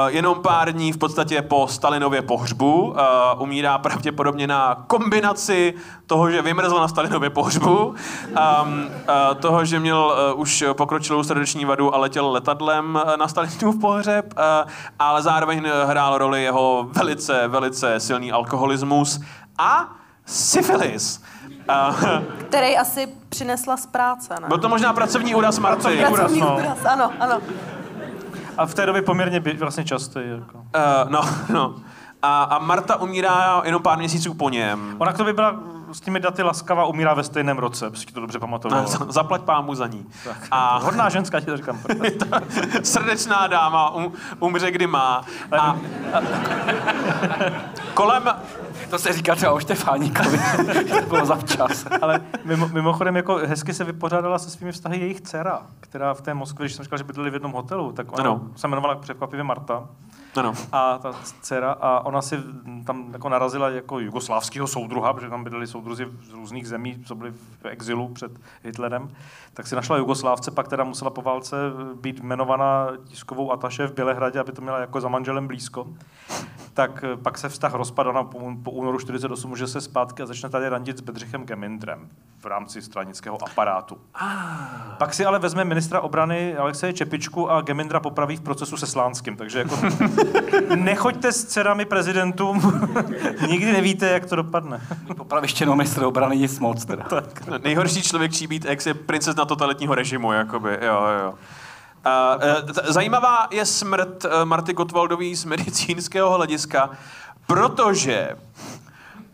[0.06, 2.96] jenom pár dní v podstatě po Stalinově pohřbu uh,
[3.38, 5.74] umírá pravděpodobně na kombinaci
[6.06, 11.64] toho, že vymrzl na Stalinově pohřbu, um, uh, toho, že měl uh, už pokročilou srdeční
[11.64, 18.00] vadu a letěl letadlem na Stalinův pohřeb, uh, ale zároveň hrál roli jeho velice, velice
[18.00, 19.20] silný alkoholismus
[19.58, 19.88] a
[20.26, 21.22] syfilis.
[21.68, 22.04] Uh,
[22.38, 24.48] který asi přinesla z práce, ne?
[24.48, 26.04] Byl to možná pracovní úraz Marty.
[26.06, 26.90] Pracovní úraz, no.
[26.90, 27.40] ano, ano.
[28.58, 30.20] A v té době poměrně by, vlastně často.
[30.20, 30.58] Jako.
[30.58, 31.20] Uh, no,
[31.52, 31.74] no.
[32.22, 34.96] A, a Marta umírá jenom pár měsíců po něm.
[34.98, 35.54] Ona to by byla
[35.92, 38.86] s těmi daty laskavá, umírá ve stejném roce, si to dobře pamatoval.
[39.08, 40.06] Zaplať pámu za ní.
[40.24, 40.36] Tak.
[40.50, 41.78] A hodná ženská, ti to říkám.
[42.82, 45.24] srdečná dáma, um, umře kdy má.
[45.52, 45.76] A, a,
[47.94, 48.22] kolem,
[48.90, 50.38] To se říká třeba o Štefáníkovi,
[51.00, 51.86] to bylo zavčas.
[52.02, 56.34] Ale mimo, mimochodem jako hezky se vypořádala se svými vztahy jejich dcera, která v té
[56.34, 58.40] Moskvě, když jsem říkal, že bydleli v jednom hotelu, tak ona Ano.
[58.56, 59.88] se jmenovala překvapivě Marta.
[60.36, 60.52] Ano.
[60.72, 62.38] A ta dcera, a ona si
[62.86, 67.32] tam jako narazila jako jugoslávského soudruha, protože tam bydleli soudruzi z různých zemí, co byli
[67.62, 68.32] v exilu před
[68.64, 69.10] Hitlerem,
[69.54, 71.56] tak si našla Jugoslávce, pak teda musela po válce
[72.00, 75.86] být jmenovaná tiskovou ataše v Bělehradě, aby to měla jako za manželem blízko.
[76.74, 80.26] Tak eh, pak se vztah rozpadl, ona po, po únoru 48 může se zpátky a
[80.26, 83.98] začne tady randit s Bedřichem Gemindrem v rámci stranického aparátu.
[84.98, 89.36] Pak si ale vezme ministra obrany Alexeje Čepičku a Gemindra popraví v procesu se Slánským.
[89.36, 89.78] Takže jako
[90.76, 92.82] nechoďte s dcerami prezidentům,
[93.48, 94.80] nikdy nevíte, jak to dopadne.
[95.16, 97.06] Popravištěnou mistr obrany nic moc teda.
[97.50, 101.34] No, Nejhorší člověk čí být ex je princezna totalitního režimu, jakoby, jo, jo.
[102.06, 106.90] E, t- zajímavá je smrt e, Marty Gottwaldový z medicínského hlediska,
[107.46, 108.36] protože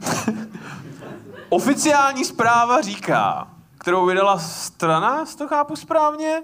[1.48, 6.42] oficiální zpráva říká, kterou vydala strana, jestli to chápu správně,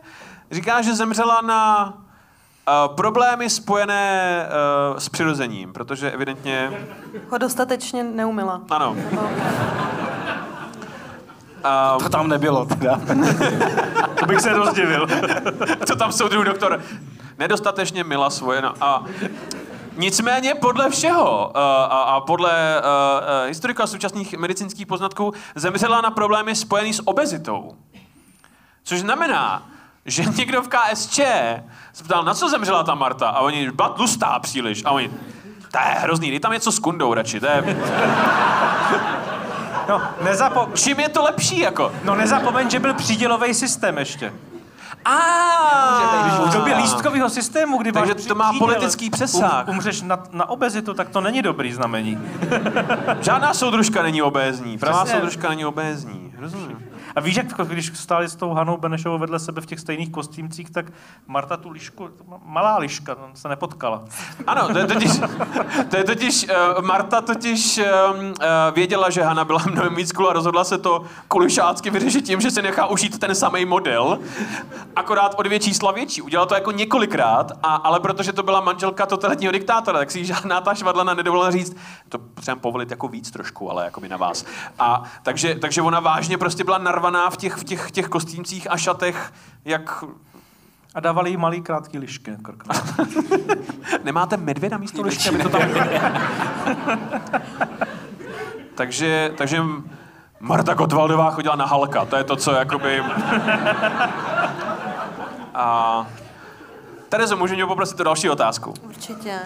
[0.51, 4.47] říká, že zemřela na uh, problémy spojené
[4.93, 6.87] uh, s přirozením, protože evidentně,
[7.31, 8.61] Ho dostatečně neumila.
[8.71, 8.95] ano.
[9.11, 9.29] Nebo-
[11.65, 13.01] Uh, To tam nebylo teda.
[14.21, 15.07] To bych se rozdivil.
[15.87, 16.81] co tam soudruh doktor
[17.39, 18.63] nedostatečně mila svoje.
[18.63, 19.05] No, a
[19.97, 26.55] Nicméně podle všeho uh, a, a podle uh, historika současných medicínských poznatků zemřela na problémy
[26.57, 27.75] spojený s obezitou.
[28.85, 29.63] Což znamená,
[30.05, 31.21] že někdo v KSČ
[31.93, 33.29] se ptal, na co zemřela ta Marta?
[33.29, 34.83] A oni, byla tlustá příliš.
[34.85, 35.11] A oni,
[35.73, 37.41] to je hrozný, dej tam něco s kundou radši.
[37.41, 37.77] To je...
[39.89, 41.93] No, nezapo- Čím je to lepší, jako?
[42.05, 44.33] no nezapomeň, že byl přídělový systém ještě.
[45.05, 45.19] A
[46.49, 49.69] V době lístkového systému, kdy Takže máš to má politický přesah.
[49.69, 52.19] Um, umřeš na, na obezitu, tak to není dobrý znamení.
[53.21, 54.79] Žádná soudružka není obézní.
[54.79, 56.35] Pravá soudružka není obézní.
[56.39, 56.79] Rozumím.
[57.17, 60.71] A víš, jak když stáli s tou Hanou Benešovou vedle sebe v těch stejných kostýmcích,
[60.71, 60.87] tak
[61.27, 62.09] Marta tu lišku,
[62.45, 64.05] malá liška, tam se nepotkala.
[64.47, 65.11] Ano, to je totiž,
[65.91, 68.35] to je totiž uh, Marta totiž um, uh,
[68.75, 72.63] věděla, že Hana byla mnohem víc a rozhodla se to kulišácky vyřešit tím, že se
[72.63, 74.19] nechá ušít ten samý model,
[74.97, 76.23] akorát o dvě čísla větší.
[76.23, 80.25] Udělala to jako několikrát, a, ale protože to byla manželka totalitního diktátora, tak si jí
[80.25, 81.77] žádná ta švadlana nedovolila říct,
[82.09, 84.45] to potřebujeme povolit jako víc trošku, ale jako by na vás.
[84.79, 88.77] A takže, takže ona vážně prostě byla narvaná v těch, v těch, těch kostýmcích a
[88.77, 89.33] šatech,
[89.65, 90.05] jak
[90.95, 92.37] A dávali jí malý krátký lišky.
[92.43, 92.65] krk.
[94.05, 95.63] Nemáte medvěda místo lišky, aby to tam...
[98.75, 99.63] takže, takže
[100.41, 103.03] Marta Gottwaldová chodila na Halka, to je to, co jakoby...
[105.55, 106.07] A...
[107.09, 108.75] Terezo, můžu mě poprosit o další otázku?
[108.83, 109.39] Určitě.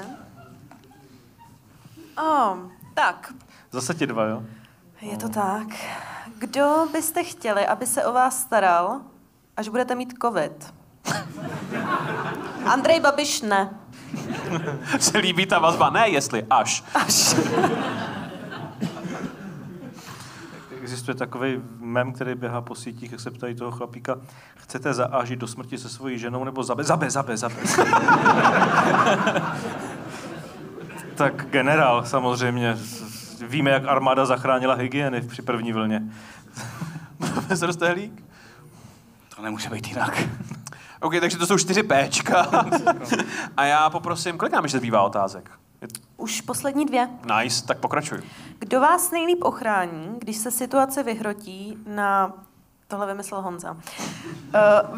[2.19, 2.59] Oh,
[2.95, 3.33] tak,
[3.71, 4.43] Zase ti dva, jo?
[5.01, 5.66] Je to tak.
[6.39, 9.01] Kdo byste chtěli, aby se o vás staral,
[9.57, 10.75] až budete mít covid?
[12.65, 13.70] Andrej Babiš ne.
[14.99, 15.91] Se líbí ta vazba?
[15.91, 16.85] Ne, jestli, až.
[16.95, 17.37] Až.
[20.81, 24.16] Existuje takový mem, který běhá po sítích, jak se ptají toho chlapíka,
[24.57, 27.57] chcete zaážit do smrti se svojí ženou nebo zabe, zabe, zabe, zabe.
[31.15, 32.77] tak generál samozřejmě.
[33.40, 36.02] Víme, jak armáda zachránila hygieny při první vlně.
[37.19, 38.24] Profesor Stehlík?
[39.36, 40.23] To nemůže být jinak.
[41.01, 42.47] OK, takže to jsou čtyři Pčka.
[43.56, 45.51] A já poprosím, kolik nám ještě zbývá otázek?
[45.82, 47.09] Je- Už poslední dvě.
[47.39, 48.19] Nice, tak pokračuj.
[48.59, 52.32] Kdo vás nejlíp ochrání, když se situace vyhrotí na,
[52.89, 53.78] tohle vymyslel Honza, uh,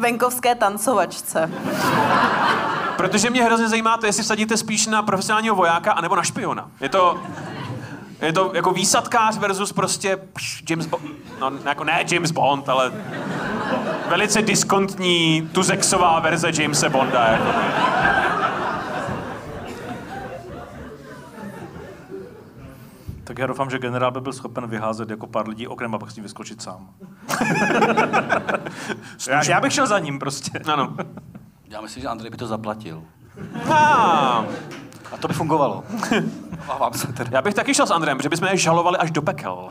[0.01, 1.51] venkovské tancovačce?
[2.97, 6.71] Protože mě hrozně zajímá to, jestli vsadíte spíš na profesionálního vojáka anebo na špiona.
[6.79, 7.23] Je to,
[8.21, 11.03] je to jako výsadkář versus prostě pš, James Bond.
[11.39, 12.91] No, jako ne James Bond, ale
[14.09, 17.27] velice diskontní, tuzexová verze Jamesa Bonda.
[17.27, 17.51] Jako.
[23.23, 26.11] Tak já doufám, že generál by byl schopen vyházet jako pár lidí oknem a pak
[26.11, 26.89] s ním vyskočit sám.
[29.29, 30.59] já, já, bych šel za ním prostě.
[30.73, 30.95] Ano.
[31.69, 33.03] Já myslím, že Andrej by to zaplatil.
[33.69, 34.45] Ah,
[35.11, 35.83] A to by fungovalo.
[36.65, 37.29] Obávám se teda.
[37.33, 39.69] já bych taky šel s Andrem, že bychom je žalovali až do pekel.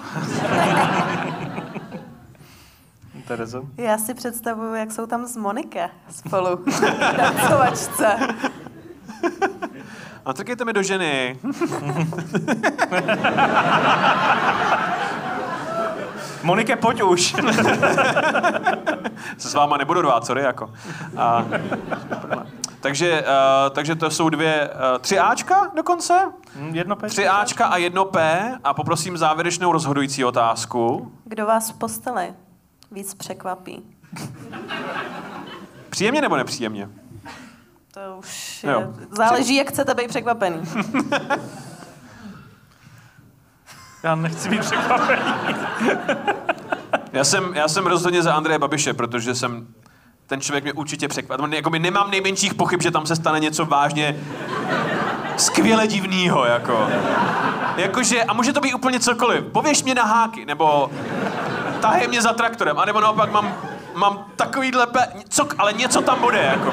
[3.28, 3.62] Terezo?
[3.76, 6.80] Já si představuju, jak jsou tam s Monike spolu v
[7.16, 8.16] tancovačce.
[10.24, 11.38] A trkejte mi do ženy.
[16.42, 17.36] Monike, pojď už.
[19.38, 20.70] Se s váma nebudu rvát, sorry, jako.
[21.16, 21.44] A,
[22.80, 23.26] Takže, uh,
[23.74, 26.32] takže to jsou dvě, uh, tři Ačka dokonce?
[26.56, 27.06] Hm, Jedno P?
[27.08, 31.12] Tři Ačka a jedno P a poprosím závěrečnou rozhodující otázku.
[31.24, 32.34] Kdo vás v posteli
[32.92, 33.82] víc překvapí?
[35.90, 36.88] Příjemně nebo nepříjemně?
[37.94, 38.80] To už Jo.
[38.80, 40.62] je, záleží, jak chcete být překvapený.
[44.02, 45.22] Já nechci být překvapený.
[47.12, 49.66] Já jsem, já jsem rozhodně za Andreje Babiše, protože jsem
[50.30, 51.54] ten člověk mě určitě překvapil.
[51.54, 54.16] Jako nemám nejmenších pochyb, že tam se stane něco vážně
[55.36, 56.88] skvěle divného, jako.
[57.76, 59.44] Jakože, a může to být úplně cokoliv.
[59.44, 60.90] Pověš mě na háky, nebo
[61.80, 63.54] tahej mě za traktorem, anebo naopak mám,
[63.94, 65.08] mám takovýhle pe...
[65.28, 66.72] Co, ale něco tam bude, jako.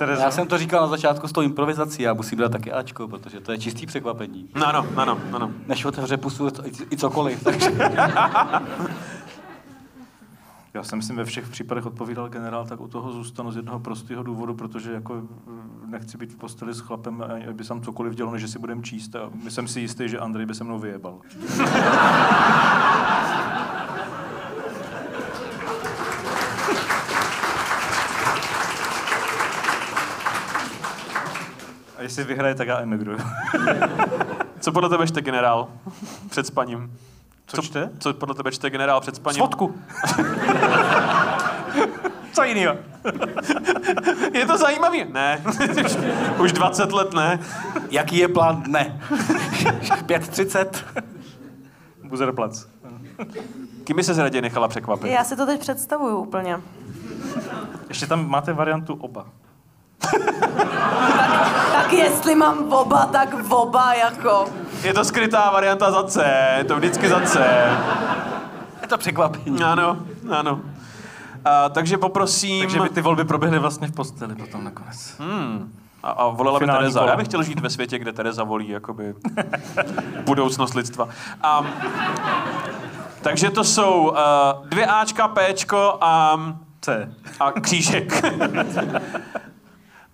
[0.00, 0.22] Terezo.
[0.22, 3.40] Já jsem to říkal na začátku s tou improvizací, já musím dát taky Ačko, protože
[3.40, 4.48] to je čistý překvapení.
[4.54, 5.50] No, ano, ano, ano.
[5.66, 6.52] Než otevře pusu i-
[6.92, 7.70] i cokoliv, takže
[10.74, 14.22] Já jsem si ve všech případech odpovídal generál, tak u toho zůstanu z jednoho prostého
[14.22, 18.32] důvodu, protože jako mm, nechci být v posteli s chlapem, a- aby tam cokoliv dělal,
[18.32, 19.16] než si budem číst.
[19.16, 21.18] A jsem si jistý, že Andrej by se mnou vyjebal.
[32.10, 33.18] jestli vyhraje, tak já emigruju.
[34.60, 35.68] Co podle tebe čte generál
[36.30, 36.92] před spaním?
[37.46, 37.90] Co čte?
[37.98, 39.36] Co podle tebe čte generál před spaním?
[39.36, 39.74] Svodku.
[42.32, 42.74] Co jinýho?
[44.34, 45.04] Je to zajímavý?
[45.12, 45.42] Ne.
[45.84, 45.96] Už-
[46.40, 47.38] Už 20 let ne.
[47.90, 49.00] jaký je plán dne?
[49.10, 50.66] 5.30?
[52.04, 52.66] Buzerplac.
[53.84, 55.10] Kým by se raději nechala překvapit?
[55.12, 56.60] Já si to teď představuju úplně.
[57.88, 59.26] Ještě tam máte variantu oba.
[61.72, 64.46] Tak jestli mám oba, tak oba jako.
[64.82, 66.24] Je to skrytá varianta za C,
[66.58, 67.40] je to vždycky za C.
[68.82, 69.62] Je to překvapení.
[69.62, 69.96] Ano,
[70.30, 70.60] ano.
[71.44, 72.60] A, takže poprosím...
[72.60, 75.14] Takže by ty volby proběhly vlastně v posteli potom nakonec.
[75.18, 75.72] Hmm.
[76.02, 77.06] A, a volila by Finální Tereza.
[77.06, 79.14] Já bych chtěl žít ve světě, kde Tereza volí jakoby
[80.24, 81.08] budoucnost lidstva.
[81.42, 81.64] A,
[83.20, 84.16] takže to jsou uh,
[84.68, 86.40] dvě Ačka, Pčko a,
[86.80, 87.14] C.
[87.40, 88.22] a křížek.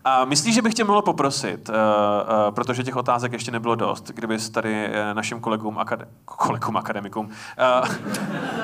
[0.08, 4.10] A myslíš, že bych tě mohl poprosit, uh, uh, protože těch otázek ještě nebylo dost,
[4.14, 7.30] kdybys tady uh, našim kolegům, akade- kolegům akademikům,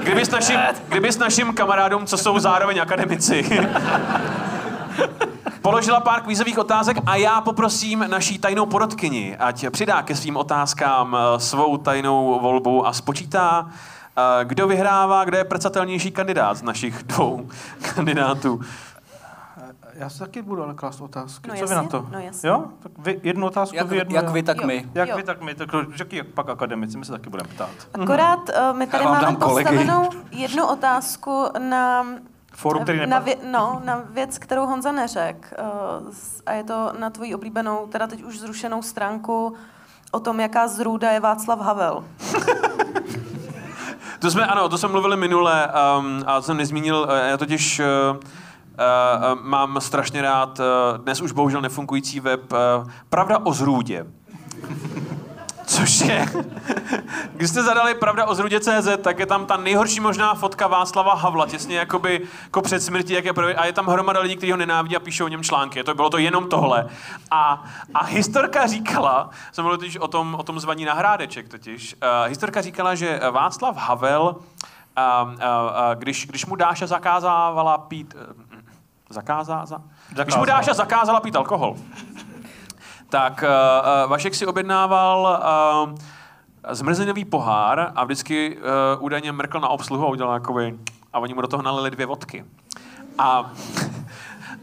[0.00, 3.66] kdybys, našim, kdybys našim kamarádům, co jsou zároveň akademici,
[5.62, 11.16] položila pár kvízových otázek a já poprosím naší tajnou porodkyni, ať přidá ke svým otázkám
[11.16, 17.02] eh, svou tajnou volbu a spočítá, eh, kdo vyhrává, kdo je prcatelnější kandidát z našich
[17.02, 17.48] dvou
[17.94, 18.60] kandidátů.
[20.02, 21.48] Já si taky budu ale klást otázky.
[21.48, 22.06] No Co vy jasně, na to?
[22.12, 22.48] no jasně.
[22.48, 22.64] Jo?
[22.82, 24.14] Tak vy jednu otázku, Jak, vy jednu.
[24.14, 24.66] jak vy, tak Jo.
[24.66, 24.88] my.
[24.94, 25.16] Jak Jo.
[25.16, 25.54] vy, tak my.
[25.54, 27.70] Tak řekni, jak pak akademici, my se taky budeme ptát.
[28.02, 32.06] Akorát uh, my tady máme postavenou jednu otázku na,
[32.52, 35.54] Fórum, který na, vě, no, na věc, kterou Honza neřek.
[35.58, 36.14] Uh,
[36.46, 39.54] a je to na tvoji oblíbenou, teda teď už zrušenou stránku
[40.12, 42.04] o tom, jaká zrůda je Václav Havel.
[44.18, 45.68] To jsme, ano, to jsme mluvili minule
[45.98, 48.20] um, a to jsem nezmínil, uh, já totiž uh,
[49.42, 52.52] mám strašně rád uh, dnes už bohužel nefungující web
[53.08, 54.06] Pravda o zrůdě.
[55.66, 56.26] Což je,
[57.32, 61.46] když jste zadali Pravda o zrůdě.cz, tak je tam ta nejhorší možná fotka Václava Havla,
[61.46, 64.58] těsně jakoby jako před smrtí, jak je prvý, a je tam hromada lidí, kteří ho
[64.58, 65.84] nenávidí a píšou o něm články.
[65.84, 66.86] To bylo to jenom tohle.
[67.30, 67.64] A,
[67.94, 72.28] a historka říkala, jsem mluvil totiž o tom, o tom zvaní na hrádeček totiž, uh,
[72.28, 75.38] historka říkala, že Václav Havel, uh, uh, uh,
[75.94, 78.14] když, když mu Dáša zakázávala pít,
[79.12, 79.76] zakázá, za,
[80.08, 80.46] když mu Zakázala.
[80.46, 81.76] Dáša zakázala pít alkohol,
[83.08, 85.40] tak uh, Vašek si objednával
[85.88, 90.78] uh, zmrzlinový pohár a vždycky uh, údajně mrkl na obsluhu a udělal jakoby,
[91.12, 92.44] a oni mu do toho nalili dvě vodky.
[93.18, 93.52] A,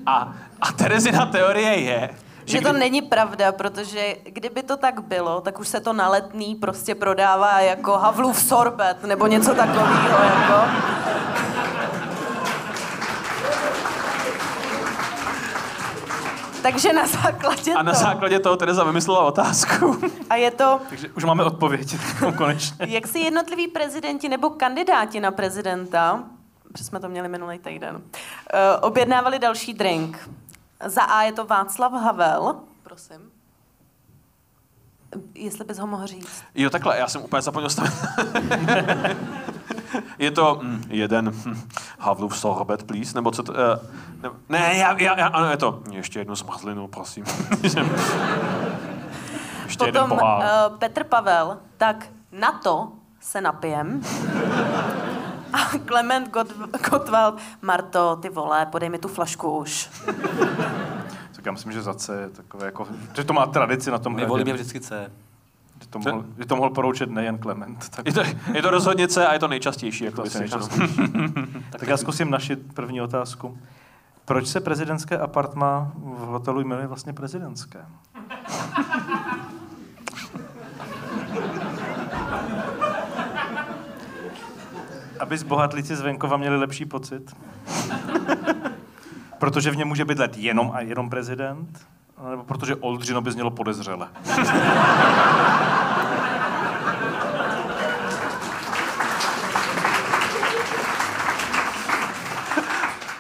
[0.06, 2.10] a, a Terezina teorie je,
[2.46, 6.56] Že to není pravda, protože kdyby to tak bylo, tak už se to na letný
[6.56, 10.24] prostě prodává jako Havlův sorbet nebo něco takového.
[10.24, 10.58] Jako.
[16.62, 18.00] Takže na základě a na to.
[18.00, 20.02] základě toho Tereza vymyslela otázku.
[20.30, 21.96] A je to, Takže už máme odpověď,
[22.38, 22.86] konečně.
[22.90, 26.24] jak si jednotliví prezidenti nebo kandidáti na prezidenta,
[26.72, 28.02] protože jsme to měli minulý týden,
[28.54, 30.30] eh, objednávali další drink.
[30.86, 32.56] Za A je to Václav Havel.
[32.84, 33.18] Prosím.
[35.36, 36.44] Jestli bys ho mohl říct.
[36.56, 37.94] Jo, takhle, já jsem úplně zapomněl stavit.
[40.20, 41.62] Je to mm, jeden hm,
[42.00, 43.52] Havlův sorbet, please, nebo co to...
[43.52, 43.58] Uh,
[44.22, 47.26] ne, ne, já, já, já, ano, je to ještě jednu zmrzlinu, prosím.
[49.66, 50.20] ještě Potom uh,
[50.80, 54.02] Petr Pavel, tak na to se napijem.
[55.54, 59.90] A Klement Got- Gottwald, Marto, ty vole, podej mi tu flašku už.
[61.36, 64.14] Tak já myslím, že za C je takové jako, že to má tradici na tom
[64.14, 64.30] My hradě.
[64.30, 65.12] volíme vždycky C.
[65.82, 67.90] Že to mohl, že to mohl poroučet nejen Klement.
[67.90, 68.22] Tak, Je to,
[68.54, 70.04] je to rozhodně C a je to nejčastější.
[70.04, 70.42] Jako to asi ano.
[70.42, 71.12] nejčastější.
[71.70, 73.58] tak já zkusím našit první otázku.
[74.26, 77.86] Proč se prezidentské apartma v hotelu jmenuje vlastně prezidentské?
[85.20, 87.36] Aby zbohatlíci z venkova měli lepší pocit.
[89.40, 91.88] protože v něm může bydlet jenom a jenom prezident,
[92.30, 94.08] nebo protože Oldřino by znělo podezřele.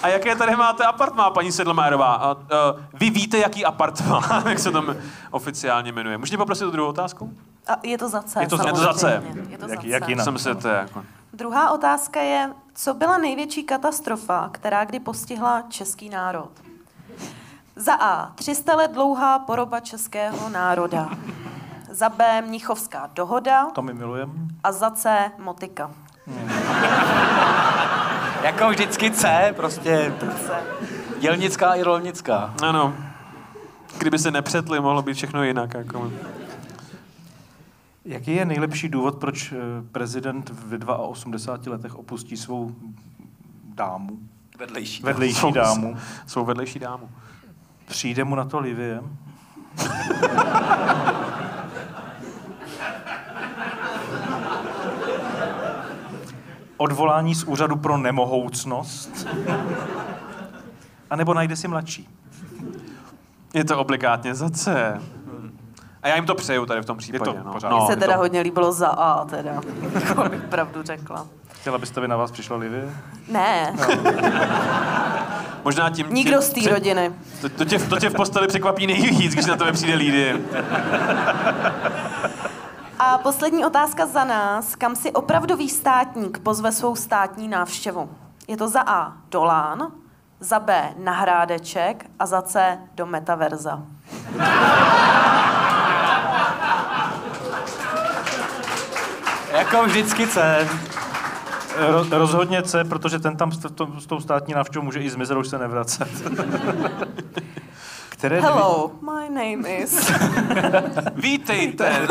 [0.03, 2.13] A jaké tady máte apartmá, paní Sedlmajerová?
[2.13, 2.41] A, uh,
[2.93, 4.95] vy víte, jaký apartmá, jak se tam
[5.31, 6.17] oficiálně jmenuje.
[6.17, 7.33] Můžete poprosit o druhou otázku?
[7.67, 9.23] A je to za C, Je to je to za C.
[9.49, 10.11] Je to Jak- za jak C.
[10.11, 10.23] jinak?
[10.23, 11.03] Jsem se to jako...
[11.33, 16.49] Druhá otázka je, co byla největší katastrofa, která kdy postihla český národ?
[17.75, 18.31] Za A.
[18.35, 21.09] 300 let dlouhá poroba českého národa.
[21.91, 22.41] Za B.
[22.41, 23.65] Mnichovská dohoda.
[23.65, 24.33] To my milujeme.
[24.63, 25.31] A za C.
[25.37, 25.91] Motika.
[28.43, 30.13] Jako vždycky C, prostě
[31.19, 32.53] dělnická i rolnická.
[32.63, 32.93] Ano.
[33.97, 35.73] Kdyby se nepřetli, mohlo být všechno jinak.
[35.73, 36.11] Jako.
[38.05, 39.55] Jaký je nejlepší důvod, proč eh,
[39.91, 42.75] prezident ve 82 letech opustí svou
[43.75, 44.09] dámu,
[44.59, 45.03] Vedlejší.
[45.03, 45.97] vedlejší Svou- dámu?
[46.27, 47.09] Svou vedlejší dámu.
[47.87, 49.01] Přijde mu na to Livie?
[56.81, 59.27] Odvolání z úřadu pro nemohoucnost?
[61.09, 62.09] A nebo najde si mladší?
[63.53, 64.93] Je to obligátně za C.
[66.03, 67.25] A já jim to přeju tady v tom případě.
[67.25, 67.53] to no.
[67.53, 67.69] pořád.
[67.69, 68.19] No, Mně se teda to...
[68.19, 69.61] hodně líbilo za A, teda.
[70.15, 71.27] To bych pravdu řekla.
[71.61, 72.89] Chtěla byste, aby na vás přišla Livie?
[73.31, 73.75] Ne,
[75.63, 76.07] Možná tím...
[76.09, 77.11] nikdo tím- z té při- rodiny.
[77.41, 80.33] To, to, tě, to tě v posteli překvapí nejvíc, když na tebe přijde lídy.
[82.99, 84.75] A poslední otázka za nás.
[84.75, 88.09] Kam si opravdový státník pozve svou státní návštěvu?
[88.47, 89.13] Je to za A.
[89.31, 89.91] Dolán,
[90.39, 90.93] za B.
[90.97, 92.77] Na Hrádeček a za C.
[92.95, 93.81] Do Metaverza.
[99.51, 100.67] Jako vždycky C.
[101.77, 105.37] Ro, rozhodně C, protože ten tam s, to, s tou státní návštěvou může i zmizet,
[105.37, 106.09] už se nevracet.
[108.19, 110.11] Které dvě, Hello, my name is...
[111.15, 112.07] Vítejte.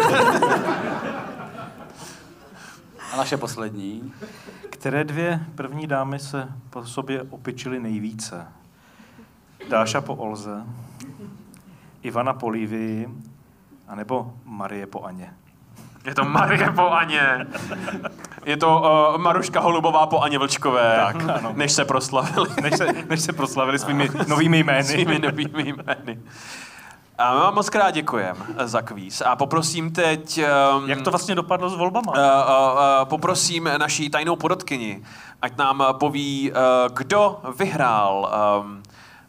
[3.13, 4.13] A naše poslední.
[4.71, 8.47] které dvě první dámy se po sobě opičily nejvíce?
[9.69, 10.65] Dáša po Olze,
[12.03, 13.09] Ivana po Lívii,
[13.89, 15.35] anebo Marie po Aně?
[16.09, 17.47] Je to Marie po Aně.
[18.45, 18.81] Je to
[19.15, 20.97] uh, Maruška Holubová po Aně Vlčkové.
[20.97, 21.53] Tak, ano.
[21.57, 24.85] Než se proslavili Než se, než se proslavili svými novými jmény.
[24.85, 26.19] svými novými jmény.
[27.19, 29.21] A my vám moc krát děkujeme za kvíz.
[29.27, 30.41] A poprosím teď...
[30.79, 32.13] Um, Jak to vlastně dopadlo s volbama?
[32.13, 35.03] Uh, uh, uh, poprosím naší tajnou porodkyni,
[35.43, 36.57] ať nám poví, uh,
[36.97, 38.31] kdo vyhrál.
[38.63, 38.83] Um,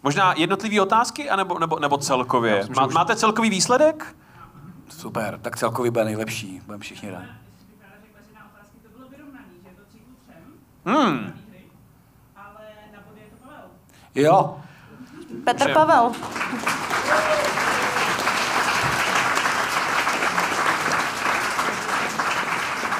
[0.04, 2.56] možná jednotlivé otázky, anebo, nebo, nebo celkově?
[2.58, 4.16] myslím, Má, už- máte celkový výsledek?
[4.90, 6.62] Super, tak celkově bude nejlepší.
[6.66, 7.28] Budeme všichni rádi.
[10.86, 11.34] Hmm.
[14.16, 14.60] Jo,
[15.44, 16.12] Petr Že- Pavel.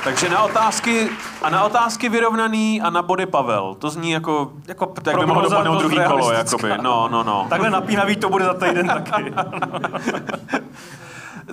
[0.04, 1.10] Takže na otázky
[1.42, 3.76] a na otázky vyrovnaný a na body Pavel.
[3.80, 6.32] To zní jako, jako tak by mohlo dopadnout druhý kolo.
[6.32, 6.70] Jakoby.
[6.82, 7.46] No, no, no.
[7.50, 9.34] Takhle napínavý to bude za týden taky.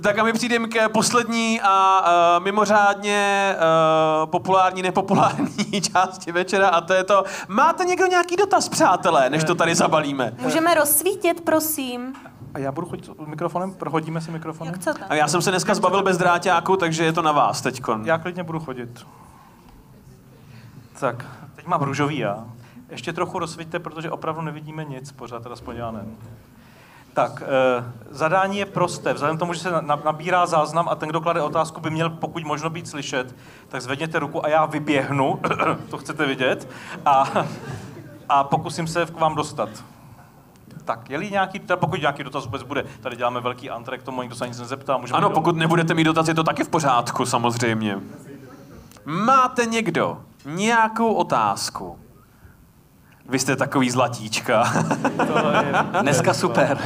[0.02, 6.80] Tak a my přijdeme k poslední a uh, mimořádně uh, populární, nepopulární části večera a
[6.80, 10.32] to je to, máte někdo nějaký dotaz, přátelé, než to tady zabalíme?
[10.38, 12.14] Můžeme rozsvítit, prosím.
[12.54, 14.72] A já budu chodit s mikrofonem, prohodíme si mikrofonem?
[14.74, 15.04] Jak chcete?
[15.04, 18.02] A já jsem se dneska zbavil bez dráťáku, takže je to na vás teďkon.
[18.04, 19.06] Já klidně budu chodit.
[21.00, 22.44] Tak, teď mám růžový já.
[22.90, 26.04] Ještě trochu rozsvíťte, protože opravdu nevidíme nic, pořád teda aspoň já ne.
[27.16, 29.12] Tak, e, zadání je prosté.
[29.12, 32.10] Vzhledem k tomu, že se na, nabírá záznam a ten, kdo klade otázku, by měl
[32.10, 33.36] pokud možno být slyšet,
[33.68, 35.40] tak zvedněte ruku a já vyběhnu,
[35.90, 36.68] to chcete vidět,
[37.06, 37.24] a,
[38.28, 39.68] a pokusím se k vám dostat.
[40.84, 44.36] Tak, je-li nějaký, teda pokud nějaký dotaz vůbec bude, tady děláme velký antrek, tomu nikdo
[44.36, 44.96] se nic nezeptá.
[44.96, 47.98] Můžeme Ano, jít pokud nebudete mít dotaz, je to taky v pořádku, samozřejmě.
[49.04, 51.98] Máte někdo nějakou otázku?
[53.28, 54.72] Vy jste takový zlatíčka.
[55.16, 56.78] to je- dneska super.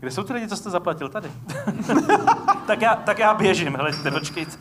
[0.00, 1.08] Kde jsou ty lidi, co jste zaplatil?
[1.08, 1.30] Tady.
[2.66, 4.52] tak, já, tak já běžím, hleďte, počkejte.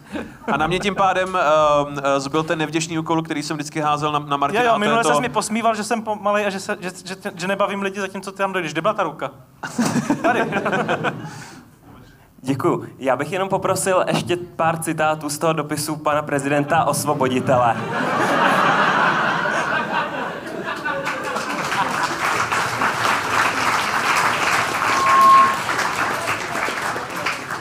[0.52, 4.20] A na mě tím pádem uh, zbyl ten nevděčný úkol, který jsem vždycky házel na,
[4.20, 4.64] na Martina.
[4.64, 5.12] Jo, jo, minule to...
[5.12, 5.22] to...
[5.22, 8.38] mi posmíval, že jsem pomalej a že, se, že, že, že, nebavím lidi zatímco ty
[8.38, 8.72] tam dojdeš.
[8.72, 9.32] Kde byla ta ruka?
[10.22, 10.44] Tady.
[12.42, 12.86] Děkuju.
[13.00, 17.78] Já bych jenom poprosil ještě pár citátů z toho dopisu pana prezidenta osvoboditele.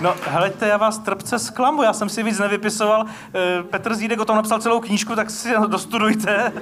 [0.00, 3.06] No, heleďte, já vás trpce zklamu, já jsem si víc nevypisoval.
[3.34, 6.52] Eh, Petr Zídek o tom napsal celou knížku, tak si dostudujte.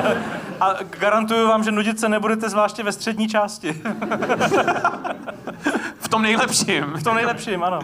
[0.60, 3.82] A garantuju vám, že nudit se nebudete, zvláště ve střední části.
[6.00, 6.84] V tom nejlepším.
[6.84, 7.80] V tom nejlepším, ano.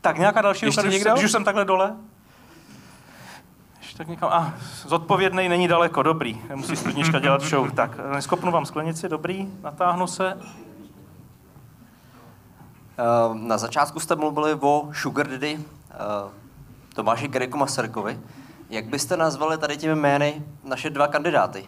[0.00, 1.12] Tak, nějaká další Ještě když, někdo?
[1.12, 1.96] když už jsem takhle dole?
[3.80, 4.54] Ještě tak někam, a
[4.86, 6.40] zodpovědnej není daleko, dobrý.
[6.48, 7.70] Nemusí studnička dělat show.
[7.70, 10.38] Tak, neskopnu vám sklenici, dobrý, natáhnu se.
[13.02, 15.58] Eh, Na začátku jste mluvili o Sugar Daddy
[15.90, 15.96] eh,
[16.94, 18.20] Tomáši Geriku Masarykovi.
[18.70, 21.64] Jak byste nazvali tady těmi jmény naše dva kandidáty?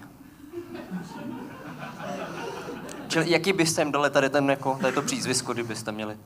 [3.09, 6.16] Čili jaký byste jim dali tady, ten, jako, tady to přízvisko, kdybyste měli?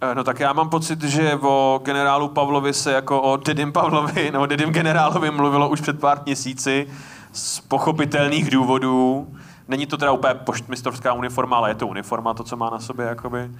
[0.00, 4.30] Eh, No tak já mám pocit, že o generálu Pavlovi se jako o Dedim Pavlovi
[4.30, 6.88] nebo Dedim generálovi mluvilo už před pár měsíci
[7.32, 9.28] z pochopitelných důvodů.
[9.68, 13.06] Není to teda úplně poštmistrovská uniforma, ale je to uniforma, to, co má na sobě,
[13.06, 13.50] jakoby.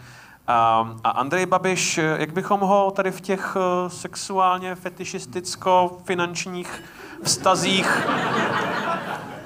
[0.50, 6.82] A, a Andrej Babiš, jak bychom ho tady v těch eh, sexuálně fetišisticko-finančních
[7.22, 8.08] vztazích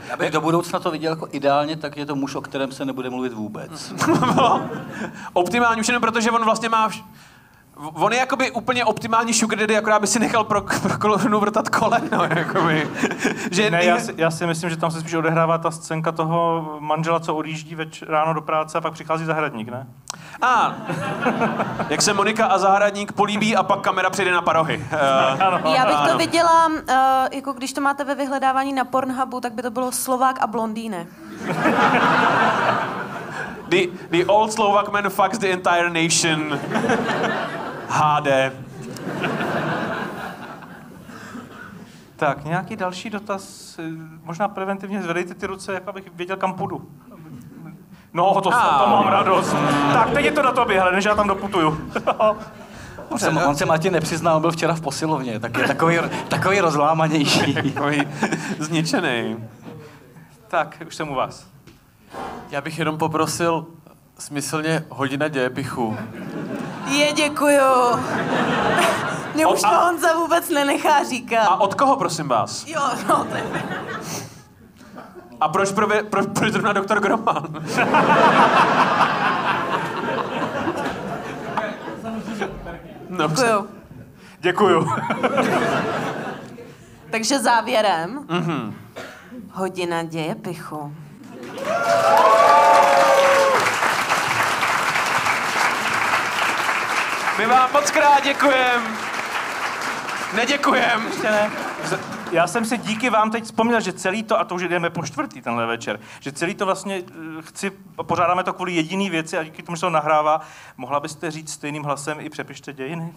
[0.09, 2.85] Já bych do budoucna to viděl jako ideálně, tak je to muž, o kterém se
[2.85, 3.93] nebude mluvit vůbec.
[5.33, 6.89] optimální už jenom protože on vlastně má...
[6.89, 7.05] vš-
[7.95, 11.69] On je jakoby úplně optimální sugar daddy, akorát by si nechal pro, pro kolonu vrtat
[11.69, 12.91] koleno, jakoby.
[13.51, 16.69] že Ne, já si, já si myslím, že tam se spíš odehrává ta scénka toho
[16.81, 19.87] manžela, co odjíždí več, ráno do práce a pak přichází zahradník, ne?
[20.43, 20.77] A,
[21.89, 24.87] jak se Monika a Zahradník políbí a pak kamera přijde na parohy.
[25.65, 26.75] Uh, Já bych to viděla, uh,
[27.33, 31.07] jako když to máte ve vyhledávání na Pornhubu, tak by to bylo Slovák a blondýne.
[33.69, 36.61] the, the old Slovak man fucks the entire nation.
[37.89, 38.29] HD.
[42.17, 43.77] Tak, nějaký další dotaz,
[44.23, 46.89] možná preventivně zvedejte ty ruce, jako abych věděl, kam půjdu.
[48.15, 48.79] No, to, Ah.
[48.85, 49.57] to mám radost.
[49.93, 51.91] Tak, teď je to na tobě, hele, než já tam doputuju.
[53.09, 57.55] On se, on se Martin nepřiznal, byl včera v posilovně, tak je takový, takový rozlámanější.
[57.75, 58.03] Takový
[58.59, 59.37] zničený.
[60.49, 61.47] tak, už jsem u vás.
[62.51, 63.67] Já bych jenom poprosil
[64.19, 65.97] smyslně hodina dějepichu.
[66.89, 67.61] Je, děkuju.
[69.35, 71.45] Mě už to Honza vůbec nenechá říkat.
[71.45, 72.67] A od koho, prosím vás?
[72.67, 73.45] Jo, no, to je...
[75.45, 77.49] A proč, pro, pro, proč zrovna doktor Groman?
[83.09, 83.69] No, Děkuju.
[84.41, 84.91] Děkuju.
[87.11, 88.25] Takže závěrem.
[88.29, 88.73] Mm-hmm.
[89.53, 90.95] Hodina děje pichu.
[97.39, 98.83] my vám moc krát děkujem.
[100.37, 101.11] Neděkujem.
[102.35, 105.03] Já jsem si díky vám teď vzpomněl, že celý to, a to už jdeme po
[105.03, 107.03] čtvrtý tenhle večer, že celý to vlastně
[107.39, 107.73] eh, chci,
[108.07, 110.41] pořádáme to kvůli jediný věci a díky tomu, že se to nahrává,
[110.77, 113.13] mohla byste říct stejným hlasem i přepište dějiny?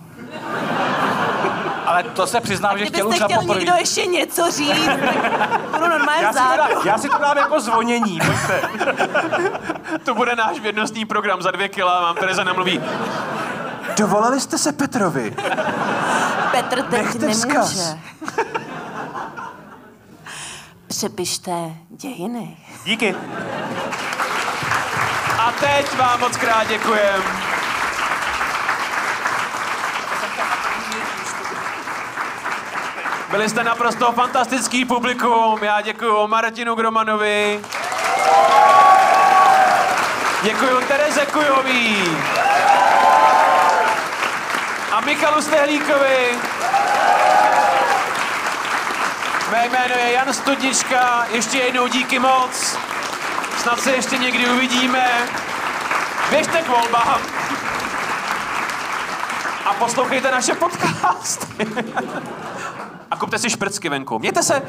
[1.85, 5.87] Ale to se přiznám, že chtěl už na chtěl někdo ještě něco říct, tak budu
[5.89, 6.73] normálně Já si, to vzadu.
[6.73, 8.61] dám, já si to dám jako zvonění, pojďte.
[10.03, 12.81] To bude náš vědnostní program za dvě kila, vám Tereza namluví.
[13.97, 15.35] Dovolali jste se Petrovi.
[16.51, 17.33] Petr teď Nechte nemůže.
[17.39, 17.95] vzkaz.
[20.87, 21.51] Přepište
[21.89, 22.57] dějiny.
[22.85, 23.15] Díky.
[25.39, 27.23] A teď vám moc krát děkujem.
[33.31, 35.63] Byli jste naprosto fantastický publikum.
[35.63, 37.61] Já děkuji Martinu Gromanovi.
[40.43, 42.17] Děkuji Tereze Kujový.
[44.91, 46.37] A Michalu Stehlíkovi.
[49.51, 51.25] Mé jméno je Jan Studnička.
[51.31, 52.77] Ještě jednou díky moc.
[53.61, 55.09] Snad se ještě někdy uvidíme.
[56.29, 57.21] Běžte k volbám.
[59.65, 61.67] A poslouchejte naše podcasty.
[63.11, 64.19] A kupte si šprcky venku.
[64.19, 64.61] Mějte se.